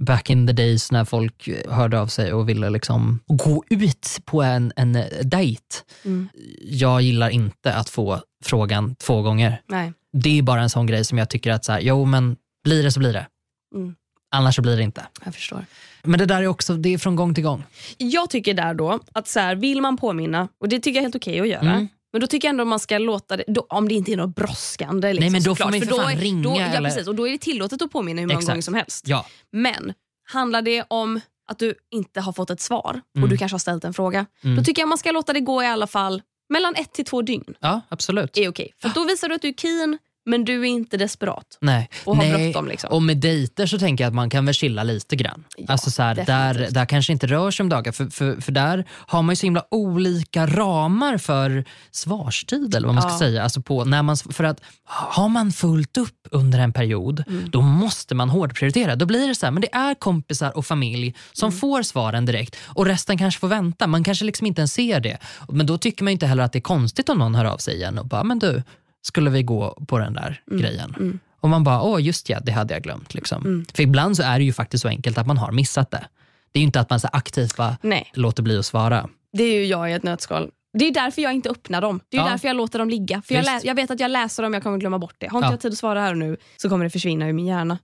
back 0.01 0.31
in 0.31 0.47
the 0.47 0.53
days 0.53 0.92
när 0.92 1.05
folk 1.05 1.49
hörde 1.68 2.01
av 2.01 2.07
sig 2.07 2.33
och 2.33 2.49
ville 2.49 2.71
liksom 2.71 3.21
gå 3.27 3.64
ut 3.71 4.18
på 4.25 4.42
en, 4.42 4.73
en 4.77 4.92
dejt. 5.23 5.62
Mm. 6.05 6.29
Jag 6.62 7.03
gillar 7.03 7.29
inte 7.31 7.75
att 7.75 7.88
få 7.88 8.21
frågan 8.44 8.94
två 8.94 9.23
gånger. 9.23 9.61
Nej. 9.68 9.92
Det 10.12 10.38
är 10.38 10.42
bara 10.42 10.61
en 10.61 10.71
sån 10.71 10.87
grej 10.87 11.05
som 11.05 11.18
jag 11.18 11.31
tycker 11.31 11.53
att 11.53 11.64
så 11.64 11.73
här, 11.73 11.81
jo 11.81 12.05
men 12.05 12.37
blir 12.64 12.83
det 12.83 12.92
så 12.92 13.01
blir 13.01 13.12
det. 13.12 13.27
Mm. 13.75 13.94
Annars 14.31 14.57
så 14.57 14.62
blir 14.62 14.77
det 14.77 14.83
inte. 14.83 15.07
Jag 15.25 15.35
förstår. 15.35 15.66
Men 16.03 16.18
det 16.18 16.27
där 16.27 16.42
är 16.42 16.47
också, 16.47 16.75
det 16.75 16.94
är 16.94 16.99
från 16.99 17.16
gång 17.16 17.35
till 17.35 17.44
gång. 17.44 17.64
Jag 17.99 18.31
tycker 18.31 18.55
där 18.55 18.75
då 18.75 19.01
att 19.12 19.29
så 19.29 19.40
här, 19.40 19.55
vill 19.55 19.81
man 19.81 19.97
påminna, 19.97 20.49
och 20.61 20.68
det 20.68 20.77
tycker 20.81 20.90
jag 20.90 20.97
är 20.97 21.03
helt 21.03 21.16
okej 21.16 21.40
att 21.40 21.49
göra, 21.49 21.61
Mm. 21.73 21.88
men 22.12 22.21
då 22.21 22.27
tycker 22.27 22.49
jag 22.49 22.53
ändå 22.53 22.64
man 22.64 22.81
ska 22.81 22.99
låta 22.99 23.37
det, 23.37 23.44
då, 23.49 23.66
om 23.68 23.88
det 23.88 23.94
inte 23.94 24.12
är 24.12 24.16
något 24.16 24.35
brådskande. 24.37 25.12
Liksom, 25.12 25.21
Nej, 25.25 25.31
men 25.31 25.42
då 25.42 25.55
får 25.57 25.64
man 25.64 25.75
ju 25.75 25.81
för 25.81 25.87
för 25.87 25.97
då 25.97 26.03
fan 26.03 26.12
är- 26.12 26.16
ringa 26.16 26.42
Då, 26.42 26.61
ja, 26.61 26.81
precis, 26.81 27.09
och 27.09 27.14
då 27.14 27.29
är 27.29 27.33
det 27.33 27.38
tillåtet 27.38 27.83
att 27.83 27.90
påminna 27.90 28.21
hur 28.21 28.27
många 28.29 28.38
Exakt. 28.38 28.49
gånger 28.53 28.62
som 28.62 28.75
helst. 28.75 29.09
Ja. 29.09 29.27
Men 29.53 29.92
handlar 30.29 30.62
det 30.62 30.85
om 30.88 31.21
att 31.51 31.59
du 31.59 31.75
inte 31.90 32.21
har 32.21 32.33
fått 32.33 32.51
ett 32.51 32.61
svar 32.61 33.01
och 33.11 33.16
Mm. 33.16 33.31
du 33.31 33.37
kanske 33.37 33.55
har 33.55 33.59
ställt 33.59 33.85
en 33.85 33.94
fråga, 33.94 34.27
Mm. 34.44 34.57
då 34.57 34.64
tycker 34.64 34.83
jag 34.83 34.88
man 34.88 34.99
ska 34.99 35.11
låta 35.12 35.33
det 35.33 35.40
gå 35.40 35.62
i 35.62 35.66
alla 35.66 35.87
fall 35.87 36.23
mellan 36.49 36.75
ett 36.75 36.92
till 36.92 37.05
två 37.05 37.23
dygn. 37.23 37.55
ja, 37.61 37.81
absolut. 37.88 38.37
är 38.38 38.49
okej. 38.49 38.73
För 38.83 38.88
då 38.88 39.05
visar 39.05 39.29
du 39.29 39.35
att 39.35 39.42
du 39.42 39.49
är 39.49 39.53
keen, 39.53 39.99
men 40.29 40.45
du 40.45 40.61
är 40.61 40.64
inte 40.64 40.97
desperat. 40.97 41.59
Nej. 41.61 41.88
Och 42.05 42.17
har 42.17 42.25
Nej. 42.25 42.45
bråttom, 42.53 42.69
liksom. 42.69 42.91
Och 42.93 43.03
med 43.03 43.17
dejter 43.17 43.67
så 43.67 43.79
tänker 43.79 44.05
jag 44.05 44.09
att 44.09 44.14
man 44.14 44.31
kan 44.31 44.45
väl 44.45 44.55
chilla 44.55 44.83
lite 44.83 45.17
grann. 45.17 45.45
Ja, 45.57 45.64
alltså 45.69 45.91
så 45.91 46.03
här, 46.03 46.14
där, 46.14 46.69
där 46.71 46.87
kanske 46.87 47.12
inte 47.12 47.27
rör 47.27 47.51
sig 47.51 47.62
om 47.64 47.69
dagar, 47.69 47.93
för, 47.93 48.07
för, 48.07 48.41
för 48.41 48.53
där 48.53 48.85
har 48.91 49.23
man 49.23 49.33
ju 49.33 49.37
så 49.37 49.47
himla 49.47 49.64
olika 49.71 50.47
ramar 50.47 51.19
för 51.19 51.64
svarstid 51.91 52.75
eller 52.75 52.87
vad 52.88 52.95
man 52.95 53.03
ska 53.03 53.12
Ja. 53.12 53.19
säga. 53.19 53.43
Alltså 53.43 53.62
på, 53.62 53.85
när 53.85 54.03
man, 54.03 54.17
för 54.17 54.45
att 54.45 54.61
har 54.85 55.29
man 55.29 55.53
fullt 55.53 55.97
upp 55.99 56.14
under 56.31 56.59
en 56.59 56.73
period, 56.73 57.25
Mm. 57.29 57.51
då 57.51 57.61
måste 57.62 58.14
man 58.14 58.31
hårdprioritera. 58.31 58.97
Då 58.97 59.07
blir 59.07 59.29
det 59.29 59.35
så 59.35 59.47
här, 59.47 59.51
men 59.51 59.61
det 59.61 59.75
är 59.75 59.95
kompisar 59.95 60.57
och 60.57 60.67
familj 60.67 61.14
som 61.33 61.49
Mm. 61.49 61.59
får 61.61 61.83
svaren 61.83 62.27
direkt 62.27 62.57
och 62.64 62.87
resten 62.87 63.19
kanske 63.19 63.41
får 63.41 63.49
vänta. 63.49 63.87
Man 63.87 64.05
kanske 64.05 64.25
liksom 64.25 64.47
inte 64.47 64.61
ens 64.61 64.73
ser 64.73 65.01
det. 65.01 65.19
Men 65.49 65.67
då 65.67 65.79
tycker 65.79 66.05
man 66.05 66.12
inte 66.12 66.27
heller 66.27 66.43
att 66.43 66.53
det 66.53 66.59
är 66.59 66.61
konstigt 66.61 67.09
om 67.09 67.19
någon 67.19 67.35
hör 67.35 67.45
av 67.45 67.57
sig 67.59 67.75
igen 67.75 67.99
och 67.99 68.07
bara, 68.07 68.25
men 68.25 68.38
du, 68.38 68.62
skulle 69.03 69.31
vi 69.31 69.43
gå 69.43 69.85
på 69.89 69.99
den 69.99 70.13
där 70.15 70.41
grejen? 70.51 70.95
mm. 70.99 71.19
Och 71.41 71.49
man 71.49 71.65
bara, 71.65 71.83
åh 71.83 72.03
just 72.03 72.29
ja, 72.29 72.41
det 72.41 72.53
hade 72.53 72.75
jag 72.75 72.83
glömt. 72.83 73.15
Liksom. 73.15 73.65
För 73.75 73.83
ibland 73.83 74.17
så 74.17 74.23
är 74.23 74.39
det 74.39 74.45
ju 74.45 74.53
faktiskt 74.53 74.83
så 74.83 74.89
enkelt 74.89 75.19
att 75.19 75.27
man 75.27 75.39
har 75.39 75.53
missat 75.53 75.91
det. 75.91 76.07
Det 76.53 76.59
är 76.59 76.61
ju 76.61 76.67
inte 76.67 76.81
att 76.81 76.91
man 76.91 77.01
så 77.01 77.09
aktivt 77.13 77.57
bara 77.57 77.77
Nej, 77.83 78.11
låter 78.15 78.43
bli 78.43 78.59
att 78.59 78.67
svara. 78.67 79.09
det 79.33 79.43
är 79.45 79.55
ju 79.55 79.65
jag 79.67 79.91
i 79.91 79.93
ett 79.93 80.03
nötskal. 80.03 80.51
Det 80.79 80.85
är 80.89 80.93
därför 80.95 81.23
jag 81.23 81.33
inte 81.33 81.51
öppnar 81.51 81.81
dem. 81.81 82.01
Det 82.11 82.17
är 82.17 82.21
Ja. 82.21 82.29
därför 82.29 82.49
jag 82.49 82.57
låter 82.57 82.79
dem 82.79 82.91
ligga. 82.91 83.23
För 83.23 83.35
jag, 83.35 83.45
lä- 83.45 83.61
jag 83.65 83.75
vet 83.75 83.91
att 83.91 84.01
jag 84.01 84.11
läser 84.11 84.43
dem, 84.43 84.55
jag 84.55 84.63
kommer 84.63 84.79
glömma 84.79 84.99
bort 84.99 85.15
det. 85.19 85.27
Har 85.29 85.39
inte 85.39 85.47
Ja. 85.47 85.53
jag 85.53 85.61
tid 85.61 85.73
att 85.73 85.79
svara 85.79 86.01
här 86.01 86.11
och 86.13 86.19
nu 86.19 86.37
så 86.57 86.69
kommer 86.69 86.85
det 86.85 86.91
försvinna 86.91 87.29
ur 87.29 87.33
min 87.33 87.47
hjärna. 87.47 87.79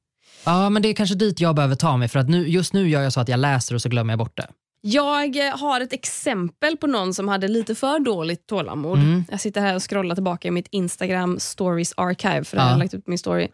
Ja, 0.44 0.70
men 0.70 0.82
det 0.82 0.88
är 0.88 0.94
kanske 0.94 1.14
dit 1.14 1.40
jag 1.40 1.54
behöver 1.54 1.74
ta 1.74 1.96
mig 1.96 2.08
för 2.08 2.18
att 2.18 2.28
nu, 2.28 2.48
just 2.48 2.72
nu 2.72 2.88
gör 2.88 3.02
jag 3.02 3.12
så 3.12 3.20
att 3.20 3.28
jag 3.28 3.40
läser 3.40 3.74
och 3.74 3.82
så 3.82 3.88
glömmer 3.88 4.12
jag 4.12 4.18
bort 4.18 4.36
det. 4.36 4.46
Jag 4.86 5.36
eh, 5.36 5.58
har 5.58 5.80
ett 5.80 5.92
exempel 5.92 6.76
på 6.76 6.86
någon 6.86 7.14
som 7.14 7.28
hade 7.28 7.48
lite 7.48 7.74
för 7.74 7.98
dåligt 7.98 8.46
tålamod. 8.46 8.98
Mm. 8.98 9.24
Jag 9.30 9.40
sitter 9.40 9.60
här 9.60 9.74
och 9.74 9.90
scrollar 9.90 10.14
tillbaka 10.14 10.48
i 10.48 10.50
mitt 10.50 10.68
Instagram 10.70 11.38
stories 11.38 11.94
archive 11.96 12.44
för 12.44 12.56
Ja. 12.56 12.62
jag 12.62 12.70
har 12.70 12.78
lagt 12.78 12.94
ut 12.94 13.06
min 13.06 13.18
story. 13.18 13.48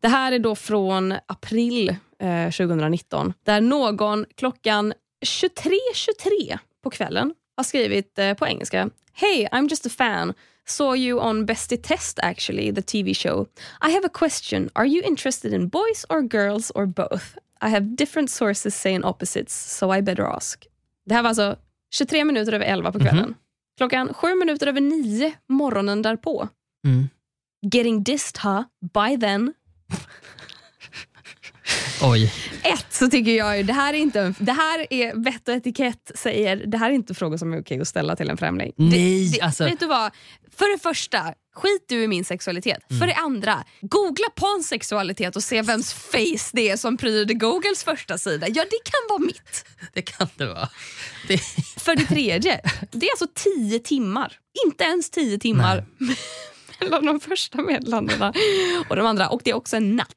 Det 0.00 0.08
här 0.08 0.32
är 0.32 0.38
då 0.38 0.54
från 0.54 1.14
april 1.26 1.88
eh, 2.22 2.50
2019 2.50 3.32
där 3.46 3.60
någon 3.60 4.24
klockan 4.36 4.92
23.23 5.26 6.58
på 6.82 6.90
kvällen 6.90 7.34
har 7.56 7.64
skrivit 7.64 8.18
eh, 8.18 8.34
på 8.34 8.46
engelska 8.46 8.90
Hey, 9.12 9.46
I'm 9.46 9.68
just 9.70 9.86
a 9.86 9.90
fan. 9.98 10.34
Saw 10.70 10.92
you 10.92 11.20
on 11.20 11.44
Best 11.44 11.72
i 11.72 11.76
Test 11.76 12.18
actually, 12.22 12.70
the 12.70 12.82
TV 12.82 13.16
show. 13.16 13.46
I 13.80 13.90
have 13.90 14.04
a 14.04 14.08
question. 14.08 14.70
Are 14.74 14.86
you 14.86 15.02
interested 15.04 15.52
in 15.52 15.68
boys 15.68 16.04
or 16.10 16.22
girls 16.22 16.70
or 16.74 16.86
both? 16.86 17.38
I 17.60 17.70
have 17.70 17.96
different 17.96 18.30
sources 18.30 18.74
saying 18.74 19.04
opposites, 19.04 19.54
so 19.54 19.90
I 19.90 20.02
better 20.02 20.26
ask. 20.26 20.66
Det 21.06 21.14
här 21.14 21.22
var 21.22 21.28
alltså 21.28 21.56
23 21.94 22.24
minuter 22.24 22.52
över 22.52 22.66
11 22.66 22.92
på 22.92 22.98
kvällen. 22.98 23.34
Klockan 23.76 24.14
7 24.14 24.34
minuter 24.34 24.66
över 24.66 24.80
9 24.80 25.32
morgonen 25.48 26.02
därpå. 26.02 26.48
Mm. 26.86 27.08
Getting 27.72 28.02
dissed, 28.02 28.38
huh? 28.42 28.62
By 28.80 29.20
then. 29.20 29.54
Oj. 32.02 32.32
Ett 32.62 32.86
så 32.90 33.08
tycker 33.10 33.32
jag 33.32 33.56
ju, 33.56 33.62
det 33.62 33.72
här 33.72 33.94
är 33.94 33.98
inte 33.98 34.34
det 34.38 34.52
här 34.52 34.86
är 34.92 35.14
vett 35.24 35.48
och 35.48 35.54
etikett 35.54 36.10
säger, 36.14 36.56
det 36.56 36.78
här 36.78 36.90
är 36.90 36.94
inte 36.94 37.14
frågor 37.14 37.36
som 37.36 37.52
är 37.52 37.60
okej 37.60 37.80
att 37.80 37.88
ställa 37.88 38.16
till 38.16 38.30
en 38.30 38.36
främling. 38.36 38.72
Nej, 38.76 39.24
det, 39.28 39.36
det, 39.38 39.40
alltså- 39.40 39.64
Vet 39.64 39.80
du 39.80 39.86
vad? 39.86 40.12
För 40.56 40.72
det 40.76 40.82
första, 40.82 41.34
skit 41.54 41.84
du 41.88 42.02
i 42.02 42.08
min 42.08 42.24
sexualitet. 42.24 42.78
För 43.00 43.06
det 43.06 43.14
andra, 43.14 43.64
googla 43.80 44.26
på 44.36 44.46
en 44.46 44.62
sexualitet 44.62 45.36
och 45.36 45.42
se 45.44 45.62
vems 45.62 45.92
face 45.92 46.50
det 46.52 46.70
är 46.70 46.76
som 46.76 46.96
pryder 46.96 47.34
Googles 47.34 47.84
första 47.84 48.18
sida. 48.18 48.46
Ja, 48.48 48.62
det 48.62 48.90
kan 48.90 49.00
vara 49.08 49.18
mitt. 49.18 49.64
Det 49.92 50.02
kan 50.02 50.28
det 50.36 50.46
vara. 50.46 50.68
Det, 51.28 51.38
För 51.76 51.96
det 51.96 52.04
tredje, 52.04 52.60
det 52.90 53.06
är 53.06 53.10
alltså 53.10 53.26
tio 53.34 53.78
timmar. 53.78 54.32
Inte 54.66 54.84
ens 54.84 55.10
tio 55.10 55.38
timmar 55.38 55.84
mellan 56.80 57.04
de 57.04 57.20
första 57.20 57.62
meddelandena 57.62 58.32
och 58.88 58.96
de 58.96 59.06
andra. 59.06 59.28
Och 59.28 59.40
det 59.44 59.50
är 59.50 59.54
också 59.54 59.76
en 59.76 59.96
natt. 59.96 60.08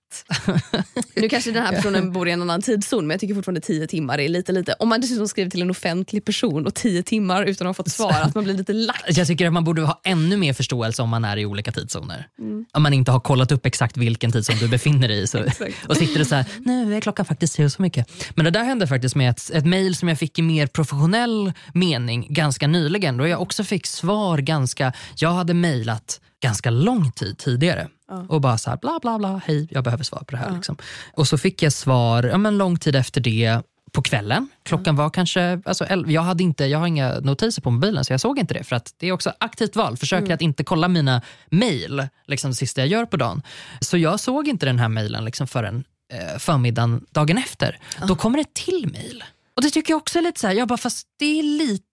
nu 1.16 1.30
kanske 1.30 1.52
den 1.52 1.64
här 1.64 1.76
personen 1.76 2.12
bor 2.12 2.28
i 2.28 2.32
en 2.32 2.42
annan 2.42 2.62
tidszon 2.62 3.08
men 3.08 3.14
jag 3.14 3.20
tycker 3.22 3.36
fortfarande 3.36 3.62
tio 3.62 3.88
timmar 3.88 4.20
är 4.20 4.30
lite 4.30 4.52
lite. 4.52 4.76
Om 4.80 4.90
man 4.90 5.02
dessutom 5.02 5.28
skriver 5.28 5.52
till 5.52 5.62
en 5.62 5.70
offentlig 5.70 6.26
person 6.26 6.66
och 6.66 6.76
tio 6.76 7.04
timmar 7.04 7.44
utan 7.44 7.68
att 7.68 7.78
ha 7.78 7.84
fått 7.84 7.92
svar, 7.92 8.12
att 8.22 8.36
man 8.36 8.44
blir 8.44 8.54
lite 8.54 8.74
lack. 8.74 9.04
Jag 9.08 9.28
tycker 9.28 9.48
att 9.48 9.54
man 9.54 9.64
borde 9.64 9.82
ha 9.82 10.02
ännu 10.04 10.38
mer 10.38 10.54
förståelse 10.54 11.02
om 11.02 11.10
man 11.10 11.26
är 11.26 11.38
i 11.38 11.46
olika 11.46 11.72
tidszoner. 11.72 12.28
Mm. 12.40 12.66
Om 12.74 12.84
man 12.84 12.94
inte 12.94 13.12
har 13.12 13.20
kollat 13.20 13.52
upp 13.52 13.66
exakt 13.66 13.98
vilken 13.98 14.32
tidszon 14.32 14.56
du 14.60 14.68
befinner 14.68 15.08
dig 15.08 15.22
i. 15.22 15.28
Så, 15.28 15.40
och 15.88 15.98
sitter 15.98 16.22
och 16.22 16.28
så 16.28 16.36
här, 16.36 16.46
nu 16.66 16.96
är 16.96 17.02
klockan 17.02 17.26
faktiskt 17.26 17.54
så, 17.54 17.70
så 17.70 17.82
mycket. 17.82 18.12
Men 18.36 18.46
det 18.46 18.52
där 18.52 18.64
hände 18.64 18.88
faktiskt 18.88 19.16
med 19.16 19.30
ett, 19.30 19.52
ett 19.54 19.66
mejl 19.66 19.96
som 19.96 20.10
jag 20.10 20.20
fick 20.20 20.40
i 20.40 20.42
mer 20.42 20.68
professionell 20.68 21.54
mening 21.74 22.28
ganska 22.30 22.68
nyligen. 22.68 23.18
Då 23.18 23.28
jag 23.28 23.42
också 23.42 23.64
fick 23.64 23.88
svar 23.88 24.38
ganska, 24.38 24.94
jag 25.16 25.32
hade 25.32 25.54
mejlat 25.54 26.22
ganska 26.42 26.70
lång 26.70 27.12
tid 27.12 27.38
tidigare. 27.38 27.88
Ja. 28.08 28.26
Och 28.30 28.42
bara 28.42 28.58
så 28.58 28.70
här, 28.70 28.78
bla 28.78 29.00
bla 29.02 29.18
bla, 29.18 29.42
hej 29.46 29.68
jag 29.72 29.84
behöver 29.84 30.04
svar 30.04 30.20
på 30.20 30.32
det 30.32 30.38
här. 30.38 30.50
Ja. 30.50 30.56
Liksom. 30.56 30.78
Och 31.14 31.28
så 31.28 31.38
fick 31.38 31.64
jag 31.64 31.74
svar 31.74 32.24
ja, 32.24 32.38
men 32.38 32.58
lång 32.58 32.80
tid 32.80 32.96
efter 32.96 33.22
det 33.22 33.62
på 33.92 34.02
kvällen. 34.02 34.50
Klockan 34.64 34.96
var 34.96 35.10
kanske, 35.10 35.62
alltså, 35.66 35.86
jag, 36.08 36.22
hade 36.22 36.44
inte, 36.44 36.66
jag 36.66 36.80
har 36.80 36.88
inga 36.88 37.20
notiser 37.20 37.62
på 37.62 37.72
mobilen 37.72 38.06
så 38.06 38.14
jag 38.14 38.20
såg 38.20 38.40
inte 38.40 38.54
det. 38.54 38.64
För 38.64 38.76
att 38.76 38.94
Det 38.98 39.08
är 39.08 39.12
också 39.12 39.34
aktivt 39.38 39.76
val. 39.76 39.98
Försöker 39.98 40.26
mm. 40.26 40.36
att 40.36 40.42
inte 40.42 40.64
kolla 40.64 40.88
mina 40.88 41.22
mejl 41.50 42.08
liksom, 42.28 42.52
det 42.52 42.56
sista 42.56 42.82
jag 42.82 42.88
gör 42.88 43.06
på 43.06 43.18
dagen. 43.18 43.42
Så 43.80 43.98
jag 43.98 44.20
såg 44.20 44.48
inte 44.48 44.66
den 44.66 44.80
här 44.80 44.90
mejlen 44.90 45.26
liksom, 45.26 45.48
förrän 45.48 45.84
eh, 46.14 46.38
förmiddagen 46.40 47.06
dagen 47.12 47.38
efter. 47.38 47.80
Ja. 48.00 48.06
Då 48.06 48.16
kommer 48.16 48.38
det 48.38 48.54
till 48.54 48.90
mejl. 48.92 49.24
Och 49.56 49.62
det 49.62 49.70
tycker 49.70 49.94
jag 49.94 49.98
också 49.98 50.20
är 50.20 50.24
lite 50.24 50.40
så 50.40 50.48
här, 50.48 50.54
jag 50.54 50.68
bara, 50.68 50.78
fast 50.78 51.08
det 51.20 51.40
är 51.40 51.44
lite 51.44 51.86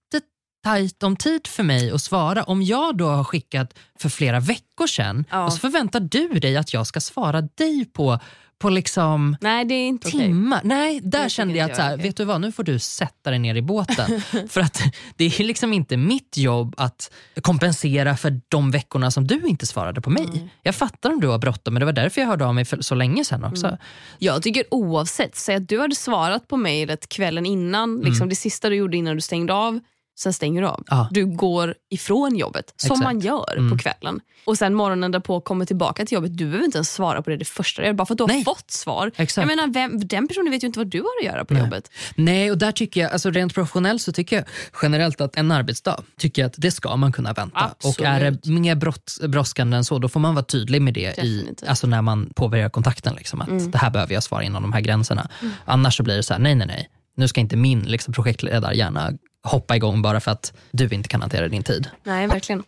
tajt 0.64 1.02
om 1.02 1.16
tid 1.16 1.46
för 1.46 1.62
mig 1.62 1.90
att 1.90 2.02
svara. 2.02 2.42
Om 2.42 2.62
jag 2.62 2.96
då 2.96 3.06
har 3.06 3.24
skickat 3.24 3.78
för 3.98 4.08
flera 4.08 4.40
veckor 4.40 4.86
sedan 4.86 5.24
ja. 5.30 5.44
och 5.44 5.52
så 5.52 5.58
förväntar 5.58 6.00
du 6.00 6.28
dig 6.28 6.56
att 6.56 6.72
jag 6.72 6.86
ska 6.86 7.00
svara 7.00 7.40
dig 7.40 7.84
på 7.92 8.18
på 8.58 8.70
liksom 8.70 9.36
Nej, 9.40 9.64
det 9.64 9.74
är 9.74 9.88
inte 9.88 10.10
timmar. 10.10 10.56
Okay. 10.56 10.68
Nej, 10.68 11.00
där 11.02 11.24
det 11.24 11.30
kände 11.30 11.58
jag 11.58 11.70
att 11.70 11.76
så 11.76 11.82
här, 11.82 11.94
okay. 11.94 12.06
vet 12.06 12.16
du 12.16 12.24
vad, 12.24 12.40
nu 12.40 12.52
får 12.52 12.62
du 12.62 12.78
sätta 12.78 13.30
dig 13.30 13.38
ner 13.38 13.54
i 13.54 13.62
båten. 13.62 14.20
för 14.48 14.60
att 14.60 14.82
det 15.16 15.24
är 15.24 15.44
liksom 15.44 15.72
inte 15.72 15.96
mitt 15.96 16.36
jobb 16.36 16.74
att 16.76 17.12
kompensera 17.42 18.16
för 18.16 18.40
de 18.48 18.70
veckorna 18.70 19.10
som 19.10 19.26
du 19.26 19.40
inte 19.46 19.66
svarade 19.66 20.00
på 20.00 20.10
mig. 20.10 20.24
Mm. 20.24 20.48
Jag 20.62 20.74
fattar 20.74 21.10
om 21.10 21.20
du 21.20 21.28
har 21.28 21.38
bråttom 21.38 21.74
men 21.74 21.80
det 21.80 21.86
var 21.86 21.92
därför 21.92 22.20
jag 22.20 22.28
hörde 22.28 22.46
av 22.46 22.54
mig 22.54 22.64
för 22.64 22.80
så 22.80 22.94
länge 22.94 23.24
sedan 23.24 23.44
också. 23.44 23.66
Mm. 23.66 23.78
Jag 24.18 24.42
tycker 24.42 24.64
oavsett, 24.70 25.36
säg 25.36 25.56
att 25.56 25.68
du 25.68 25.80
hade 25.80 25.94
svarat 25.94 26.48
på 26.48 26.56
mejlet 26.56 27.08
kvällen 27.08 27.46
innan, 27.46 28.00
liksom 28.00 28.16
mm. 28.16 28.28
det 28.28 28.36
sista 28.36 28.68
du 28.68 28.76
gjorde 28.76 28.96
innan 28.96 29.14
du 29.14 29.20
stängde 29.20 29.54
av 29.54 29.80
sen 30.18 30.32
stänger 30.32 30.62
du 30.62 30.68
av. 30.68 30.84
Ja. 30.86 31.08
Du 31.10 31.26
går 31.26 31.74
ifrån 31.90 32.36
jobbet, 32.36 32.74
som 32.76 32.86
Exakt. 32.86 33.04
man 33.04 33.20
gör 33.20 33.56
mm. 33.56 33.70
på 33.70 33.78
kvällen. 33.78 34.20
Och 34.44 34.58
sen 34.58 34.74
morgonen 34.74 35.10
därpå 35.10 35.40
kommer 35.40 35.64
tillbaka 35.64 36.06
till 36.06 36.14
jobbet. 36.14 36.38
Du 36.38 36.44
behöver 36.44 36.64
inte 36.64 36.78
ens 36.78 36.92
svara 36.92 37.22
på 37.22 37.30
det 37.30 37.36
det 37.36 37.44
första 37.44 37.82
du 37.82 37.92
bara 37.92 38.06
för 38.06 38.14
att 38.14 38.18
du 38.18 38.26
Nej. 38.26 38.36
har 38.36 38.44
fått 38.44 38.70
svar. 38.70 39.10
Exakt. 39.16 39.48
Jag 39.48 39.56
menar, 39.56 39.72
vem, 39.72 40.06
den 40.06 40.28
personen 40.28 40.50
vet 40.50 40.62
ju 40.62 40.66
inte 40.66 40.78
vad 40.78 40.86
du 40.86 41.00
har 41.00 41.10
att 41.20 41.26
göra 41.26 41.44
på 41.44 41.54
Nej. 41.54 41.62
jobbet. 41.62 41.90
Nej, 42.14 42.50
och 42.50 42.58
där 42.58 42.72
tycker 42.72 43.00
jag, 43.00 43.12
alltså 43.12 43.30
rent 43.30 43.54
professionellt 43.54 44.02
så 44.02 44.12
tycker 44.12 44.36
jag 44.36 44.44
generellt 44.82 45.20
att 45.20 45.36
en 45.36 45.50
arbetsdag, 45.50 46.02
tycker 46.18 46.42
jag 46.42 46.46
att 46.46 46.54
det 46.56 46.70
ska 46.70 46.96
man 46.96 47.12
kunna 47.12 47.32
vänta. 47.32 47.58
Absolut. 47.58 47.98
Och 47.98 48.04
är 48.06 48.30
det 48.30 48.50
mer 48.50 48.74
brott, 48.74 49.18
brådskande 49.28 49.76
än 49.76 49.84
så, 49.84 49.98
då 49.98 50.08
får 50.08 50.20
man 50.20 50.34
vara 50.34 50.44
tydlig 50.44 50.82
med 50.82 50.94
det 50.94 51.18
i, 51.18 51.54
alltså 51.66 51.86
när 51.86 52.02
man 52.02 52.30
påbörjar 52.34 52.68
kontakten. 52.68 53.14
Liksom, 53.14 53.40
att 53.40 53.48
mm. 53.48 53.70
Det 53.70 53.78
här 53.78 53.90
behöver 53.90 54.14
jag 54.14 54.22
svara 54.22 54.42
inom 54.42 54.62
de 54.62 54.72
här 54.72 54.80
gränserna. 54.80 55.28
Mm. 55.40 55.54
Annars 55.64 55.96
så 55.96 56.02
blir 56.02 56.16
det 56.16 56.22
så 56.22 56.34
här, 56.34 56.40
nej 56.40 56.54
nej 56.54 56.66
nej 56.66 56.88
nu 57.18 57.28
ska 57.28 57.40
inte 57.40 57.56
min 57.56 57.80
liksom, 57.80 58.14
projektledarhjärna 58.14 59.12
hoppa 59.46 59.76
igång 59.76 60.02
bara 60.02 60.20
för 60.20 60.30
att 60.30 60.52
du 60.70 60.88
inte 60.88 61.08
kan 61.08 61.20
hantera 61.20 61.48
din 61.48 61.62
tid. 61.62 61.90
Nej, 62.04 62.26
verkligen. 62.26 62.62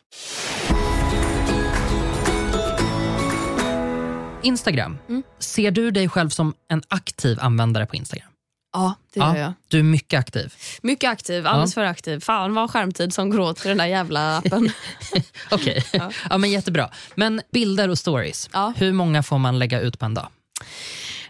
Instagram. 4.43 4.99
Mm. 5.09 5.23
Ser 5.39 5.71
du 5.71 5.91
dig 5.91 6.09
själv 6.09 6.29
som 6.29 6.55
en 6.69 6.83
aktiv 6.89 7.39
användare 7.41 7.87
på 7.87 7.97
Instagram? 7.97 8.31
Ja, 8.73 8.95
det 9.15 9.21
gör 9.21 9.27
ja, 9.27 9.39
jag. 9.39 9.53
Du 9.69 9.79
är 9.79 9.83
mycket 9.83 10.21
aktiv. 10.21 10.55
Mycket 10.83 11.11
aktiv, 11.11 11.47
alldeles 11.47 11.77
ja. 11.77 11.81
för 11.81 11.87
aktiv. 11.87 12.21
Fan 12.21 12.55
vad 12.55 12.71
skärmtid 12.71 13.15
som 13.15 13.31
går 13.31 13.41
åt 13.41 13.57
till 13.57 13.69
den 13.69 13.79
där 13.79 13.87
jävla 13.87 14.37
appen. 14.39 14.73
Okej, 15.51 15.85
ja. 15.93 16.11
ja. 16.31 16.39
men 16.39 16.51
jättebra. 16.51 16.91
Men 17.15 17.43
bilder 17.53 17.89
och 17.89 17.99
stories, 17.99 18.51
ja. 18.53 18.73
hur 18.77 18.93
många 18.93 19.23
får 19.23 19.39
man 19.39 19.59
lägga 19.59 19.81
ut 19.81 19.99
på 19.99 20.05
en 20.05 20.15
dag? 20.15 20.29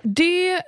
Det 0.02 0.62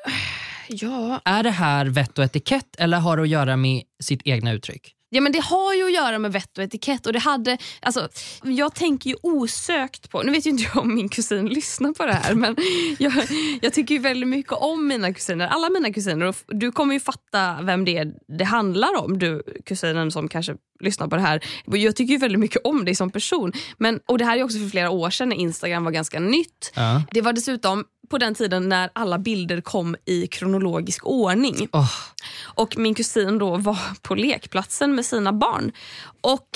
Ja. 0.72 1.20
Är 1.24 1.42
det 1.42 1.50
här 1.50 1.86
vett 1.86 2.18
och 2.18 2.24
etikett 2.24 2.76
eller 2.78 2.98
har 2.98 3.16
det 3.16 3.22
att 3.22 3.28
göra 3.28 3.56
med 3.56 3.82
sitt 4.02 4.20
egna 4.24 4.52
uttryck? 4.52 4.94
Ja 5.14 5.20
men 5.20 5.32
Det 5.32 5.40
har 5.40 5.74
ju 5.74 5.84
att 5.84 5.92
göra 5.92 6.18
med 6.18 6.32
vett 6.32 6.58
och 6.58 6.64
etikett. 6.64 7.06
Och 7.06 7.12
det 7.12 7.18
hade, 7.18 7.58
alltså, 7.80 8.08
jag 8.42 8.74
tänker 8.74 9.10
ju 9.10 9.16
osökt 9.22 10.10
på, 10.10 10.22
nu 10.22 10.32
vet 10.32 10.46
ju 10.46 10.50
inte 10.50 10.62
jag 10.62 10.76
om 10.76 10.94
min 10.94 11.08
kusin 11.08 11.48
lyssnar 11.48 11.92
på 11.92 12.06
det 12.06 12.12
här 12.12 12.34
men 12.34 12.56
jag, 12.98 13.12
jag 13.62 13.72
tycker 13.72 13.94
ju 13.94 14.00
väldigt 14.00 14.28
mycket 14.28 14.52
om 14.52 14.86
mina 14.86 15.12
kusiner, 15.12 15.46
alla 15.46 15.70
mina 15.70 15.92
kusiner. 15.92 16.26
Och 16.26 16.36
du 16.48 16.72
kommer 16.72 16.94
ju 16.94 17.00
fatta 17.00 17.58
vem 17.62 17.84
det 17.84 17.96
är 17.96 18.12
det 18.38 18.44
handlar 18.44 19.04
om, 19.04 19.18
du 19.18 19.42
kusinen 19.66 20.10
som 20.10 20.28
kanske 20.28 20.54
lyssnar 20.80 21.08
på 21.08 21.16
det 21.16 21.22
här. 21.22 21.44
Jag 21.66 21.96
tycker 21.96 22.12
ju 22.12 22.18
väldigt 22.18 22.40
mycket 22.40 22.60
om 22.64 22.84
dig 22.84 22.94
som 22.94 23.10
person. 23.10 23.52
Men, 23.78 24.00
och 24.06 24.18
Det 24.18 24.24
här 24.24 24.38
är 24.38 24.42
också 24.42 24.58
för 24.58 24.68
flera 24.68 24.90
år 24.90 25.10
sedan 25.10 25.28
när 25.28 25.36
Instagram 25.36 25.84
var 25.84 25.90
ganska 25.92 26.20
nytt. 26.20 26.72
Ja. 26.74 27.02
Det 27.10 27.20
var 27.20 27.32
dessutom 27.32 27.84
på 28.12 28.18
den 28.18 28.34
tiden 28.34 28.68
när 28.68 28.90
alla 28.92 29.18
bilder 29.18 29.60
kom 29.60 29.96
i 30.04 30.26
kronologisk 30.26 31.06
ordning. 31.06 31.68
Oh. 31.72 31.90
Och 32.54 32.78
Min 32.78 32.94
kusin 32.94 33.38
då 33.38 33.56
var 33.56 33.78
på 34.02 34.14
lekplatsen 34.14 34.94
med 34.94 35.06
sina 35.06 35.32
barn. 35.32 35.72
Och 36.20 36.48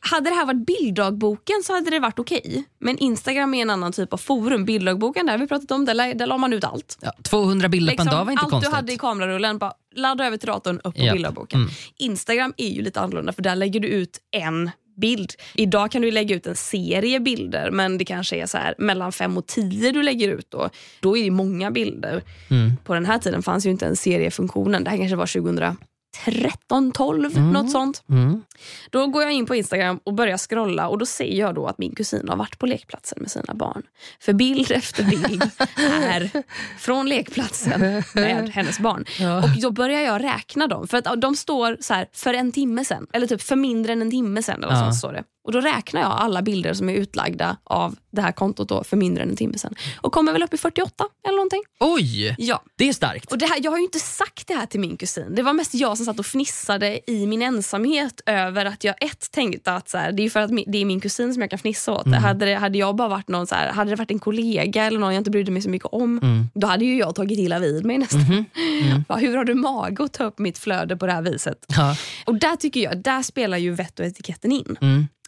hade 0.00 0.30
det 0.30 0.36
här 0.36 0.46
varit 0.46 0.66
bilddagboken 0.66 1.62
så 1.64 1.72
hade 1.72 1.90
det 1.90 1.98
varit 1.98 2.18
okej. 2.18 2.42
Okay. 2.44 2.62
Men 2.78 2.98
Instagram 2.98 3.54
är 3.54 3.62
en 3.62 3.70
annan 3.70 3.92
typ 3.92 4.12
av 4.12 4.16
forum. 4.16 4.64
Bilddagboken, 4.64 5.26
där 5.26 5.38
vi 5.38 5.46
pratat 5.46 5.70
om, 5.70 5.84
där, 5.84 6.14
där 6.14 6.26
la 6.26 6.38
man 6.38 6.52
ut 6.52 6.64
allt. 6.64 6.98
Ja, 7.00 7.12
200 7.22 7.68
bilder 7.68 7.92
liksom, 7.92 8.06
på 8.06 8.12
en 8.12 8.18
dag 8.18 8.24
var 8.24 8.32
inte 8.32 8.42
allt 8.42 8.50
konstigt. 8.50 8.66
Allt 8.66 8.74
du 8.74 8.76
hade 8.76 8.92
i 8.92 8.98
kamerarullen, 8.98 9.58
bara 9.58 9.72
ladda 9.94 10.26
över 10.26 10.36
till 10.36 10.46
datorn, 10.46 10.80
upp 10.84 10.94
på 10.94 11.02
yep. 11.02 11.12
bilddagboken. 11.12 11.60
Mm. 11.60 11.72
Instagram 11.96 12.54
är 12.56 12.68
ju 12.68 12.82
lite 12.82 13.00
annorlunda 13.00 13.32
för 13.32 13.42
där 13.42 13.56
lägger 13.56 13.80
du 13.80 13.88
ut 13.88 14.18
en 14.30 14.70
bild. 15.00 15.32
Idag 15.54 15.90
kan 15.90 16.02
du 16.02 16.10
lägga 16.10 16.36
ut 16.36 16.46
en 16.46 16.56
serie 16.56 17.20
bilder 17.20 17.70
men 17.70 17.98
det 17.98 18.04
kanske 18.04 18.36
är 18.36 18.46
så 18.46 18.58
här 18.58 18.74
mellan 18.78 19.12
fem 19.12 19.36
och 19.36 19.46
tio 19.46 19.92
du 19.92 20.02
lägger 20.02 20.28
ut. 20.28 20.50
Då, 20.50 20.70
då 21.00 21.16
är 21.16 21.24
det 21.24 21.30
många 21.30 21.70
bilder. 21.70 22.22
Mm. 22.50 22.72
På 22.84 22.94
den 22.94 23.06
här 23.06 23.18
tiden 23.18 23.42
fanns 23.42 23.66
ju 23.66 23.70
inte 23.70 23.86
en 23.86 23.96
seriefunktionen. 23.96 24.84
Det 24.84 24.90
här 24.90 24.96
kanske 24.96 25.16
var 25.16 25.26
2000 25.26 25.76
13, 26.24 26.92
12, 26.92 27.36
mm. 27.36 27.52
något 27.52 27.70
sånt. 27.70 28.02
Mm. 28.08 28.42
Då 28.90 29.06
går 29.06 29.22
jag 29.22 29.32
in 29.32 29.46
på 29.46 29.54
Instagram 29.54 30.00
och 30.04 30.14
börjar 30.14 30.38
scrolla 30.38 30.88
och 30.88 30.98
då 30.98 31.06
ser 31.06 31.34
jag 31.34 31.54
då 31.54 31.66
att 31.66 31.78
min 31.78 31.94
kusin 31.94 32.28
har 32.28 32.36
varit 32.36 32.58
på 32.58 32.66
lekplatsen 32.66 33.18
med 33.20 33.30
sina 33.30 33.54
barn. 33.54 33.82
För 34.20 34.32
bild 34.32 34.70
efter 34.70 35.04
bild 35.04 35.42
är 35.76 36.30
från 36.78 37.08
lekplatsen 37.08 38.02
med 38.14 38.50
hennes 38.50 38.78
barn. 38.78 39.04
Ja. 39.18 39.38
Och 39.38 39.60
Då 39.62 39.70
börjar 39.70 40.00
jag 40.00 40.24
räkna 40.24 40.66
dem. 40.66 40.88
För 40.88 40.96
att 40.98 41.20
de 41.20 41.36
står 41.36 41.76
så 41.80 41.94
här, 41.94 42.06
för 42.12 42.34
en 42.34 42.52
timme 42.52 42.84
sen. 42.84 43.06
Eller 43.12 43.26
typ 43.26 43.42
för 43.42 43.56
mindre 43.56 43.92
än 43.92 44.02
en 44.02 44.10
timme 44.10 44.42
sen. 44.42 44.64
Eller 44.64 44.74
ja. 44.74 44.80
sånt 44.80 44.96
står 44.96 45.12
det. 45.12 45.24
Och 45.50 45.54
Då 45.54 45.60
räknar 45.60 46.00
jag 46.00 46.10
alla 46.10 46.42
bilder 46.42 46.74
som 46.74 46.88
är 46.88 46.94
utlagda 46.94 47.56
av 47.64 47.96
det 48.12 48.22
här 48.22 48.32
kontot 48.32 48.68
då 48.68 48.84
för 48.84 48.96
mindre 48.96 49.22
än 49.22 49.30
en 49.30 49.36
timme 49.36 49.58
sen. 49.58 49.74
Och 50.00 50.12
kommer 50.12 50.32
väl 50.32 50.42
upp 50.42 50.54
i 50.54 50.56
48 50.56 51.04
eller 51.26 51.36
någonting. 51.36 51.62
Oj! 51.80 52.34
Ja. 52.38 52.62
Det 52.76 52.88
är 52.88 52.92
starkt. 52.92 53.32
Och 53.32 53.38
det 53.38 53.46
här, 53.46 53.60
jag 53.62 53.70
har 53.70 53.78
ju 53.78 53.84
inte 53.84 53.98
sagt 53.98 54.46
det 54.48 54.54
här 54.54 54.66
till 54.66 54.80
min 54.80 54.96
kusin. 54.96 55.34
Det 55.34 55.42
var 55.42 55.52
mest 55.52 55.74
jag 55.74 55.96
som 55.96 56.06
satt 56.06 56.18
och 56.18 56.26
fnissade 56.26 57.10
i 57.10 57.26
min 57.26 57.42
ensamhet 57.42 58.20
över 58.26 58.64
att 58.64 58.84
jag 58.84 58.94
ett 59.00 59.30
tänkte 59.30 59.72
att 59.72 59.88
så 59.88 59.98
här, 59.98 60.12
det 60.12 60.22
är 60.22 60.30
för 60.30 60.40
att 60.40 60.50
det 60.66 60.78
är 60.78 60.84
min 60.84 61.00
kusin 61.00 61.34
som 61.34 61.40
jag 61.40 61.50
kan 61.50 61.58
fnissa 61.58 61.92
åt. 61.92 62.06
Mm. 62.06 62.22
Hade, 62.22 62.46
det, 62.46 62.54
hade 62.54 62.78
jag 62.78 62.96
bara 62.96 63.08
varit 63.08 63.28
någon 63.28 63.46
så 63.46 63.54
här, 63.54 63.72
hade 63.72 63.90
det 63.90 63.96
varit 63.96 64.10
en 64.10 64.18
kollega 64.18 64.84
eller 64.84 64.98
någon 64.98 65.14
jag 65.14 65.20
inte 65.20 65.30
brydde 65.30 65.52
mig 65.52 65.62
så 65.62 65.70
mycket 65.70 65.88
om, 65.92 66.18
mm. 66.22 66.48
då 66.54 66.66
hade 66.66 66.84
ju 66.84 66.98
jag 66.98 67.14
tagit 67.14 67.38
illa 67.38 67.58
vid 67.58 67.84
mig 67.84 67.98
nästan. 67.98 68.20
Mm. 68.20 68.44
Mm. 68.80 69.04
Hur 69.20 69.36
har 69.36 69.44
du 69.44 69.54
mag 69.54 70.02
att 70.02 70.12
ta 70.12 70.24
upp 70.24 70.38
mitt 70.38 70.58
flöde 70.58 70.96
på 70.96 71.06
det 71.06 71.12
här 71.12 71.22
viset? 71.22 71.64
Ja. 71.68 71.96
Och 72.26 72.34
där 72.34 72.56
tycker 72.56 72.80
jag, 72.80 73.02
där 73.02 73.22
spelar 73.22 73.58
ju 73.58 73.70
vett 73.74 74.00
och 74.00 74.06
etiketten 74.06 74.52
in. 74.52 74.76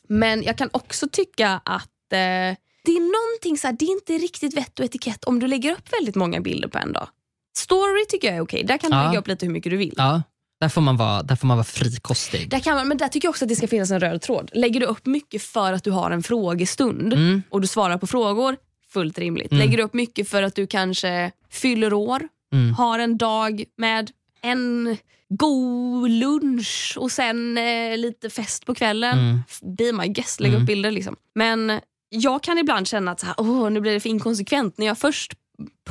Men 0.09 0.43
jag 0.43 0.59
kan 0.59 0.69
också 0.73 1.09
tycka 1.09 1.61
att 1.65 2.13
eh, 2.13 2.57
det 2.85 2.93
är 2.93 3.01
någonting 3.01 3.59
så 3.59 3.67
här, 3.67 3.77
det 3.79 3.85
är 3.85 3.93
inte 3.93 4.13
riktigt 4.13 4.57
vett 4.57 4.79
och 4.79 4.85
etikett 4.85 5.25
om 5.25 5.39
du 5.39 5.47
lägger 5.47 5.73
upp 5.73 5.93
väldigt 5.93 6.15
många 6.15 6.41
bilder 6.41 6.69
på 6.69 6.79
en 6.79 6.93
dag. 6.93 7.09
Story 7.57 8.07
tycker 8.09 8.29
jag 8.29 8.37
är 8.37 8.41
okej, 8.41 8.65
där 8.65 8.79
kan 8.79 8.91
du 8.91 8.97
ja. 8.97 9.07
lägga 9.07 9.19
upp 9.19 9.29
lite 9.29 9.47
hur 9.47 9.53
mycket 9.53 9.71
du 9.71 9.77
vill. 9.77 9.95
Ja. 9.97 10.23
Där 10.61 10.69
får, 10.69 10.81
man 10.81 10.97
vara, 10.97 11.23
där 11.23 11.37
får 11.37 11.47
man 11.47 11.57
vara 11.57 11.65
frikostig. 11.65 12.51
Där 12.51 12.59
kan 12.59 12.75
man, 12.75 12.89
men 12.89 12.97
där 12.97 13.09
tycker 13.09 13.27
jag 13.27 13.31
också 13.31 13.45
att 13.45 13.49
det 13.49 13.57
ska 13.57 13.69
finnas 13.69 13.91
en 13.91 14.01
röd 14.01 14.23
tråd. 14.23 14.51
Lägger 14.53 14.81
du 14.81 14.87
upp 14.87 15.07
mycket 15.07 15.43
för 15.43 15.73
att 15.73 15.85
du 15.85 15.91
har 15.91 16.11
en 16.11 16.23
frågestund 16.23 17.13
mm. 17.13 17.43
och 17.51 17.61
du 17.61 17.67
svarar 17.67 17.99
på 17.99 18.07
frågor, 18.07 18.57
fullt 18.93 19.19
rimligt. 19.19 19.53
Mm. 19.53 19.65
Lägger 19.65 19.77
du 19.77 19.83
upp 19.83 19.95
mycket 19.95 20.29
för 20.29 20.43
att 20.43 20.55
du 20.55 20.67
kanske 20.67 21.31
fyller 21.51 21.93
år, 21.93 22.29
mm. 22.53 22.75
har 22.75 22.99
en 22.99 23.19
dag 23.19 23.65
med 23.77 24.11
en 24.43 24.97
god 25.29 26.11
lunch 26.11 26.95
och 27.01 27.13
sen 27.13 27.59
eh, 27.59 27.97
lite 27.99 28.31
fest 28.31 28.67
på 28.67 28.75
kvällen. 28.75 29.19
Mm. 29.19 29.41
Be 29.77 29.93
my 29.93 30.09
guest, 30.09 30.41
lägga 30.41 30.55
mm. 30.55 30.63
upp 30.63 30.67
bilder. 30.67 30.91
Liksom. 30.91 31.17
Men 31.35 31.81
jag 32.09 32.43
kan 32.43 32.59
ibland 32.59 32.89
känna 32.89 33.11
att 33.11 33.21
så 33.21 33.27
här, 33.27 33.35
oh, 33.39 33.71
nu 33.71 33.81
blir 33.81 33.93
det 33.93 34.01
för 34.01 34.09
inkonsekvent 34.09 34.79
när 34.79 34.87
jag 34.87 34.99
först 34.99 35.33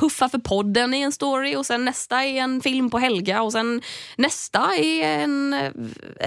puffa 0.00 0.28
för 0.28 0.38
podden 0.38 0.94
i 0.94 1.00
en 1.00 1.12
story 1.12 1.56
och 1.56 1.66
sen 1.66 1.84
nästa 1.84 2.24
är 2.24 2.40
en 2.40 2.60
film 2.60 2.90
på 2.90 2.98
Helga 2.98 3.42
och 3.42 3.52
sen 3.52 3.80
nästa 4.16 4.74
är 4.76 5.02
en, 5.22 5.52
eh, 5.52 5.70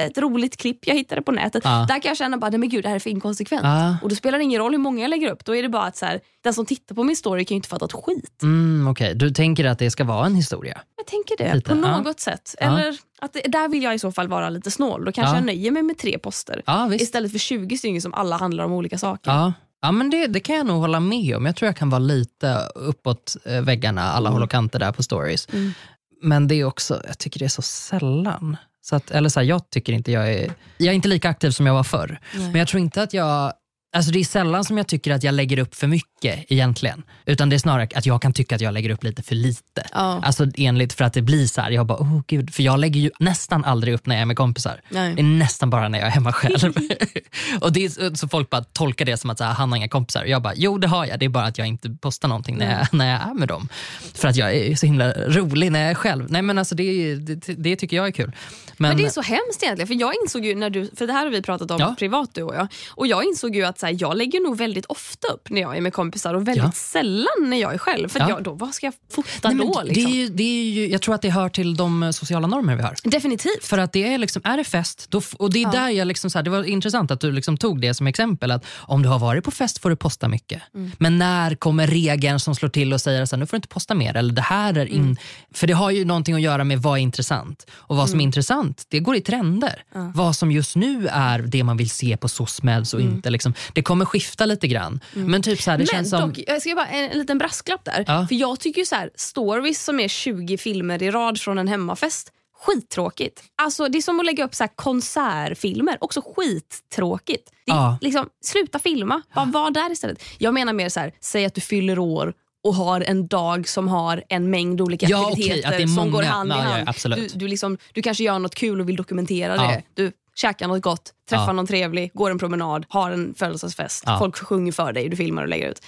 ett 0.05 0.17
roligt 0.17 0.57
klipp 0.57 0.87
jag 0.87 0.95
hittade 0.95 1.21
på 1.21 1.31
nätet. 1.31 1.61
Ja. 1.65 1.85
Där 1.89 1.99
kan 1.99 2.09
jag 2.09 2.17
känna 2.17 2.37
bara, 2.37 2.49
nej 2.49 2.59
men 2.59 2.69
gud 2.69 2.83
det 2.83 2.89
här 2.89 2.95
är 2.95 2.99
för 2.99 3.09
inkonsekvent. 3.09 3.63
Ja. 3.63 3.97
Och 4.01 4.09
då 4.09 4.15
spelar 4.15 4.37
det 4.37 4.43
ingen 4.43 4.61
roll 4.61 4.71
hur 4.71 4.79
många 4.79 5.01
jag 5.01 5.09
lägger 5.09 5.31
upp. 5.31 5.45
Då 5.45 5.55
är 5.55 5.63
det 5.63 5.69
bara 5.69 5.83
att 5.83 5.97
så 5.97 6.05
här, 6.05 6.19
den 6.43 6.53
som 6.53 6.65
tittar 6.65 6.95
på 6.95 7.03
min 7.03 7.15
story 7.15 7.45
kan 7.45 7.55
ju 7.55 7.57
inte 7.57 7.69
fatta 7.69 7.85
ett 7.85 7.93
skit. 7.93 8.41
Mm, 8.43 8.87
Okej, 8.87 9.15
Du 9.15 9.29
tänker 9.31 9.65
att 9.65 9.79
det 9.79 9.91
ska 9.91 10.03
vara 10.03 10.25
en 10.25 10.35
historia? 10.35 10.81
Jag 10.97 11.05
tänker 11.07 11.37
det 11.37 11.55
Lite, 11.55 11.69
på 11.69 11.75
ja. 11.87 11.97
något 12.01 12.19
sätt. 12.19 12.55
Ja. 12.59 12.65
Eller 12.65 12.97
att 13.21 13.33
det, 13.33 13.41
där 13.47 13.67
vill 13.69 13.83
jag 13.83 13.95
i 13.95 13.99
så 13.99 14.11
fall 14.11 14.27
vara 14.27 14.49
lite 14.49 14.71
snål. 14.71 15.05
Då 15.05 15.11
kanske 15.11 15.31
Ja. 15.31 15.37
jag 15.37 15.45
nöjer 15.45 15.71
mig 15.71 15.83
med 15.83 15.97
tre 15.97 16.17
poster. 16.19 16.61
Ja. 16.65 16.93
Istället 16.93 17.31
för 17.31 17.39
20 17.39 17.77
stycken 17.77 18.01
som 18.01 18.13
alla 18.13 18.37
handlar 18.37 18.63
om 18.63 18.71
olika 18.71 18.97
saker. 18.97 19.31
Ja. 19.31 19.53
Ja, 19.85 19.91
men 19.91 20.09
det, 20.09 20.27
det 20.27 20.39
kan 20.39 20.55
jag 20.55 20.65
nog 20.65 20.81
hålla 20.81 20.99
med 20.99 21.35
om. 21.35 21.45
Jag 21.45 21.55
tror 21.55 21.67
jag 21.67 21.75
kan 21.75 21.89
vara 21.89 21.99
lite 21.99 22.69
uppåt 22.75 23.35
eh, 23.45 23.61
väggarna, 23.61 24.01
alla 24.01 24.29
håll 24.29 24.43
och 24.43 24.51
kanter 24.51 24.79
där 24.79 24.91
på 24.91 25.03
stories. 25.03 25.47
Mm. 25.53 25.73
Men 26.21 26.47
det 26.47 26.55
är 26.55 26.63
också, 26.63 27.01
jag 27.07 27.17
tycker 27.17 27.39
det 27.39 27.45
är 27.45 27.49
så 27.49 27.61
sällan. 27.61 28.57
Så 28.81 28.95
att, 28.95 29.11
eller 29.11 29.29
så 29.29 29.39
här, 29.39 29.47
jag 29.47 29.69
tycker 29.69 29.93
inte 29.93 30.11
jag 30.11 30.33
är, 30.33 30.53
jag 30.77 30.87
är 30.87 30.93
inte 30.93 31.07
lika 31.07 31.29
aktiv 31.29 31.51
som 31.51 31.65
jag 31.65 31.73
var 31.73 31.83
förr. 31.83 32.19
Nej. 32.33 32.51
Men 32.51 32.59
jag 32.59 32.67
tror 32.67 32.81
inte 32.81 33.03
att 33.03 33.13
jag, 33.13 33.53
alltså 33.95 34.11
det 34.11 34.19
är 34.19 34.23
sällan 34.23 34.63
som 34.63 34.77
jag 34.77 34.87
tycker 34.87 35.11
att 35.11 35.23
jag 35.23 35.33
lägger 35.33 35.59
upp 35.59 35.75
för 35.75 35.87
mycket 35.87 36.45
egentligen. 36.51 37.03
Utan 37.25 37.49
det 37.49 37.55
är 37.55 37.57
snarare 37.57 37.87
att 37.95 38.05
jag 38.05 38.21
kan 38.21 38.33
tycka 38.33 38.55
att 38.55 38.61
jag 38.61 38.73
lägger 38.73 38.89
upp 38.89 39.03
lite 39.03 39.23
för 39.23 39.35
lite. 39.35 39.83
Ja. 39.93 40.21
Alltså 40.23 40.47
enligt 40.57 40.93
för 40.93 41.05
att 41.05 41.13
det 41.13 41.21
blir 41.21 41.47
så 41.47 41.61
här, 41.61 41.71
jag 41.71 41.85
bara, 41.85 41.97
oh 41.97 42.21
gud, 42.27 42.53
för 42.53 42.63
jag 42.63 42.79
lägger 42.79 43.01
ju 43.01 43.11
nästan 43.19 43.65
aldrig 43.65 43.93
upp 43.93 44.05
när 44.05 44.15
jag 44.15 44.21
är 44.21 44.25
med 44.25 44.37
kompisar. 44.37 44.81
Nej. 44.89 45.15
Det 45.15 45.21
är 45.21 45.23
nästan 45.23 45.69
bara 45.69 45.89
när 45.89 45.99
jag 45.99 46.07
är 46.07 46.11
hemma 46.11 46.33
själv. 46.33 46.73
och 47.61 47.71
det 47.73 47.85
är, 47.85 48.15
så 48.15 48.27
folk 48.27 48.49
bara 48.49 48.63
tolkar 48.63 49.05
det 49.05 49.17
som 49.17 49.29
att 49.29 49.37
så 49.37 49.43
här, 49.43 49.53
han 49.53 49.69
har 49.71 49.77
inga 49.77 49.87
kompisar. 49.87 50.25
Jag 50.25 50.41
bara, 50.41 50.53
jo 50.55 50.77
det 50.77 50.87
har 50.87 51.05
jag, 51.05 51.19
det 51.19 51.25
är 51.25 51.29
bara 51.29 51.45
att 51.45 51.57
jag 51.57 51.67
inte 51.67 51.89
postar 51.89 52.27
någonting 52.27 52.57
när 52.57 52.77
jag, 52.79 52.87
när 52.93 53.11
jag 53.11 53.21
är 53.29 53.33
med 53.33 53.47
dem. 53.47 53.69
För 54.13 54.27
att 54.27 54.35
jag 54.35 54.55
är 54.55 54.75
så 54.75 54.85
himla 54.85 55.11
rolig 55.11 55.71
när 55.71 55.81
jag 55.81 55.91
är 55.91 55.95
själv. 55.95 56.31
Nej 56.31 56.41
men 56.41 56.57
alltså 56.57 56.75
det, 56.75 57.15
det, 57.15 57.53
det 57.57 57.75
tycker 57.75 57.97
jag 57.97 58.07
är 58.07 58.11
kul. 58.11 58.31
Men, 58.77 58.89
Men 58.89 58.97
det 58.97 59.05
är 59.05 59.09
så 59.09 59.21
hemskt 59.21 59.63
egentligen. 59.63 59.87
För 59.87 59.95
jag 59.95 60.13
insåg 60.23 60.45
ju 60.45 60.55
när 60.55 60.69
du, 60.69 60.89
för 60.95 61.07
det 61.07 61.13
här 61.13 61.23
har 61.23 61.31
vi 61.31 61.41
pratat 61.41 61.71
om 61.71 61.79
Ja. 61.79 61.95
privat 61.99 62.29
du 62.33 62.43
och 62.43 62.55
jag. 62.55 62.67
Och 62.89 63.07
jag 63.07 63.23
insåg 63.23 63.55
ju 63.55 63.63
att 63.65 63.79
så 63.85 63.89
här, 63.91 63.97
jag 63.99 64.17
lägger 64.17 64.39
nog 64.39 64.57
väldigt 64.57 64.85
ofta 64.85 65.27
upp 65.27 65.49
när 65.49 65.61
jag 65.61 65.77
är 65.77 65.81
med 65.81 65.93
kompisar 65.93 66.33
och 66.33 66.47
väldigt 66.47 66.63
Ja. 66.63 66.71
sällan 66.71 67.27
när 67.39 67.57
jag 67.57 67.73
är 67.73 67.77
själv. 67.77 68.09
För 68.09 68.19
Ja. 68.19 68.29
jag, 68.29 68.43
då, 68.43 68.51
vad 68.53 68.73
ska 68.73 68.85
jag 68.87 68.93
fota 69.11 69.49
Nej, 69.49 69.57
då? 69.67 69.81
det 69.81 69.87
Liksom? 69.87 70.11
är 70.11 70.15
ju, 70.15 70.27
det 70.29 70.43
är 70.43 70.63
ju, 70.71 70.87
jag 70.87 71.01
tror 71.01 71.15
att 71.15 71.21
det 71.21 71.29
hör 71.29 71.49
till 71.49 71.75
de 71.75 72.03
eh, 72.03 72.11
sociala 72.11 72.47
normer 72.47 72.75
vi 72.75 72.81
har. 72.83 72.95
Definitivt. 73.03 73.63
För 73.65 73.77
att 73.77 73.93
det 73.93 74.13
är, 74.13 74.17
liksom, 74.17 74.41
är 74.45 74.57
det 74.57 74.63
fest, 74.63 75.05
då, 75.09 75.21
och 75.39 75.53
det 75.53 75.59
är 75.59 75.63
Ja. 75.63 75.69
där 75.71 75.89
jag 75.89 76.07
liksom, 76.07 76.29
så 76.29 76.37
här, 76.37 76.43
det 76.43 76.49
var 76.49 76.63
intressant 76.63 77.11
att 77.11 77.19
du 77.19 77.31
liksom 77.31 77.57
tog 77.57 77.81
det 77.81 77.93
som 77.93 78.07
exempel. 78.07 78.51
att 78.51 78.65
Om 78.77 79.01
du 79.03 79.09
har 79.09 79.19
varit 79.19 79.43
på 79.43 79.51
fest 79.51 79.77
får 79.77 79.89
du 79.89 79.95
posta 79.95 80.27
mycket. 80.27 80.61
Mm. 80.75 80.91
Men 80.99 81.17
när 81.17 81.55
kommer 81.55 81.87
regeln 81.87 82.39
som 82.39 82.55
slår 82.55 82.69
till 82.69 82.93
och 82.93 83.01
säger 83.01 83.21
att 83.21 83.39
nu 83.39 83.45
får 83.45 83.51
du 83.51 83.57
inte 83.57 83.67
posta 83.67 83.93
mer? 83.93 84.15
Eller 84.17 84.33
det 84.33 84.41
här 84.41 84.77
är 84.77 84.85
in... 84.85 85.01
Mm. 85.01 85.15
För 85.53 85.67
det 85.67 85.73
har 85.73 85.91
ju 85.91 86.05
någonting 86.05 86.35
att 86.35 86.41
göra 86.41 86.63
med 86.63 86.79
vad 86.81 86.97
är 86.97 87.01
intressant. 87.01 87.65
Och 87.73 87.95
vad 87.95 88.09
som 88.09 88.15
är 88.19 88.23
Mm. 88.23 88.27
intressant, 88.27 88.85
det 88.89 88.99
går 88.99 89.15
i 89.15 89.21
trender. 89.21 89.83
Vad 90.13 90.35
som 90.35 90.51
just 90.51 90.75
nu 90.75 91.07
är 91.11 91.39
det 91.39 91.63
man 91.63 91.77
vill 91.77 91.89
se 91.89 92.17
på 92.17 92.27
SOSMEDs 92.27 92.93
och 92.93 93.01
inte. 93.01 93.29
Liksom, 93.29 93.53
det 93.75 93.81
kommer 93.81 94.05
skifta 94.05 94.45
lite 94.45 94.67
grann. 94.67 94.99
Men 95.13 95.41
typ 95.41 95.61
så 95.61 95.71
här, 95.71 95.77
det 95.77 95.83
Mm. 95.83 95.87
Men 95.95 95.97
känns 96.03 96.09
som... 96.09 96.29
dock, 96.29 96.39
jag 96.47 96.61
ska 96.61 96.75
bara 96.75 96.87
en, 96.87 97.11
en 97.11 97.19
liten 97.19 97.37
brasklapp 97.37 97.85
där. 97.85 98.03
Ja. 98.07 98.25
För 98.27 98.35
jag 98.35 98.59
tycker 98.59 98.81
ju 98.81 98.85
så 98.85 98.95
här, 98.95 99.09
stories 99.15 99.83
som 99.83 99.99
är 99.99 100.07
20 100.07 100.57
filmer 100.57 101.03
i 101.03 101.11
rad 101.11 101.39
från 101.39 101.57
en 101.57 101.67
hemmafest, 101.67 102.31
skittråkigt. 102.65 103.43
Alltså 103.61 103.87
det 103.87 103.97
är 103.97 104.01
som 104.01 104.19
att 104.19 104.25
lägga 104.25 104.43
upp 104.45 104.55
så 104.55 104.63
här 104.63 104.71
konsertfilmer, 104.75 105.97
också 106.01 106.21
skittråkigt. 106.35 107.51
Det 107.65 107.71
är, 107.71 107.75
Ja. 107.75 107.97
liksom, 108.01 108.29
sluta 108.45 108.79
filma, 108.79 109.21
bara 109.35 109.45
var 109.45 109.71
där 109.71 109.91
istället. 109.91 110.23
Jag 110.37 110.53
menar 110.53 110.73
mer 110.73 110.89
så 110.89 110.99
här, 110.99 111.11
säg 111.21 111.45
att 111.45 111.55
du 111.55 111.61
fyller 111.61 111.99
år 111.99 112.33
och 112.63 112.75
har 112.75 113.01
en 113.01 113.27
dag 113.27 113.67
som 113.67 113.87
har 113.87 114.23
en 114.29 114.49
mängd 114.49 114.81
olika 114.81 115.05
Ja, 115.09 115.29
aktiviteter 115.31 115.79
är 115.79 115.87
som 115.87 116.11
går 116.11 116.23
hand 116.23 116.51
Ja, 116.51 116.55
i 116.55 116.59
ja, 116.59 116.63
hand. 116.63 116.89
absolut. 116.89 117.33
du, 117.33 117.39
du, 117.39 117.47
liksom, 117.47 117.77
du 117.93 118.01
kanske 118.01 118.23
gör 118.23 118.39
något 118.39 118.55
kul 118.55 118.81
och 118.81 118.89
vill 118.89 118.95
dokumentera 118.95 119.55
Ja. 119.55 119.61
det. 119.67 119.81
Du 119.93 120.11
käkar 120.35 120.67
något 120.67 120.81
gott, 120.81 121.13
träffar 121.29 121.45
Ja. 121.47 121.51
någon 121.53 121.67
trevlig, 121.67 122.11
går 122.13 122.31
en 122.31 122.39
promenad, 122.39 122.85
har 122.89 123.11
en 123.11 123.33
födelsedagsfest. 123.37 124.03
Ja. 124.05 124.19
Folk 124.19 124.37
sjunger 124.37 124.71
för 124.71 124.93
dig, 124.93 125.09
du 125.09 125.15
filmar 125.17 125.41
och 125.41 125.49
lägger 125.49 125.69
ut. 125.69 125.81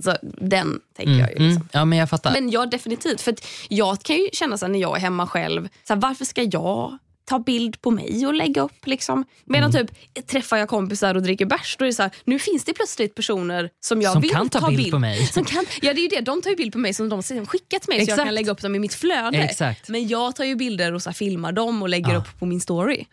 Så 0.00 0.16
den 0.22 0.80
tänker 0.96 1.12
Mm, 1.12 1.20
jag 1.20 1.28
ju. 1.30 1.34
Liksom. 1.38 1.50
mm, 1.56 1.68
ja, 1.72 1.84
men 1.84 1.98
jag 1.98 2.10
fattar. 2.10 2.32
Men 2.32 2.50
ja, 2.50 2.66
definitivt. 2.66 3.20
För 3.20 3.34
jag 3.68 4.02
kan 4.02 4.16
ju 4.16 4.28
känna 4.32 4.58
så 4.58 4.66
när 4.68 4.78
jag 4.80 4.96
är 4.96 5.00
hemma 5.00 5.26
själv, 5.26 5.68
så 5.88 5.94
här, 5.94 6.00
varför 6.00 6.24
ska 6.24 6.42
jag 6.42 6.98
ta 7.24 7.38
bild 7.38 7.80
på 7.80 7.90
mig 7.90 8.26
och 8.26 8.34
lägga 8.34 8.62
upp? 8.62 8.86
Liksom? 8.86 9.24
Medan 9.44 9.70
Mm. 9.70 9.86
typ, 9.86 10.26
träffar 10.26 10.56
jag 10.56 10.68
kompisar 10.68 11.14
och 11.14 11.22
dricker 11.22 11.46
bärs, 11.46 11.76
då 11.78 11.84
är 11.84 11.92
så 11.92 12.02
här, 12.02 12.10
nu 12.24 12.38
finns 12.38 12.64
det 12.64 12.72
plötsligt 12.74 13.14
personer 13.14 13.70
som 13.80 14.02
jag 14.02 14.12
Som 14.12 14.20
vill 14.22 14.30
kan 14.30 14.48
ta 14.48 14.68
bild 14.70 14.90
på 14.90 14.98
mig. 14.98 15.26
Som 15.26 15.44
kan, 15.44 15.64
ja, 15.82 15.94
det 15.94 16.00
är 16.00 16.02
ju 16.02 16.08
det. 16.08 16.20
De 16.20 16.42
tar 16.42 16.50
ju 16.50 16.56
bild 16.56 16.72
på 16.72 16.78
mig 16.78 16.94
som 16.94 17.08
de 17.08 17.22
sen 17.22 17.46
skickat 17.46 17.88
mig 17.88 17.96
så 17.98 18.00
jag 18.00 18.02
Exakt. 18.14 18.24
kan 18.26 18.34
lägga 18.34 18.52
upp 18.52 18.60
dem 18.62 18.74
i 18.74 18.78
mitt 18.78 18.94
flöde. 18.94 19.38
Exakt. 19.38 19.88
Men 19.88 20.08
jag 20.08 20.36
tar 20.36 20.44
ju 20.44 20.56
bilder 20.56 20.94
och 20.94 21.02
så 21.02 21.10
här, 21.10 21.14
filmar 21.14 21.52
dem 21.52 21.82
och 21.82 21.88
lägger 21.88 22.12
Ja. 22.12 22.18
upp 22.18 22.38
på 22.38 22.46
min 22.46 22.60
story. 22.60 23.04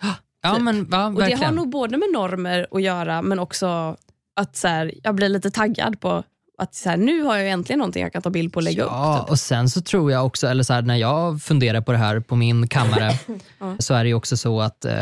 Ja, 0.42 0.54
typ. 0.56 0.64
men, 0.64 0.88
ja, 0.92 1.08
Och 1.08 1.14
Det 1.16 1.34
har 1.46 1.52
nog 1.52 1.70
både 1.70 1.98
med 1.98 2.10
normer 2.14 2.68
att 2.72 2.82
göra 2.82 3.22
men 3.22 3.40
också 3.40 3.96
att 4.36 4.56
så 4.56 4.68
här, 4.68 4.92
jag 5.04 5.16
blir 5.16 5.30
lite 5.30 5.52
taggad 5.52 6.00
på 6.02 6.24
att 6.58 6.76
så 6.76 6.90
här, 6.90 6.98
nu 6.98 7.22
har 7.24 7.38
jag 7.38 7.50
äntligen 7.50 7.80
någonting 7.80 8.04
jag 8.04 8.14
kan 8.14 8.22
ta 8.22 8.30
bild 8.30 8.54
på 8.54 8.58
och 8.58 8.64
lägga 8.64 8.84
Ja, 8.84 9.18
upp. 9.20 9.26
Typ. 9.26 9.32
och 9.32 9.40
sen 9.40 9.70
så 9.70 9.82
tror 9.82 10.12
jag 10.12 10.26
också, 10.26 10.48
eller 10.48 10.64
så 10.64 10.74
här, 10.74 10.82
när 10.82 10.96
jag 10.96 11.42
funderar 11.42 11.82
på 11.82 11.92
det 11.92 11.98
här 11.98 12.20
på 12.20 12.36
min 12.36 12.68
kammare, 12.68 13.12
så 13.80 13.94
är 13.94 14.04
det 14.04 14.08
ju 14.08 14.14
också 14.14 14.38
så 14.38 14.62
att 14.62 14.86
eh, 14.86 14.94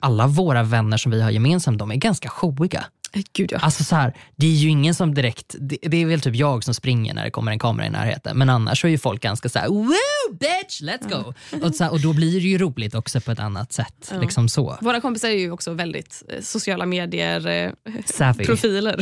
alla 0.00 0.26
våra 0.26 0.62
vänner 0.62 0.96
som 0.96 1.12
vi 1.12 1.22
har 1.22 1.30
gemensamt, 1.30 1.78
de 1.78 1.90
är 1.90 1.96
ganska 1.96 2.28
showiga. 2.28 2.84
Eh, 3.12 3.22
Gud 3.32 3.52
ja. 3.52 3.58
Alltså 3.58 3.84
så 3.84 3.96
här, 3.96 4.14
det 4.36 4.46
är 4.46 4.50
ju 4.50 4.68
ingen 4.68 4.94
som 4.94 5.14
direkt, 5.14 5.54
det, 5.60 5.78
det 5.82 6.02
är 6.02 6.06
väl 6.06 6.20
typ 6.20 6.34
jag 6.34 6.64
som 6.64 6.74
springer 6.74 7.14
när 7.14 7.24
det 7.24 7.30
kommer 7.30 7.52
en 7.52 7.58
kamera 7.58 7.86
i 7.86 7.90
närheten. 7.90 8.38
Men 8.38 8.50
annars 8.50 8.84
är 8.84 8.88
ju 8.88 8.98
folk 8.98 9.22
ganska 9.22 9.48
så 9.48 9.58
här, 9.58 9.68
woo 9.68 9.94
bitch, 10.30 10.82
let's 10.82 11.08
go. 11.08 11.34
Och, 11.66 11.74
så 11.74 11.84
här, 11.84 11.92
och 11.92 12.00
då 12.00 12.12
blir 12.12 12.40
det 12.40 12.48
ju 12.48 12.58
roligt 12.58 12.94
också 12.94 13.20
på 13.20 13.30
ett 13.30 13.40
annat 13.40 13.72
sätt. 13.72 14.12
Liksom 14.20 14.48
så. 14.48 14.78
Våra 14.80 15.00
kompisar 15.00 15.28
är 15.28 15.38
ju 15.38 15.50
också 15.50 15.72
väldigt 15.72 16.22
eh, 16.28 16.40
sociala 16.42 16.86
medier 16.86 17.46
eh. 17.46 17.72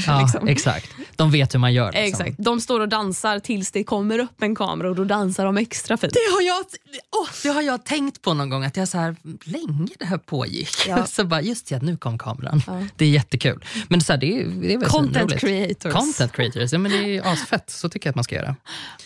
Ja, 0.06 0.20
liksom. 0.20 0.48
exakt. 0.48 0.90
De 1.16 1.30
vet 1.30 1.54
hur 1.54 1.58
man 1.58 1.74
gör. 1.74 1.92
Liksom. 1.92 2.26
Exakt. 2.26 2.44
De 2.44 2.60
står 2.60 2.80
och 2.80 2.88
dansar 2.88 3.38
tills 3.38 3.70
det 3.70 3.84
kommer 3.84 4.18
upp 4.18 4.42
en 4.42 4.54
kamera 4.54 4.88
och 4.88 4.96
då 4.96 5.04
dansar 5.04 5.44
de 5.44 5.56
extra 5.56 5.96
fint. 5.96 6.12
Det 6.12 6.34
har, 6.34 6.42
jag, 6.42 6.64
åh, 7.16 7.28
det 7.42 7.48
har 7.48 7.62
jag 7.62 7.84
tänkt 7.84 8.22
på 8.22 8.34
någon 8.34 8.50
gång, 8.50 8.64
att 8.64 8.76
jag 8.76 8.88
så 8.88 8.98
här, 8.98 9.16
länge 9.44 9.88
det 9.98 10.04
här 10.04 10.18
pågick. 10.18 10.76
Ja. 10.88 11.06
Så 11.16 11.24
bara, 11.24 11.42
just 11.42 11.68
det, 11.68 11.82
nu 11.82 11.96
kom 11.96 12.18
kameran. 12.18 12.62
Det 12.96 13.04
är 13.04 13.08
jättekul. 13.08 13.64
Men 13.88 13.95
så 14.04 14.12
här, 14.12 14.20
det, 14.20 14.40
är, 14.40 14.44
det 14.46 14.74
är 14.74 14.78
väl 14.78 14.88
Content 14.88 15.38
creators. 15.38 15.92
Content 15.92 16.32
creators, 16.32 16.72
ja, 16.72 16.78
men 16.78 16.92
det 16.92 17.16
är 17.16 17.32
asfett. 17.32 17.70
Så 17.70 17.88
tycker 17.88 18.06
jag 18.06 18.10
att 18.12 18.16
man 18.16 18.24
ska 18.24 18.34
göra. 18.34 18.56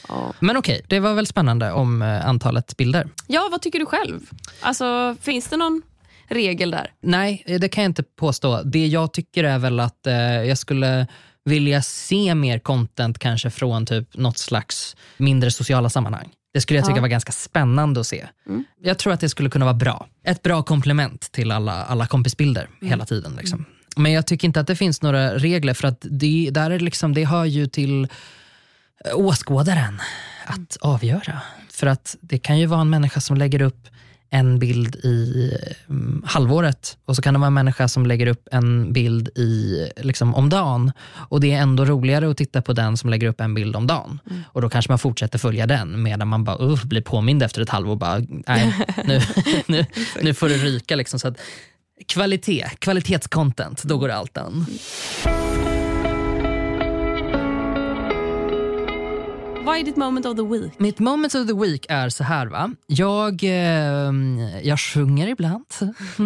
Ja. 0.09 0.33
Men 0.41 0.57
okej, 0.57 0.83
det 0.89 1.01
var 1.01 1.15
väl 1.15 1.27
spännande 1.27 1.73
om 1.73 2.03
eh, 2.03 2.27
antalet 2.27 2.77
bilder. 2.77 3.09
ja, 3.27 3.49
vad 3.51 3.63
tycker 3.63 3.79
du 3.79 3.87
själv? 3.87 4.21
Alltså, 4.61 5.17
finns 5.21 5.49
det 5.49 5.57
någon 5.57 5.83
regel 6.29 6.71
där? 6.71 6.93
Nej, 7.03 7.45
det 7.61 7.69
kan 7.69 7.85
jag 7.85 7.91
inte 7.91 8.03
påstå. 8.03 8.63
Det 8.63 8.87
jag 8.87 9.13
tycker 9.13 9.45
är 9.45 9.59
väl 9.59 9.81
att 9.81 10.07
eh, 10.07 10.15
jag 10.23 10.59
skulle 10.59 11.07
vilja 11.45 11.83
se 11.83 12.35
mer 12.35 12.59
content 12.59 13.19
kanske 13.19 13.51
från 13.51 13.87
typ 13.87 14.17
något 14.17 14.39
slags 14.39 14.97
mindre 15.17 15.51
sociala 15.51 15.91
sammanhang. 15.91 16.29
Det 16.55 16.61
skulle 16.61 16.79
jag 16.79 16.87
tycka 16.87 16.97
Ja. 16.97 17.01
var 17.01 17.09
ganska 17.09 17.33
spännande 17.33 18.01
att 18.01 18.07
se. 18.07 18.27
Mm. 18.49 18.65
Jag 18.83 18.99
tror 18.99 19.13
att 19.13 19.21
det 19.21 19.29
skulle 19.29 19.51
kunna 19.51 19.65
vara 19.65 19.75
bra. 19.75 20.07
Ett 20.25 20.43
bra 20.43 20.63
komplement 20.63 21.21
till 21.33 21.51
alla, 21.51 21.85
alla 21.85 22.07
kompisbilder 22.07 22.63
Mm. 22.81 22.89
hela 22.91 23.07
tiden. 23.07 23.37
Liksom. 23.37 23.65
Men 23.97 24.13
jag 24.13 24.27
tycker 24.27 24.49
inte 24.49 24.61
att 24.61 24.67
det 24.67 24.77
finns 24.77 25.03
några 25.03 25.35
regler 25.39 25.75
för 25.75 25.89
att 25.89 26.07
det, 26.11 26.51
där 26.53 26.71
är 26.71 26.79
liksom, 26.79 27.15
det 27.15 27.25
hör 27.25 27.45
ju 27.45 27.67
till 27.67 28.09
eh, 29.05 29.15
åskådaren 29.15 30.01
att 30.47 30.77
avgöra. 30.81 31.41
För 31.71 31.87
att 31.87 32.17
det 32.21 32.39
kan 32.39 32.59
ju 32.59 32.67
vara 32.67 32.81
en 32.81 32.91
människa 32.91 33.21
som 33.21 33.37
lägger 33.37 33.63
upp 33.63 33.89
en 34.31 34.59
bild 34.59 34.97
i 34.97 35.53
mm, 35.89 36.23
halvåret 36.27 36.97
och 37.05 37.17
så 37.17 37.23
kan 37.23 37.35
det 37.35 37.41
vara 37.41 37.47
en 37.47 37.55
människa 37.55 37.89
som 37.89 38.07
lägger 38.07 38.27
upp 38.27 38.49
en 38.53 38.93
bild 38.93 39.29
i, 39.29 39.89
liksom, 39.97 40.35
om 40.35 40.49
dagen. 40.49 40.93
Och 41.13 41.41
det 41.41 41.53
är 41.53 41.63
ändå 41.63 41.85
roligare 41.85 42.31
att 42.31 42.37
titta 42.37 42.63
på 42.63 42.73
den 42.73 42.97
som 42.97 43.11
lägger 43.11 43.29
upp 43.29 43.41
en 43.41 43.55
bild 43.55 43.77
om 43.77 43.87
dagen. 43.87 44.19
Och 44.47 44.63
då 44.63 44.69
kanske 44.69 44.93
man 44.93 44.99
fortsätter 44.99 45.39
följa 45.39 45.67
den 45.67 46.03
medan 46.03 46.29
man 46.29 46.45
bara 46.45 46.59
uh, 46.59 46.85
blir 46.85 47.03
påmind 47.03 47.43
efter 47.43 47.63
ett 47.63 47.69
halvår. 47.69 47.97
Bara, 47.97 48.23
nej, 48.47 48.75
nu, 49.05 49.21
nu, 49.67 49.87
nu 50.23 50.35
får 50.35 50.49
det 50.49 50.57
ryka. 50.57 50.97
Liksom, 50.97 51.21
så 51.21 51.29
att, 51.29 51.39
kvalitet, 52.11 52.67
kvalitetscontent, 52.79 53.83
då 53.83 53.99
går 53.99 54.09
allt 54.09 54.39
an. 54.39 54.67
Vad 59.65 59.79
är 59.79 59.85
ditt 59.85 59.97
moment 59.97 60.27
of 60.27 60.37
the 60.37 60.43
week? 60.43 60.79
Mitt 60.79 60.99
moment 60.99 61.35
of 61.35 61.47
the 61.47 61.55
week 61.55 61.87
är 61.89 62.09
så 62.09 62.25
här. 62.25 62.47
va. 62.47 62.71
Jag, 62.87 63.45
eh, 63.45 64.13
jag 64.63 64.81
sjunger 64.81 65.29
ibland. 65.29 65.67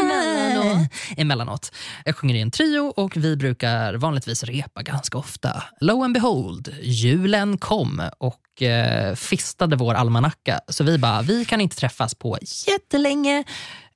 Emellanåt. 0.00 0.88
Emellanåt. 1.16 1.72
Jag 2.04 2.16
sjunger 2.16 2.34
i 2.34 2.40
en 2.40 2.50
trio 2.50 2.92
och 2.96 3.16
vi 3.16 3.36
brukar 3.36 3.94
vanligtvis 3.94 4.44
repa 4.44 4.82
ganska 4.82 5.18
ofta. 5.18 5.62
Lo 5.80 6.02
and 6.02 6.14
behold, 6.14 6.74
julen 6.82 7.58
kom 7.58 8.02
och 8.18 8.62
eh, 8.62 9.14
fistade 9.14 9.76
vår 9.76 9.94
almanacka. 9.94 10.60
Så 10.68 10.84
vi 10.84 10.98
bara, 10.98 11.22
vi 11.22 11.44
kan 11.44 11.60
inte 11.60 11.76
träffas 11.76 12.14
på 12.14 12.38
jättelänge. 12.66 13.44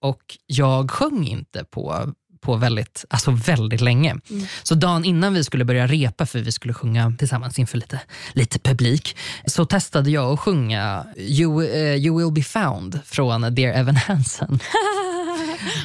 Och 0.01 0.39
jag 0.47 0.91
sjöng 0.91 1.27
inte 1.27 1.65
på 1.65 2.15
på 2.41 2.57
väldigt, 2.57 3.05
alltså 3.11 3.31
väldigt 3.31 3.81
länge. 3.81 4.11
Mm. 4.31 4.47
Så 4.63 4.75
dagen 4.75 5.05
innan 5.05 5.35
vi 5.35 5.45
skulle 5.45 5.65
börja 5.65 5.87
repa, 5.87 6.27
för 6.27 6.39
vi 6.39 6.53
skulle 6.53 6.75
sjunga 6.75 7.13
tillsammans 7.19 7.59
inför 7.59 7.79
lite, 7.79 8.01
lite 8.33 8.59
publik, 8.59 9.17
så 9.47 9.65
testade 9.65 10.11
jag 10.11 10.33
att 10.33 10.41
sjunga 10.41 11.05
You, 11.17 11.65
eh, 11.65 11.95
you 11.95 12.19
will 12.19 12.33
be 12.33 12.43
found 12.43 13.01
från 13.05 13.55
Dear 13.55 13.73
Evan 13.73 13.97
Hansen. 13.97 14.61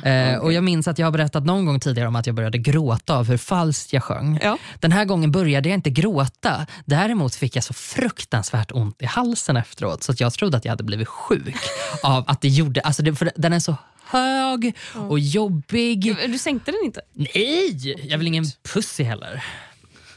Eh, 0.04 0.38
och 0.38 0.54
Jag 0.54 0.64
minns 0.64 0.88
att 0.88 1.00
jag 1.00 1.08
har 1.08 1.12
berättat 1.12 1.46
någon 1.46 1.66
gång 1.66 1.80
tidigare 1.80 2.08
om 2.08 2.16
att 2.16 2.26
jag 2.26 2.36
började 2.36 2.58
gråta 2.58 3.18
av 3.18 3.28
hur 3.28 3.38
falskt 3.38 3.94
jag 3.94 4.04
sjöng. 4.04 4.40
Ja. 4.44 4.58
Den 4.80 4.92
här 4.92 5.06
gången 5.06 5.32
började 5.32 5.70
jag 5.70 5.74
inte 5.78 5.90
gråta. 5.90 6.66
Däremot 6.86 7.36
fick 7.36 7.56
jag 7.56 7.64
så 7.64 7.74
fruktansvärt 7.74 8.72
ont 8.72 9.02
i 9.02 9.06
halsen 9.06 9.58
efteråt 9.58 10.04
så 10.04 10.14
jag 10.18 10.34
trodde 10.34 10.58
att 10.58 10.66
jag 10.66 10.72
hade 10.72 10.84
blivit 10.84 11.08
sjuk 11.08 11.56
av 12.04 12.24
att 12.28 12.42
det 12.42 12.48
gjorde... 12.48 12.82
Alltså 12.82 13.04
det, 13.04 13.16
för 13.16 13.32
den 13.36 13.54
är 13.54 13.60
så 13.60 13.76
hög 14.06 14.76
och 15.10 15.20
jobbig. 15.20 16.16
Du 16.28 16.38
sänkte 16.38 16.72
den 16.72 16.80
inte? 16.86 17.02
Nej, 17.14 17.94
jag 18.10 18.18
vill 18.18 18.28
ingen 18.28 18.46
pussy 18.74 19.04
heller. 19.04 19.44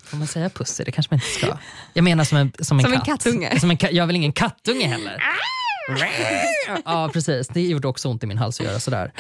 Får 0.04 0.16
man 0.16 0.26
säga 0.26 0.50
pussy? 0.50 0.84
Det 0.84 0.92
kanske 0.92 1.14
man 1.14 1.16
inte 1.16 1.38
ska. 1.46 1.58
Jag 1.92 2.04
menar 2.04 2.24
som 2.24 2.38
en, 2.38 2.52
som 2.60 2.78
en 2.78 2.84
Som 2.84 2.92
en 2.92 2.98
katt. 2.98 3.06
kattunge. 3.06 3.60
Som 3.60 3.70
en 3.70 3.76
ka- 3.78 3.92
jag 3.92 4.06
vill 4.06 4.16
ingen 4.16 4.32
kattunge 4.32 4.86
heller. 4.86 5.22
ja, 6.84 7.10
precis. 7.12 7.48
Det 7.48 7.60
gjorde 7.60 7.88
också 7.88 8.08
ont 8.08 8.24
i 8.24 8.26
min 8.26 8.38
hals 8.38 8.60
att 8.60 8.66
göra 8.66 8.80
sådär. 8.80 9.12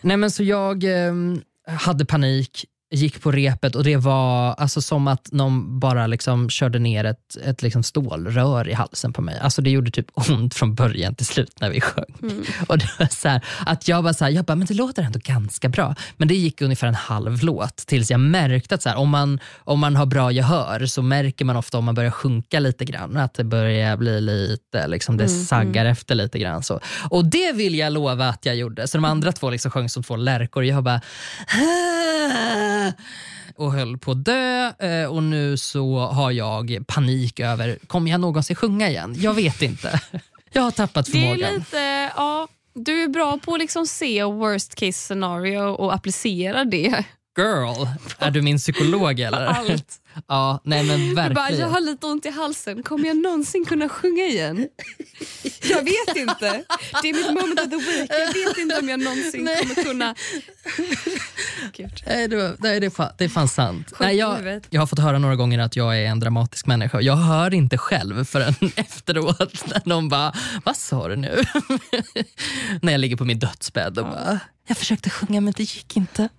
Nej, 0.00 0.16
men 0.16 0.30
så 0.30 0.42
jag 0.42 0.84
ehm, 0.84 1.42
hade 1.68 2.04
panik, 2.04 2.64
gick 2.94 3.22
på 3.22 3.32
repet 3.32 3.74
och 3.74 3.84
det 3.84 3.96
var 3.96 4.54
alltså 4.54 4.82
som 4.82 5.08
att 5.08 5.32
någon 5.32 5.80
bara 5.80 6.06
liksom 6.06 6.50
körde 6.50 6.78
ner 6.78 7.04
ett, 7.04 7.36
ett 7.44 7.62
liksom 7.62 7.82
stålrör 7.82 8.68
i 8.68 8.72
halsen 8.72 9.12
på 9.12 9.22
mig. 9.22 9.38
Alltså 9.38 9.62
det 9.62 9.70
gjorde 9.70 9.90
typ 9.90 10.06
ont 10.30 10.54
från 10.54 10.74
början 10.74 11.14
till 11.14 11.26
slut 11.26 11.60
när 11.60 11.70
vi 11.70 11.80
sjöng. 11.80 12.44
Och 12.68 12.78
det 12.78 12.90
var 12.98 13.06
så 13.06 13.28
här, 13.28 13.44
att 13.66 13.88
jag 13.88 14.04
bara, 14.04 14.14
så 14.14 14.24
här, 14.24 14.32
jag 14.32 14.44
bara, 14.44 14.54
men 14.54 14.66
det 14.66 14.74
låter 14.74 15.02
ändå 15.02 15.18
ganska 15.22 15.68
bra. 15.68 15.94
Men 16.16 16.28
det 16.28 16.34
gick 16.34 16.62
ungefär 16.62 16.86
en 16.86 16.94
halv 16.94 17.42
låt 17.42 17.76
tills 17.76 18.10
jag 18.10 18.20
märkte 18.20 18.74
att 18.74 18.82
så 18.82 18.88
här, 18.88 18.96
om, 18.96 19.10
man, 19.10 19.40
om 19.58 19.80
man 19.80 19.96
har 19.96 20.06
bra 20.06 20.32
gehör 20.32 20.86
så 20.86 21.02
märker 21.02 21.44
man 21.44 21.56
ofta 21.56 21.78
om 21.78 21.84
man 21.84 21.94
börjar 21.94 22.10
sjunka 22.10 22.60
lite 22.60 22.84
grann 22.84 23.16
att 23.16 23.34
det 23.34 23.44
börjar 23.44 23.96
bli 23.96 24.20
lite, 24.20 24.86
liksom, 24.86 25.16
det 25.16 25.28
saggar 25.28 25.86
efter 25.86 26.14
lite 26.14 26.38
grann. 26.38 26.62
Så. 26.62 26.80
Och 27.10 27.24
det 27.24 27.52
vill 27.52 27.74
jag 27.74 27.92
lova 27.92 28.28
att 28.28 28.46
jag 28.46 28.56
gjorde. 28.56 28.88
Så 28.88 28.98
de 28.98 29.04
andra 29.04 29.32
två 29.32 29.50
liksom 29.50 29.70
sjöng 29.70 29.88
som 29.88 30.02
två 30.02 30.16
lärkor. 30.16 30.64
Jag 30.64 30.84
bara 30.84 31.00
och 33.56 33.72
höll 33.72 33.98
på 33.98 34.10
att 34.10 34.24
dö 34.24 34.72
eh, 34.78 35.06
och 35.10 35.22
nu 35.22 35.56
så 35.56 35.98
har 35.98 36.30
jag 36.30 36.84
panik 36.86 37.40
över, 37.40 37.78
kommer 37.86 38.10
jag 38.10 38.20
någonsin 38.20 38.56
sjunga 38.56 38.88
igen? 38.88 39.14
Jag 39.18 39.34
vet 39.34 39.62
inte. 39.62 40.00
Jag 40.52 40.62
har 40.62 40.70
tappat 40.70 41.06
Det 41.06 41.18
är 41.18 41.22
förmågan. 41.36 41.54
lite, 41.54 42.10
ja, 42.16 42.48
du 42.74 43.02
är 43.02 43.08
bra 43.08 43.38
på 43.44 43.54
att 43.54 43.60
liksom 43.60 43.86
se 43.86 44.24
worst 44.24 44.74
case 44.74 44.92
scenario 44.92 45.60
och 45.60 45.94
applicera 45.94 46.64
det. 46.64 47.04
Girl, 47.38 47.86
är 48.18 48.30
du 48.30 48.42
min 48.42 48.58
psykolog 48.58 49.20
eller? 49.20 49.46
Allt. 49.46 50.00
Ja, 50.28 50.60
nej 50.64 50.84
men 50.84 51.00
Du 51.08 51.14
bara, 51.14 51.28
verkligen. 51.28 51.60
jag 51.60 51.68
har 51.68 51.80
lite 51.80 52.06
ont 52.06 52.26
i 52.26 52.30
halsen, 52.30 52.82
kommer 52.82 53.06
jag 53.08 53.16
någonsin 53.16 53.64
kunna 53.64 53.88
sjunga 53.88 54.24
igen? 54.24 54.68
Jag 55.62 55.82
vet 55.82 56.16
inte. 56.16 56.64
Det 57.02 57.08
är 57.08 57.14
mitt 57.14 57.26
moment 57.42 57.60
of 57.60 57.70
the 57.70 57.76
week. 57.76 58.10
Jag 58.10 58.46
vet 58.48 58.58
inte 58.58 58.78
om 58.78 58.88
jag 58.88 59.00
någonsin 59.00 59.44
Nej. 59.44 59.56
kommer 59.60 59.74
kunna... 59.84 60.14
Gud. 61.72 62.02
Nej, 62.06 62.28
det, 62.28 62.36
var, 62.36 62.56
nej, 62.58 62.80
det, 62.80 62.86
är 62.86 62.90
fan, 62.90 63.12
det 63.18 63.24
är 63.24 63.28
fan 63.28 63.48
sant. 63.48 63.92
Nej, 64.00 64.16
jag, 64.16 64.60
jag 64.70 64.80
har 64.80 64.86
fått 64.86 64.98
höra 64.98 65.18
några 65.18 65.36
gånger 65.36 65.58
att 65.58 65.76
jag 65.76 65.98
är 65.98 66.06
en 66.06 66.20
dramatisk 66.20 66.66
människa. 66.66 67.00
Jag 67.00 67.16
hör 67.16 67.54
inte 67.54 67.78
själv 67.78 68.24
förrän 68.24 68.54
efteråt 68.76 69.64
när 69.66 69.82
någon 69.84 70.08
bara, 70.08 70.32
vad 70.64 70.76
sa 70.76 71.08
du 71.08 71.16
nu? 71.16 71.44
när 72.82 72.92
jag 72.92 73.00
ligger 73.00 73.16
på 73.16 73.24
min 73.24 73.38
dödsbädd 73.38 73.98
och 73.98 74.04
bara, 74.04 74.40
jag 74.66 74.76
försökte 74.76 75.10
sjunga 75.10 75.40
men 75.40 75.52
det 75.56 75.62
gick 75.62 75.96
inte. 75.96 76.28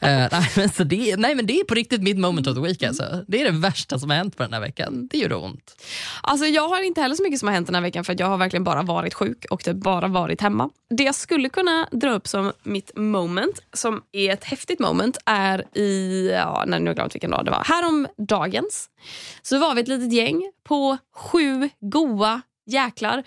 Eh, 0.00 0.28
nej, 0.32 0.50
men 0.56 0.68
så 0.68 0.84
det, 0.84 1.16
nej 1.16 1.34
men 1.34 1.46
det 1.46 1.60
är 1.60 1.64
på 1.64 1.74
riktigt 1.74 2.02
mitt 2.02 2.18
moment 2.18 2.46
of 2.46 2.54
the 2.54 2.60
week. 2.60 2.82
Alltså. 2.82 3.24
Det 3.28 3.40
är 3.40 3.44
det 3.44 3.58
värsta 3.58 3.98
som 3.98 4.10
har 4.10 4.16
hänt 4.16 4.36
på 4.36 4.42
den 4.42 4.52
här 4.52 4.60
veckan. 4.60 5.08
Det 5.10 5.18
gjorde 5.18 5.34
ont. 5.34 5.82
Alltså 6.22 6.46
jag 6.46 6.68
har 6.68 6.82
inte 6.82 7.00
heller 7.00 7.14
så 7.14 7.22
mycket 7.22 7.38
som 7.38 7.48
har 7.48 7.54
hänt 7.54 7.66
den 7.66 7.74
här 7.74 7.82
veckan 7.82 8.04
för 8.04 8.12
att 8.12 8.20
jag 8.20 8.26
har 8.26 8.36
verkligen 8.36 8.64
bara 8.64 8.82
varit 8.82 9.14
sjuk 9.14 9.44
och 9.50 9.64
typ 9.64 9.76
bara 9.76 10.08
varit 10.08 10.40
hemma. 10.40 10.70
Det 10.90 11.02
jag 11.02 11.14
skulle 11.14 11.48
kunna 11.48 11.88
dra 11.92 12.10
upp 12.10 12.28
som 12.28 12.52
mitt 12.62 12.96
moment, 12.96 13.60
som 13.72 14.02
är 14.12 14.32
ett 14.32 14.44
häftigt 14.44 14.78
moment, 14.78 15.18
är 15.26 15.78
i, 15.78 16.30
ja, 16.32 16.64
nej, 16.66 16.80
nu 16.80 16.84
har 16.84 16.88
jag 16.88 16.96
glömt 16.96 17.14
vilken 17.14 17.30
dag 17.30 17.44
det 17.44 17.50
var, 17.50 17.64
häromdagens 17.64 18.88
så 19.42 19.58
var 19.58 19.74
vi 19.74 19.80
ett 19.80 19.88
litet 19.88 20.12
gäng 20.12 20.52
på 20.64 20.98
sju 21.16 21.70
goa 21.80 22.42
jäklar 22.66 23.24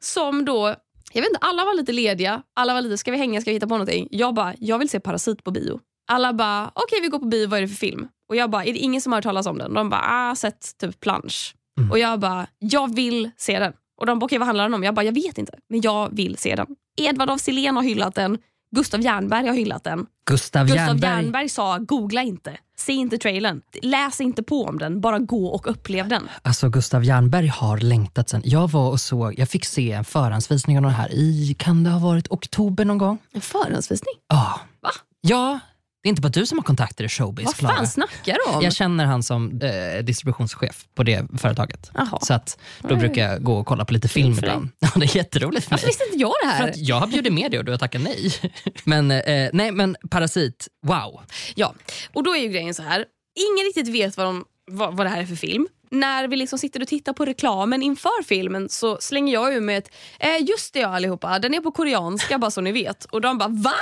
som 0.00 0.44
då 0.44 0.76
jag 1.14 1.22
vet 1.22 1.28
inte, 1.28 1.38
alla 1.40 1.64
var 1.64 1.76
lite 1.76 1.92
lediga. 1.92 2.42
Alla 2.56 2.74
var 2.74 2.80
lite, 2.80 2.98
ska 2.98 3.10
vi 3.10 3.16
hänga, 3.16 3.40
ska 3.40 3.50
vi 3.50 3.54
hitta 3.54 3.66
på 3.66 3.74
någonting? 3.74 4.08
Jag 4.10 4.34
bara, 4.34 4.54
jag 4.58 4.78
vill 4.78 4.88
se 4.88 5.00
Parasit 5.00 5.44
på 5.44 5.50
bio. 5.50 5.80
Alla 6.08 6.32
bara, 6.32 6.70
okej 6.74 7.00
vi 7.02 7.08
går 7.08 7.18
på 7.18 7.26
bio, 7.26 7.48
vad 7.48 7.58
är 7.58 7.62
det 7.62 7.68
för 7.68 7.76
film? 7.76 8.08
Och 8.28 8.36
jag 8.36 8.50
bara, 8.50 8.64
är 8.64 8.72
det 8.72 8.78
ingen 8.78 9.00
som 9.00 9.12
har 9.12 9.16
hört 9.16 9.24
talas 9.24 9.46
om 9.46 9.58
den? 9.58 9.74
De 9.74 9.90
bara, 9.90 10.04
ah, 10.04 10.34
sett 10.34 10.78
typ 10.78 11.00
plansch. 11.00 11.54
Mm. 11.78 11.90
Och 11.90 11.98
jag 11.98 12.20
bara, 12.20 12.46
jag 12.58 12.94
vill 12.94 13.30
se 13.36 13.58
den. 13.58 13.72
Och 14.00 14.06
de 14.06 14.18
bara, 14.18 14.24
okej 14.24 14.38
vad 14.38 14.46
handlar 14.46 14.64
den 14.64 14.74
om? 14.74 14.82
Jag 14.82 14.94
bara, 14.94 15.04
jag 15.04 15.12
vet 15.12 15.38
inte, 15.38 15.58
men 15.68 15.80
jag 15.80 16.16
vill 16.16 16.36
se 16.36 16.54
den. 16.54 16.66
Edvard 16.96 17.30
af 17.30 17.40
Sillén 17.40 17.76
har 17.76 17.82
hyllat 17.82 18.14
den. 18.14 18.38
Gustav 18.76 19.00
Jernberg 19.00 19.46
har 19.46 19.54
hyllat 19.54 19.84
den. 19.84 20.06
Gustav, 20.26 20.66
Gustav 20.66 20.86
Jernberg. 20.86 21.10
Jernberg 21.10 21.48
sa, 21.48 21.78
googla 21.78 22.22
inte. 22.22 22.56
Se 22.76 22.92
inte 22.92 23.18
trailern. 23.18 23.60
Läs 23.82 24.20
inte 24.20 24.42
på 24.42 24.64
om 24.64 24.78
den. 24.78 25.00
Bara 25.00 25.18
gå 25.18 25.46
och 25.46 25.70
upplev 25.70 26.08
den. 26.08 26.28
Alltså 26.42 26.68
Gustav 26.68 27.04
Jernberg 27.04 27.46
har 27.46 27.78
längtat 27.78 28.28
sen. 28.28 28.42
Jag 28.44 28.70
var 28.70 28.90
och 28.90 29.00
såg, 29.00 29.38
jag 29.38 29.48
fick 29.48 29.64
se 29.64 29.92
en 29.92 30.04
förhandsvisning 30.04 30.76
av 30.76 30.82
den 30.82 30.92
här 30.92 31.12
i, 31.12 31.56
kan 31.58 31.84
det 31.84 31.90
ha 31.90 31.98
varit 31.98 32.28
oktober 32.30 32.84
någon 32.84 32.98
gång? 32.98 33.18
En 33.32 33.40
förhandsvisning? 33.40 34.14
Ja. 34.28 34.60
Va? 34.80 34.90
Ja, 35.20 35.60
det 36.04 36.08
är 36.08 36.10
inte 36.10 36.22
bara 36.22 36.28
du 36.28 36.46
som 36.46 36.58
har 36.58 36.62
kontakter 36.62 37.04
i 37.04 37.08
showbiz, 37.08 37.44
Vad 37.46 37.56
fan 37.56 37.86
snackar 37.86 38.36
du 38.46 38.52
om? 38.56 38.62
Jag 38.62 38.72
känner 38.74 39.04
han 39.04 39.22
som 39.22 39.60
eh, 39.60 40.04
distributionschef 40.04 40.84
på 40.94 41.02
det 41.02 41.26
företaget. 41.38 41.90
Jaha. 41.94 42.18
Så 42.22 42.34
att 42.34 42.58
då 42.80 42.88
Nej. 42.88 42.96
brukar 42.98 43.28
jag 43.30 43.42
gå 43.42 43.56
och 43.56 43.66
kolla 43.66 43.84
på 43.84 43.92
lite 43.92 44.08
film 44.08 44.34
för 44.34 44.42
ibland. 44.42 44.68
Ja, 44.78 44.88
det 44.96 45.04
är 45.04 45.16
jätteroligt 45.16 45.64
för 45.64 45.70
Varför 45.70 45.86
mig. 45.86 45.88
visste 45.90 46.04
inte 46.04 46.16
jag 46.18 46.32
det 46.42 46.48
För 46.48 46.56
här? 46.56 46.70
att 46.70 46.76
jag 46.76 46.96
har 47.00 47.06
bjudit 47.06 47.32
med 47.32 47.50
dig 47.50 47.58
och 47.58 47.64
du 47.64 47.72
har 47.72 47.78
tackat 47.78 48.02
nej. 48.02 48.32
Men, 48.84 49.10
eh, 49.10 49.50
nej, 49.52 49.70
men 49.72 49.96
Parasit, 50.10 50.68
wow. 50.86 51.20
Ja, 51.54 51.74
och 52.12 52.22
då 52.24 52.36
är 52.36 52.40
ju 52.40 52.48
grejen 52.48 52.74
så 52.74 52.82
här. 52.82 53.04
Ingen 53.36 53.64
riktigt 53.66 53.88
vet 53.88 54.16
vad, 54.16 54.26
de, 54.26 54.44
vad, 54.70 54.96
vad 54.96 55.06
det 55.06 55.10
här 55.10 55.20
är 55.20 55.26
för 55.26 55.36
film. 55.36 55.66
När 55.90 56.28
vi 56.28 56.36
liksom 56.36 56.58
sitter 56.58 56.82
och 56.82 56.88
tittar 56.88 57.12
på 57.12 57.24
reklamen 57.24 57.82
inför 57.82 58.22
filmen 58.24 58.68
så 58.68 58.96
slänger 59.00 59.32
jag 59.32 59.54
ur 59.54 59.60
med 59.60 59.78
ett 59.78 59.90
eh, 60.20 60.48
just 60.48 60.74
det 60.74 60.80
ja 60.80 60.88
allihopa, 60.96 61.38
den 61.38 61.54
är 61.54 61.60
på 61.60 61.70
koreanska 61.72 62.38
bara 62.38 62.50
så 62.50 62.60
ni 62.60 62.72
vet. 62.72 63.04
Och 63.04 63.20
de 63.20 63.38
bara 63.38 63.48
va? 63.48 63.74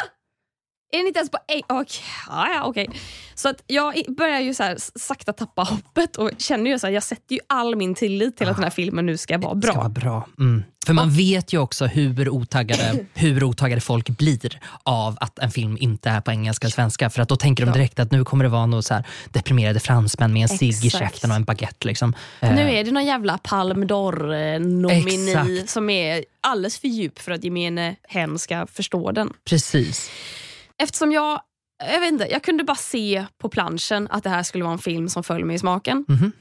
Är 0.92 0.98
den 0.98 1.06
inte 1.06 1.18
ens 1.18 1.30
på 1.30 1.38
eng- 1.48 1.80
Okej, 1.80 2.02
ja, 2.28 2.48
ja, 2.54 2.62
okej. 2.64 2.88
Så 3.34 3.48
att 3.48 3.62
jag 3.66 3.94
börjar 4.16 4.40
ju 4.40 4.54
så 4.54 4.74
sakta 4.96 5.32
tappa 5.32 5.62
hoppet 5.62 6.16
och 6.16 6.30
känner 6.38 6.70
ju 6.70 6.78
så 6.78 6.86
här, 6.86 6.94
jag 6.94 7.02
sätter 7.02 7.34
ju 7.34 7.40
all 7.46 7.76
min 7.76 7.94
tillit 7.94 8.36
till 8.36 8.48
att 8.48 8.56
den 8.56 8.64
här 8.64 8.70
filmen 8.70 9.06
nu 9.06 9.16
ska 9.16 9.38
vara 9.38 9.54
Det 9.54 9.62
ska 9.62 9.72
bra. 9.72 9.80
vara 9.80 9.88
bra. 9.88 10.28
Mm. 10.38 10.62
För 10.86 10.92
man 10.92 11.10
vet 11.10 11.52
ju 11.52 11.58
också 11.58 11.86
hur 11.86 12.28
otaggade, 12.28 13.06
hur 13.14 13.44
otaggade 13.44 13.80
folk 13.80 14.08
blir 14.08 14.60
av 14.82 15.16
att 15.20 15.38
en 15.38 15.50
film 15.50 15.76
inte 15.80 16.10
är 16.10 16.20
på 16.20 16.30
engelska 16.30 16.66
och 16.66 16.72
svenska. 16.72 17.10
För 17.10 17.22
att 17.22 17.28
då 17.28 17.36
tänker 17.36 17.66
de 17.66 17.72
direkt 17.72 18.00
att 18.00 18.10
nu 18.10 18.24
kommer 18.24 18.44
det 18.44 18.50
vara 18.50 18.66
något 18.66 18.84
så 18.86 19.02
deprimerade 19.30 19.80
fransmän 19.80 20.32
med 20.32 20.42
en 20.42 20.58
cigg 20.58 20.84
i 20.84 20.90
käften 20.90 21.30
och 21.30 21.36
en 21.36 21.44
baguette. 21.44 21.86
Liksom. 21.88 22.14
Eh, 22.40 22.54
Nu 22.54 22.70
är 22.72 22.84
det 22.84 22.90
någon 22.90 23.04
jävla 23.06 23.38
Palme 23.38 23.86
d'Or-nomini 23.86 25.66
som 25.66 25.90
är 25.90 26.24
alldeles 26.40 26.78
för 26.78 26.88
djup 26.88 27.18
för 27.18 27.32
att 27.32 27.44
gemene 27.44 27.96
hen 28.08 28.38
ska 28.38 28.66
förstå 28.66 29.12
den. 29.12 29.32
Precis. 29.44 30.10
Eftersom 30.78 31.12
jag, 31.12 31.40
jag 31.92 32.00
vet 32.00 32.12
inte, 32.12 32.26
jag 32.30 32.42
kunde 32.42 32.64
bara 32.64 32.76
se 32.76 33.26
på 33.38 33.48
planschen 33.48 34.08
att 34.10 34.24
det 34.24 34.30
här 34.30 34.42
skulle 34.42 34.64
vara 34.64 34.72
en 34.72 34.78
film 34.78 35.08
som 35.08 35.24
föll 35.24 35.44
mig 35.44 35.56
i 35.56 35.58
smaken. 35.58 36.04
Mhm. 36.08 36.32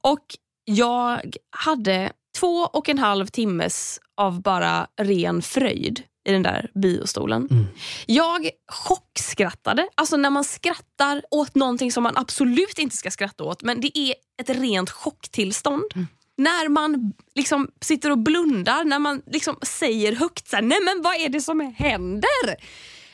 Och 0.00 0.24
jag 0.64 1.36
hade 1.50 2.12
två 2.38 2.56
och 2.56 2.88
en 2.88 2.98
halv 2.98 3.26
timmes 3.26 4.00
av 4.16 4.42
bara 4.42 4.86
ren 5.00 5.42
fröjd 5.42 6.02
i 6.28 6.32
den 6.32 6.42
där 6.42 6.70
biostolen. 6.74 7.48
Mm. 7.50 7.66
Jag 8.06 8.50
chockskrattade. 8.72 9.88
Alltså 9.94 10.16
när 10.16 10.30
man 10.30 10.44
skrattar 10.44 11.22
åt 11.30 11.54
någonting 11.54 11.92
som 11.92 12.02
man 12.02 12.16
absolut 12.16 12.78
inte 12.78 12.96
ska 12.96 13.10
skratta 13.10 13.44
åt 13.44 13.62
men 13.62 13.80
det 13.80 13.98
är 13.98 14.14
ett 14.40 14.50
rent 14.50 14.90
chocktillstånd. 14.90 15.92
Mm. 15.94 16.06
När 16.36 16.68
man 16.68 17.12
liksom 17.34 17.68
sitter 17.80 18.10
och 18.10 18.18
blundar, 18.18 18.84
när 18.84 18.98
man 18.98 19.22
liksom 19.26 19.56
säger 19.62 20.16
högt 20.16 20.48
så 20.48 20.56
här, 20.56 20.62
nej 20.62 20.78
men 20.84 21.02
vad 21.02 21.14
är 21.14 21.28
det 21.28 21.40
som 21.40 21.74
händer? 21.76 22.56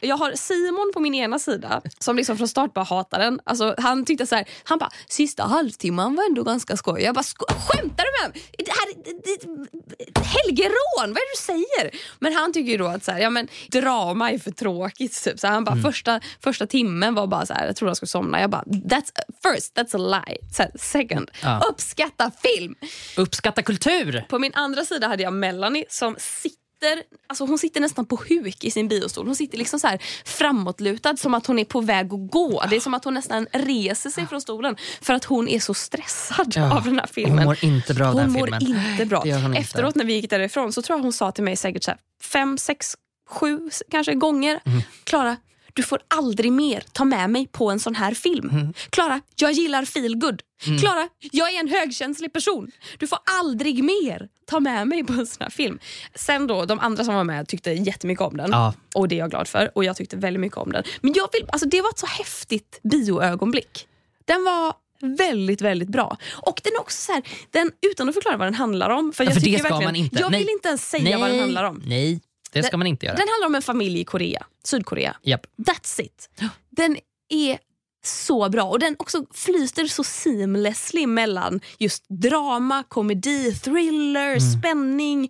Jag 0.00 0.16
har 0.16 0.32
Simon 0.34 0.90
på 0.94 1.00
min 1.00 1.14
ena 1.14 1.38
sida 1.38 1.82
som 1.98 2.16
liksom 2.16 2.36
från 2.38 2.48
start 2.48 2.74
bara 2.74 2.84
hatar 2.84 3.18
den. 3.18 3.40
Alltså, 3.44 3.74
han 3.78 4.04
tyckte 4.04 4.26
så 4.26 4.34
här, 4.34 4.48
han 4.64 4.78
bara 4.78 4.90
sista 5.08 5.42
halvtimman 5.42 6.16
var 6.16 6.24
ändå 6.24 6.42
ganska 6.42 6.76
skoj. 6.76 7.02
Jag 7.02 7.14
bara 7.14 7.24
skämtar 7.48 8.04
du 8.04 8.22
med 8.22 8.30
mig? 8.30 8.42
Det 8.58 8.70
här, 8.70 8.94
det, 9.04 9.12
det, 9.24 10.20
Helgerån, 10.20 10.74
vad 10.98 11.08
är 11.08 11.12
det 11.12 11.32
du 11.36 11.42
säger? 11.42 12.00
Men 12.18 12.32
han 12.34 12.52
tycker 12.52 12.72
ju 12.72 12.78
då 12.78 12.86
att 12.86 13.04
så 13.04 13.12
här, 13.12 13.18
ja, 13.18 13.30
men, 13.30 13.48
drama 13.68 14.30
är 14.30 14.38
för 14.38 14.50
tråkigt. 14.50 15.24
Typ. 15.24 15.40
Så 15.40 15.46
han 15.46 15.64
bara, 15.64 15.76
första, 15.76 16.20
första 16.42 16.66
timmen 16.66 17.14
var 17.14 17.26
bara 17.26 17.46
så 17.46 17.54
här, 17.54 17.66
jag 17.66 17.76
tror 17.76 17.88
jag 17.90 17.96
skulle 17.96 18.08
somna. 18.08 18.40
Jag 18.40 18.50
bara, 18.50 18.62
that's, 18.62 19.10
first 19.42 19.76
that's 19.76 19.94
a 19.96 20.22
lie. 20.26 20.36
Så 20.52 20.62
här, 20.62 20.72
second, 20.78 21.30
Ja. 21.42 21.62
uppskatta 21.70 22.30
film. 22.42 22.74
Uppskatta 23.16 23.62
kultur. 23.62 24.24
På 24.28 24.38
min 24.38 24.54
andra 24.54 24.84
sida 24.84 25.08
hade 25.08 25.22
jag 25.22 25.32
Melanie 25.32 25.84
som 25.88 26.16
sitter 26.18 26.59
sitter, 26.80 27.02
alltså 27.26 27.44
hon 27.44 27.58
sitter 27.58 27.80
nästan 27.80 28.06
på 28.06 28.16
huk 28.28 28.64
i 28.64 28.70
sin 28.70 28.88
biostol. 28.88 29.26
Hon 29.26 29.36
sitter 29.36 29.58
liksom 29.58 29.80
så 29.80 29.86
här 29.86 29.98
framåtlutad 30.24 31.16
som 31.16 31.34
att 31.34 31.46
hon 31.46 31.58
är 31.58 31.64
på 31.64 31.80
väg 31.80 32.06
att 32.14 32.30
gå. 32.30 32.62
Det 32.70 32.76
är 32.76 32.80
som 32.80 32.94
att 32.94 33.04
hon 33.04 33.14
nästan 33.14 33.46
reser 33.52 34.10
sig 34.10 34.26
från 34.26 34.40
stolen 34.40 34.76
för 35.00 35.14
att 35.14 35.24
hon 35.24 35.48
är 35.48 35.60
så 35.60 35.74
stressad 35.74 36.52
Ja, 36.56 36.76
av 36.76 36.84
den 36.84 36.94
här 36.94 37.00
Hon 37.00 37.08
filmen. 37.14 37.44
mår 37.44 37.64
inte 37.64 37.94
bra 37.94 38.06
av 38.06 38.12
Hon 38.12 38.22
den 38.22 38.34
filmen. 38.34 38.62
inte 38.90 39.06
bra. 39.06 39.18
Hon 39.20 39.44
inte. 39.46 39.58
Efteråt 39.58 39.94
när 39.94 40.04
vi 40.04 40.12
gick 40.14 40.30
därifrån 40.30 40.72
så 40.72 40.82
tror 40.82 40.98
jag 40.98 41.02
hon 41.02 41.12
sa 41.12 41.32
till 41.32 41.44
mig 41.44 41.56
säkert 41.56 41.84
så 41.84 41.90
här, 41.90 42.00
fem, 42.22 42.58
sex, 42.58 42.96
sju 43.30 43.70
kanske 43.90 44.14
gånger. 44.14 44.60
Mm. 44.66 44.80
Klara, 45.04 45.36
du 45.74 45.82
får 45.82 46.00
aldrig 46.08 46.52
mer 46.52 46.84
ta 46.92 47.04
med 47.04 47.30
mig 47.30 47.46
på 47.46 47.70
en 47.70 47.80
sån 47.80 47.94
här 47.94 48.14
film. 48.14 48.50
Mm. 48.50 48.72
Klara, 48.90 49.20
jag 49.36 49.52
gillar 49.52 49.84
feelgood. 49.84 50.42
Klara, 50.80 51.08
jag 51.32 51.54
är 51.54 51.60
en 51.60 51.68
högkänslig 51.68 52.32
person. 52.32 52.70
Du 52.98 53.06
får 53.06 53.18
aldrig 53.40 53.84
mer 53.84 54.28
ta 54.46 54.60
med 54.60 54.88
mig 54.88 55.04
på 55.04 55.12
en 55.12 55.26
sån 55.26 55.42
här 55.42 55.50
film. 55.50 55.78
Sen 56.14 56.46
då, 56.46 56.64
de 56.64 56.80
andra 56.80 57.04
som 57.04 57.14
var 57.14 57.24
med 57.24 57.48
tyckte 57.48 57.70
jättemycket 57.70 58.22
om 58.22 58.36
den. 58.36 58.50
Ja. 58.50 58.74
Och 58.94 59.08
det 59.08 59.14
är 59.14 59.18
jag 59.18 59.30
glad 59.30 59.48
för. 59.48 59.70
Och 59.74 59.84
jag 59.84 59.96
tyckte 59.96 60.16
väldigt 60.16 60.40
mycket 60.40 60.58
om 60.58 60.72
den. 60.72 60.84
Men 61.00 61.12
jag 61.12 61.28
vill, 61.32 61.48
alltså 61.48 61.68
det 61.68 61.80
var 61.82 61.90
ett 61.90 61.98
så 61.98 62.06
häftigt 62.06 62.80
bioögonblick. 62.82 63.86
Den 64.24 64.44
var 64.44 64.74
väldigt, 65.00 65.60
väldigt 65.60 65.88
bra. 65.88 66.16
Och 66.32 66.60
den 66.64 66.72
är 66.72 66.80
också 66.80 66.96
så 67.06 67.12
här, 67.12 67.22
den, 67.50 67.70
utan 67.90 68.08
att 68.08 68.14
förklara 68.14 68.36
vad 68.36 68.46
den 68.46 68.54
handlar 68.54 68.90
om. 68.90 69.12
För, 69.12 69.24
Ja, 69.24 69.30
jag 69.30 69.34
för 69.34 69.40
det 69.40 69.56
tycker 69.56 69.70
verkligen-. 69.70 70.08
Jag 70.12 70.30
Nej. 70.30 70.40
vill 70.40 70.48
inte 70.50 70.68
ens 70.68 70.90
säga 70.90 71.04
Nej, 71.04 71.16
vad 71.16 71.30
den 71.30 71.40
handlar 71.40 71.64
om. 71.64 71.82
Nej, 71.86 72.20
det 72.52 72.62
ska 72.62 72.70
Den- 72.70 72.78
man 72.80 72.86
inte 72.86 73.06
göra. 73.06 73.16
Den 73.16 73.28
handlar 73.28 73.46
om 73.46 73.54
en 73.54 73.62
familj 73.62 74.00
i 74.00 74.04
Korea, 74.04 74.46
Sydkorea. 74.64 75.16
Japp. 75.22 75.46
That's 75.58 76.00
it. 76.00 76.28
Den 76.70 76.96
är 77.28 77.58
så 78.04 78.48
bra 78.48 78.62
och 78.64 78.78
den 78.78 78.96
också 78.98 79.24
flyter 79.34 79.84
så 79.86 80.04
seamlessly 80.04 81.06
mellan 81.06 81.60
just 81.78 82.04
drama, 82.08 82.82
komedi, 82.88 83.54
thriller, 83.54 84.26
Mm. 84.36 84.40
spänning. 84.40 85.24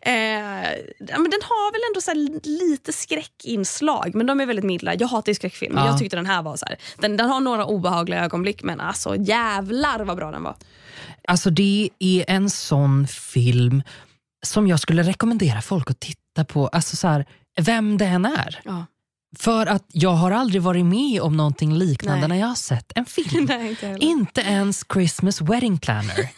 Eh, 0.00 0.12
men 0.98 1.30
den 1.30 1.40
har 1.42 1.72
väl 1.72 1.80
ändå 1.90 2.00
så 2.00 2.14
lite 2.50 2.92
skräckinslag 2.92 4.14
men 4.14 4.26
de 4.26 4.40
är 4.40 4.46
väldigt 4.46 4.64
milda. 4.64 4.94
Jag 4.94 5.08
hatar 5.08 5.30
ju 5.30 5.34
skräckfilmer. 5.34 5.80
Ja. 5.80 5.86
Jag 5.86 5.98
tyckte 5.98 6.16
den 6.16 6.26
här 6.26 6.42
var 6.42 6.56
så 6.56 6.66
här. 6.66 6.78
Den, 6.98 7.16
den 7.16 7.28
har 7.30 7.40
några 7.40 7.66
obehagliga 7.66 8.24
ögonblick 8.24 8.62
men 8.62 8.80
alltså 8.80 9.16
jävlar 9.16 10.00
vad 10.04 10.16
bra 10.16 10.30
den 10.30 10.42
var. 10.42 10.56
Alltså 11.28 11.50
det 11.50 11.90
är 11.98 12.24
en 12.28 12.50
sån 12.50 13.06
film 13.06 13.82
som 14.46 14.66
jag 14.66 14.80
skulle 14.80 15.02
rekommendera 15.02 15.62
folk 15.62 15.90
att 15.90 16.00
titta 16.00 16.20
på, 16.42 16.68
alltså 16.68 16.96
så 16.96 17.08
här, 17.08 17.26
vem 17.60 17.98
det 17.98 18.06
än 18.06 18.24
är. 18.24 18.60
Ja. 18.64 18.86
För 19.38 19.66
att 19.66 19.84
jag 19.92 20.10
har 20.12 20.30
aldrig 20.30 20.62
varit 20.62 20.84
med 20.84 21.20
om 21.20 21.36
någonting 21.36 21.74
liknande 21.74 22.20
Nej. 22.20 22.28
när 22.28 22.36
jag 22.36 22.46
har 22.46 22.54
sett 22.54 22.92
en 22.94 23.06
film. 23.06 23.44
Nej, 23.48 23.70
inte. 23.70 23.96
Inte 24.00 24.40
ens 24.40 24.84
Christmas 24.92 25.40
wedding 25.40 25.78
planner 25.78 26.28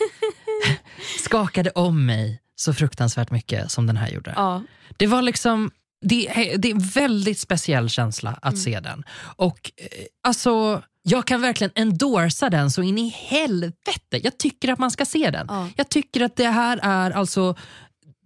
skakade 1.25 1.71
om 1.71 2.07
mig 2.07 2.41
så 2.57 2.75
fruktansvärt 2.75 3.31
mycket 3.31 3.71
som 3.71 3.87
den 3.87 3.97
här 3.97 4.09
gjorde. 4.09 4.33
Ja. 4.37 4.63
Det 4.97 5.07
var 5.07 5.23
liksom 5.23 5.71
det 6.01 6.29
är, 6.29 6.59
det 6.59 6.69
är 6.71 6.75
en 6.75 6.81
väldigt 6.89 7.39
speciell 7.39 7.89
känsla 7.91 8.31
att 8.43 8.53
Mm. 8.53 8.57
se 8.57 8.81
den. 8.81 9.05
Och 9.37 9.71
eh, 9.77 9.87
alltså, 10.23 10.83
Jag 11.03 11.27
kan 11.27 11.41
verkligen 11.41 11.71
endorsa 11.75 12.51
den 12.51 12.71
så 12.71 12.83
in 12.83 12.99
i 12.99 13.09
helvete. 13.09 14.21
Jag 14.23 14.39
tycker 14.39 14.73
att 14.73 14.79
man 14.79 14.91
ska 14.91 15.05
se 15.05 15.31
den. 15.31 15.47
Ja. 15.51 15.69
Jag 15.77 15.89
tycker 15.89 16.21
att 16.21 16.37
det 16.37 16.49
här 16.49 16.81
är 16.83 17.11
alltså 17.11 17.55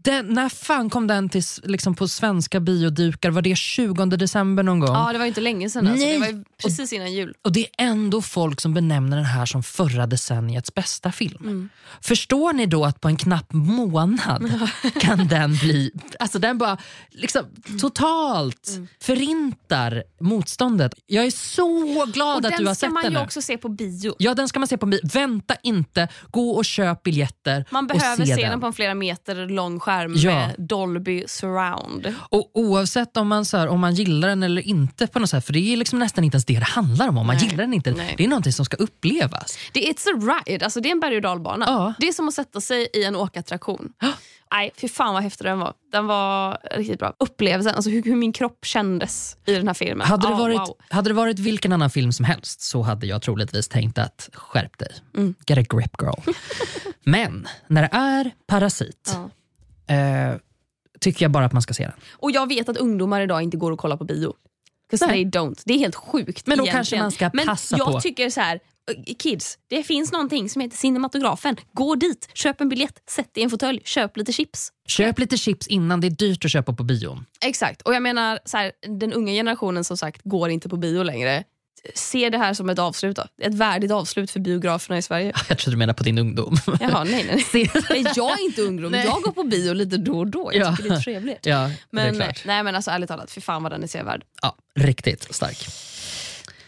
den, 0.02 0.26
när 0.26 0.48
fan 0.48 0.90
kom 0.90 1.06
den 1.06 1.28
till, 1.28 1.42
liksom 1.62 1.94
på 1.94 2.08
svenska 2.08 2.60
biodukar? 2.60 3.30
Var 3.30 3.42
det 3.42 3.56
20 3.56 4.06
december 4.06 4.62
någon 4.62 4.80
gång? 4.80 4.94
ja, 4.94 5.12
det 5.12 5.18
var 5.18 5.26
inte 5.26 5.40
länge 5.40 5.70
sedan. 5.70 5.86
Alltså. 5.88 6.06
Det 6.06 6.18
var 6.18 6.44
precis 6.62 6.92
innan 6.92 7.12
jul. 7.12 7.34
Och 7.42 7.52
det 7.52 7.60
är 7.60 7.68
ändå 7.78 8.22
folk 8.22 8.60
som 8.60 8.74
benämner 8.74 9.16
den 9.16 9.26
här 9.26 9.46
som 9.46 9.62
förra 9.62 10.06
decenniets 10.06 10.74
bästa 10.74 11.12
film. 11.12 11.38
Mm. 11.44 11.68
Förstår 12.00 12.52
ni 12.52 12.66
då 12.66 12.84
att 12.84 13.00
på 13.00 13.08
en 13.08 13.16
knapp 13.16 13.52
månad 13.52 14.50
kan 15.00 15.28
den 15.28 15.56
bli... 15.56 15.90
Alltså 16.18 16.38
den 16.38 16.58
bara 16.58 16.78
liksom 17.10 17.44
totalt 17.80 18.56
Mm. 18.76 18.88
förintar 19.02 20.02
motståndet. 20.20 20.92
Jag 21.06 21.24
är 21.26 21.30
så 21.30 22.06
glad 22.12 22.46
att 22.46 22.52
du 22.56 22.64
har 22.64 22.64
den 22.64 22.74
ska 22.76 22.86
sett 22.86 22.92
man 22.92 23.02
den 23.02 23.12
ju 23.12 23.18
nu. 23.18 23.24
också 23.24 23.42
se 23.42 23.58
på 23.58 23.68
bio. 23.68 24.14
Ja, 24.18 24.34
den 24.34 24.48
ska 24.48 24.58
man 24.58 24.68
se 24.68 24.76
på 24.76 24.86
bio. 24.86 25.00
Vänta 25.12 25.54
inte, 25.62 26.08
gå 26.30 26.50
och 26.50 26.64
köp 26.64 27.02
biljetter 27.02 27.64
Man 27.70 27.86
behöver 27.86 28.24
se 28.26 28.34
se 28.36 28.42
den. 28.42 28.50
den 28.50 28.60
på 28.60 28.66
en 28.66 28.72
flera 28.72 28.94
meter 28.94 29.48
lång 29.48 29.80
skärm 29.80 29.89
Ja. 29.98 30.34
med 30.34 30.54
Dolby 30.58 31.24
surround. 31.28 32.14
Och 32.18 32.50
oavsett 32.54 33.16
om 33.16 33.28
man, 33.28 33.44
så 33.44 33.56
här, 33.56 33.68
om 33.68 33.80
man 33.80 33.94
gillar 33.94 34.28
den 34.28 34.42
eller 34.42 34.62
inte, 34.62 35.06
på 35.06 35.18
något 35.18 35.30
sätt, 35.30 35.46
för 35.46 35.52
det 35.52 35.72
är 35.72 35.76
liksom 35.76 35.98
nästan 35.98 36.24
inte 36.24 36.34
ens 36.34 36.44
det 36.44 36.54
det 36.58 36.64
handlar 36.64 37.08
om. 37.08 37.18
om 37.18 37.26
man 37.26 37.36
Nej. 37.36 37.44
gillar 37.44 37.64
den 37.64 37.74
inte. 37.74 37.90
Nej. 37.90 38.14
Det 38.16 38.24
är 38.24 38.28
någonting 38.28 38.52
som 38.52 38.64
ska 38.64 38.76
upplevas. 38.76 39.58
Det 39.72 39.88
är 39.88 39.92
it's 39.92 40.06
a 40.08 40.42
ride, 40.46 40.64
alltså 40.64 40.80
det 40.80 40.88
är 40.88 40.92
en 40.92 41.00
berg 41.00 41.16
och 41.16 41.22
dalbana. 41.22 41.64
Ja. 41.68 41.94
Det 41.98 42.08
är 42.08 42.12
som 42.12 42.28
att 42.28 42.34
sätta 42.34 42.60
sig 42.60 42.88
i 42.94 43.04
en 43.04 43.16
åkattraktion. 43.16 43.92
Nej, 44.52 44.70
fy 44.76 44.88
fan 44.88 45.14
vad 45.14 45.22
häftig 45.22 45.46
den 45.46 45.58
var. 45.58 45.72
Den 45.92 46.06
var 46.06 46.58
riktigt 46.76 46.98
bra. 46.98 47.14
Upplevelsen, 47.18 47.74
alltså 47.74 47.90
hur, 47.90 48.02
hur 48.02 48.16
min 48.16 48.32
kropp 48.32 48.64
kändes 48.64 49.36
i 49.46 49.54
den 49.54 49.66
här 49.66 49.74
filmen. 49.74 50.06
Hade 50.06 50.26
det, 50.26 50.32
Ja, 50.32 50.36
varit, 50.38 50.58
wow. 50.58 50.76
hade 50.88 51.10
det 51.10 51.14
varit 51.14 51.38
vilken 51.38 51.72
annan 51.72 51.90
film 51.90 52.12
som 52.12 52.24
helst 52.24 52.60
så 52.60 52.82
hade 52.82 53.06
jag 53.06 53.22
troligtvis 53.22 53.68
tänkt 53.68 53.98
att 53.98 54.28
skärp 54.32 54.78
dig. 54.78 54.88
Mm. 55.16 55.34
Get 55.46 55.58
a 55.58 55.76
grip 55.76 55.92
girl. 56.02 56.34
Men 57.04 57.48
när 57.66 57.82
det 57.82 57.88
är 57.92 58.30
Parasit 58.46 59.10
Ja. 59.14 59.30
Eh, 59.90 60.34
tycker 61.00 61.24
jag 61.24 61.30
bara 61.32 61.44
att 61.44 61.52
man 61.52 61.62
ska 61.62 61.74
se 61.74 61.82
den. 61.82 61.92
Och 62.12 62.30
jag 62.30 62.48
vet 62.48 62.68
att 62.68 62.76
ungdomar 62.76 63.20
idag 63.20 63.42
inte 63.42 63.56
går 63.56 63.72
och 63.72 63.78
kollar 63.78 63.96
på 63.96 64.04
bio. 64.04 64.34
'Cause 64.90 65.06
Nej. 65.06 65.14
they 65.32 65.40
don't. 65.40 65.62
Det 65.64 65.74
är 65.74 65.78
helt 65.78 65.94
sjukt 65.94 66.46
Men 66.46 66.58
då 66.58 66.64
egentligen. 66.64 66.72
kanske 66.76 66.98
man 66.98 67.10
ska 67.12 67.30
Men 67.34 67.46
passa 67.46 67.76
jag 67.78 67.92
på. 67.92 68.00
tycker 68.00 68.30
så 68.30 68.40
här, 68.40 68.60
eh, 69.06 69.14
kids, 69.18 69.58
det 69.68 69.82
finns 69.82 70.12
någonting 70.12 70.48
som 70.48 70.60
heter 70.62 70.76
cinematografen. 70.76 71.56
Gå 71.72 71.94
dit, 71.94 72.28
köp 72.34 72.60
en 72.60 72.68
biljett, 72.68 73.02
sätt 73.10 73.34
dig 73.34 73.40
i 73.40 73.44
en 73.44 73.50
fåtölj, 73.50 73.80
köp 73.84 74.16
lite 74.16 74.32
chips. 74.32 74.68
Köp 74.88 75.18
lite 75.18 75.36
chips 75.36 75.66
innan, 75.66 76.00
det 76.00 76.06
är 76.06 76.10
dyrt 76.10 76.44
att 76.44 76.50
köpa 76.50 76.72
på 76.72 76.82
bion. 76.84 77.24
Exakt. 77.44 77.82
Och 77.82 77.94
jag 77.94 78.02
menar, 78.02 78.38
så 78.44 78.56
här, 78.56 78.72
den 78.98 79.12
unga 79.12 79.32
generationen 79.32 79.84
som 79.84 79.96
sagt 79.96 80.20
går 80.24 80.50
inte 80.50 80.68
på 80.68 80.76
bio 80.76 81.02
längre. 81.02 81.44
Se 81.94 82.30
det 82.30 82.38
här 82.38 82.54
som 82.54 82.70
ett 82.70 82.78
avslut. 82.78 83.16
Då. 83.16 83.24
Ett 83.42 83.54
värdigt 83.54 83.90
avslut 83.92 84.30
för 84.30 84.40
biograferna 84.40 84.98
i 84.98 85.02
Sverige. 85.02 85.32
Jag 85.48 85.58
tror 85.58 85.70
du 85.72 85.76
menar 85.76 85.94
på 85.94 86.02
din 86.02 86.18
ungdom. 86.18 86.56
Jaha, 86.80 87.04
nej, 87.04 87.24
nej. 87.26 87.40
Se- 87.42 87.80
nej 87.90 88.04
jag 88.16 88.40
är 88.40 88.44
inte 88.44 88.62
ungdom. 88.62 88.92
Nej. 88.92 89.04
Jag 89.06 89.22
går 89.22 89.32
på 89.32 89.42
bio 89.42 89.72
lite 89.74 89.96
då 89.96 90.18
och 90.18 90.26
då. 90.26 90.50
Jag 90.54 90.66
Ja. 90.66 90.76
tycker 90.76 90.90
det 90.90 90.96
är 90.96 91.00
trevligt. 91.00 91.46
ja, 91.46 91.56
det 91.68 91.76
Men, 91.90 92.06
är 92.06 92.14
klart. 92.24 92.42
nej, 92.46 92.62
men 92.62 92.74
alltså, 92.74 92.90
ärligt 92.90 93.08
talat, 93.08 93.30
för 93.30 93.40
fan 93.40 93.62
vad 93.62 93.72
den 93.72 93.82
är 93.82 93.86
sevärd. 93.86 94.24
Ja, 94.42 94.56
riktigt 94.74 95.34
stark. 95.34 95.66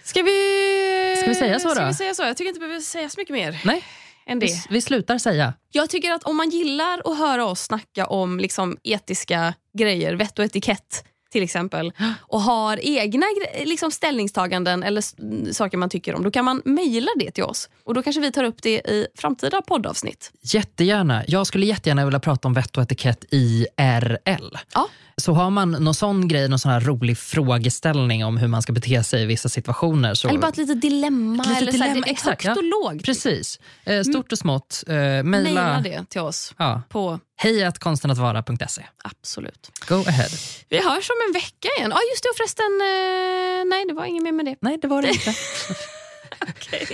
Ska 0.05 0.23
vi... 0.23 1.17
Ska 1.19 1.29
vi 1.29 1.35
säga 1.35 1.61
så 1.61 1.69
då? 1.69 1.75
Ska 1.75 1.87
vi 1.87 1.95
säga 1.95 2.15
så? 2.15 2.23
Jag 2.23 2.37
tycker 2.37 2.49
inte 2.49 2.61
vi 2.61 2.67
behöver 2.67 2.81
säga 2.81 3.09
så 3.09 3.21
mycket 3.21 3.33
mer 3.35 3.61
Nej, 3.65 3.85
än 4.27 4.39
vi, 4.39 4.47
det. 4.47 4.63
vi 4.71 4.81
slutar 4.81 5.19
säga. 5.19 5.55
Jag 5.73 5.91
tycker 5.91 6.11
att 6.13 6.25
om 6.25 6.37
man 6.37 6.51
gillar 6.51 7.03
att 7.13 7.19
höra 7.19 7.45
oss 7.47 7.61
snacka 7.63 8.07
om 8.07 8.41
liksom, 8.41 8.77
etiska 8.83 9.55
grejer, 9.79 10.15
vett 10.15 10.39
och 10.39 10.45
etikett 10.45 11.05
till 11.33 11.43
exempel, 11.43 11.93
och 12.21 12.41
har 12.41 12.79
egna 12.83 13.27
liksom, 13.65 13.91
ställningstaganden 13.91 14.83
eller 14.83 15.53
saker 15.53 15.77
man 15.77 15.91
tycker 15.91 16.15
om, 16.15 16.23
då 16.23 16.31
kan 16.31 16.45
man 16.45 16.63
mejla 16.65 17.11
det 17.17 17.31
till 17.31 17.45
oss. 17.45 17.69
Och 17.85 17.95
Då 17.95 18.03
kanske 18.03 18.21
vi 18.21 18.33
tar 18.33 18.45
upp 18.45 18.63
det 18.63 18.71
i 18.71 19.07
framtida 19.15 19.63
poddavsnitt. 19.63 20.33
Jättegärna. 20.41 21.25
Jag 21.29 21.47
skulle 21.47 21.67
jättegärna 21.67 22.05
vilja 22.05 22.21
prata 22.21 22.49
om 22.49 22.55
vett 22.55 22.77
och 22.77 22.83
etikett 22.83 23.25
i 23.31 23.67
RL. 23.77 24.59
Ja. 24.75 24.89
Så 25.17 25.33
har 25.33 25.51
man 25.51 25.71
någon 25.71 25.95
sån 25.95 26.29
grej, 26.29 26.49
någon 26.49 26.59
sån 26.59 26.71
här 26.73 26.81
rolig 26.81 27.19
frågeställning 27.19 28.25
om 28.25 28.37
hur 28.37 28.49
man 28.49 28.63
ska 28.63 28.73
bete 28.73 29.05
sig 29.05 29.23
i 29.23 29.27
vissa 29.27 29.49
situationer. 29.49 30.15
Så... 30.15 30.29
Eller 30.29 30.39
bara 30.39 30.49
ett 30.49 30.57
litet 30.57 30.81
dilemma. 30.81 31.43
Ett 31.43 31.49
litet 31.49 31.63
eller 31.63 31.73
så 31.73 31.79
här, 31.79 31.89
dilemma, 31.89 32.05
det 32.05 32.11
är 32.11 32.13
exakt, 32.13 32.45
högt 32.47 32.57
och 32.57 32.65
lågt. 32.65 33.05
Precis. 33.05 33.61
Eh, 33.85 34.03
stort 34.03 34.33
och 34.33 34.39
smått. 34.39 34.85
Eh, 34.87 34.95
Mejla 35.23 35.81
det 35.85 36.05
till 36.09 36.21
oss. 36.21 36.55
ja. 36.59 36.83
på 36.89 37.21
hejatkonstenatvara.se. 37.37 38.83
Absolut. 39.05 39.71
Go 39.89 39.95
ahead. 39.95 40.29
Vi 40.69 40.77
hörs 40.77 41.11
om 41.11 41.17
en 41.29 41.33
vecka 41.33 41.69
igen. 41.79 41.91
Ja, 41.95 42.01
just 42.13 42.23
det. 42.23 42.29
Och 42.29 42.37
förresten, 42.37 42.73
eh, 42.81 43.65
nej 43.71 43.85
det 43.89 43.95
var 43.95 44.05
inget 44.05 44.23
mer 44.23 44.33
med 44.33 44.45
det. 44.45 44.57
Nej, 44.61 44.79
det 44.83 44.89
var 44.89 45.03
det 45.03 45.09
inte. 45.09 45.35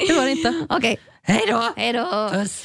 Det 0.09 0.15
var 0.15 0.25
det 0.25 0.31
inte. 0.31 0.67
Okej. 0.69 0.99
Hej 1.23 1.43
då. 1.51 1.73
Hej 1.77 1.93
då. 1.93 2.31
Puss. 2.33 2.65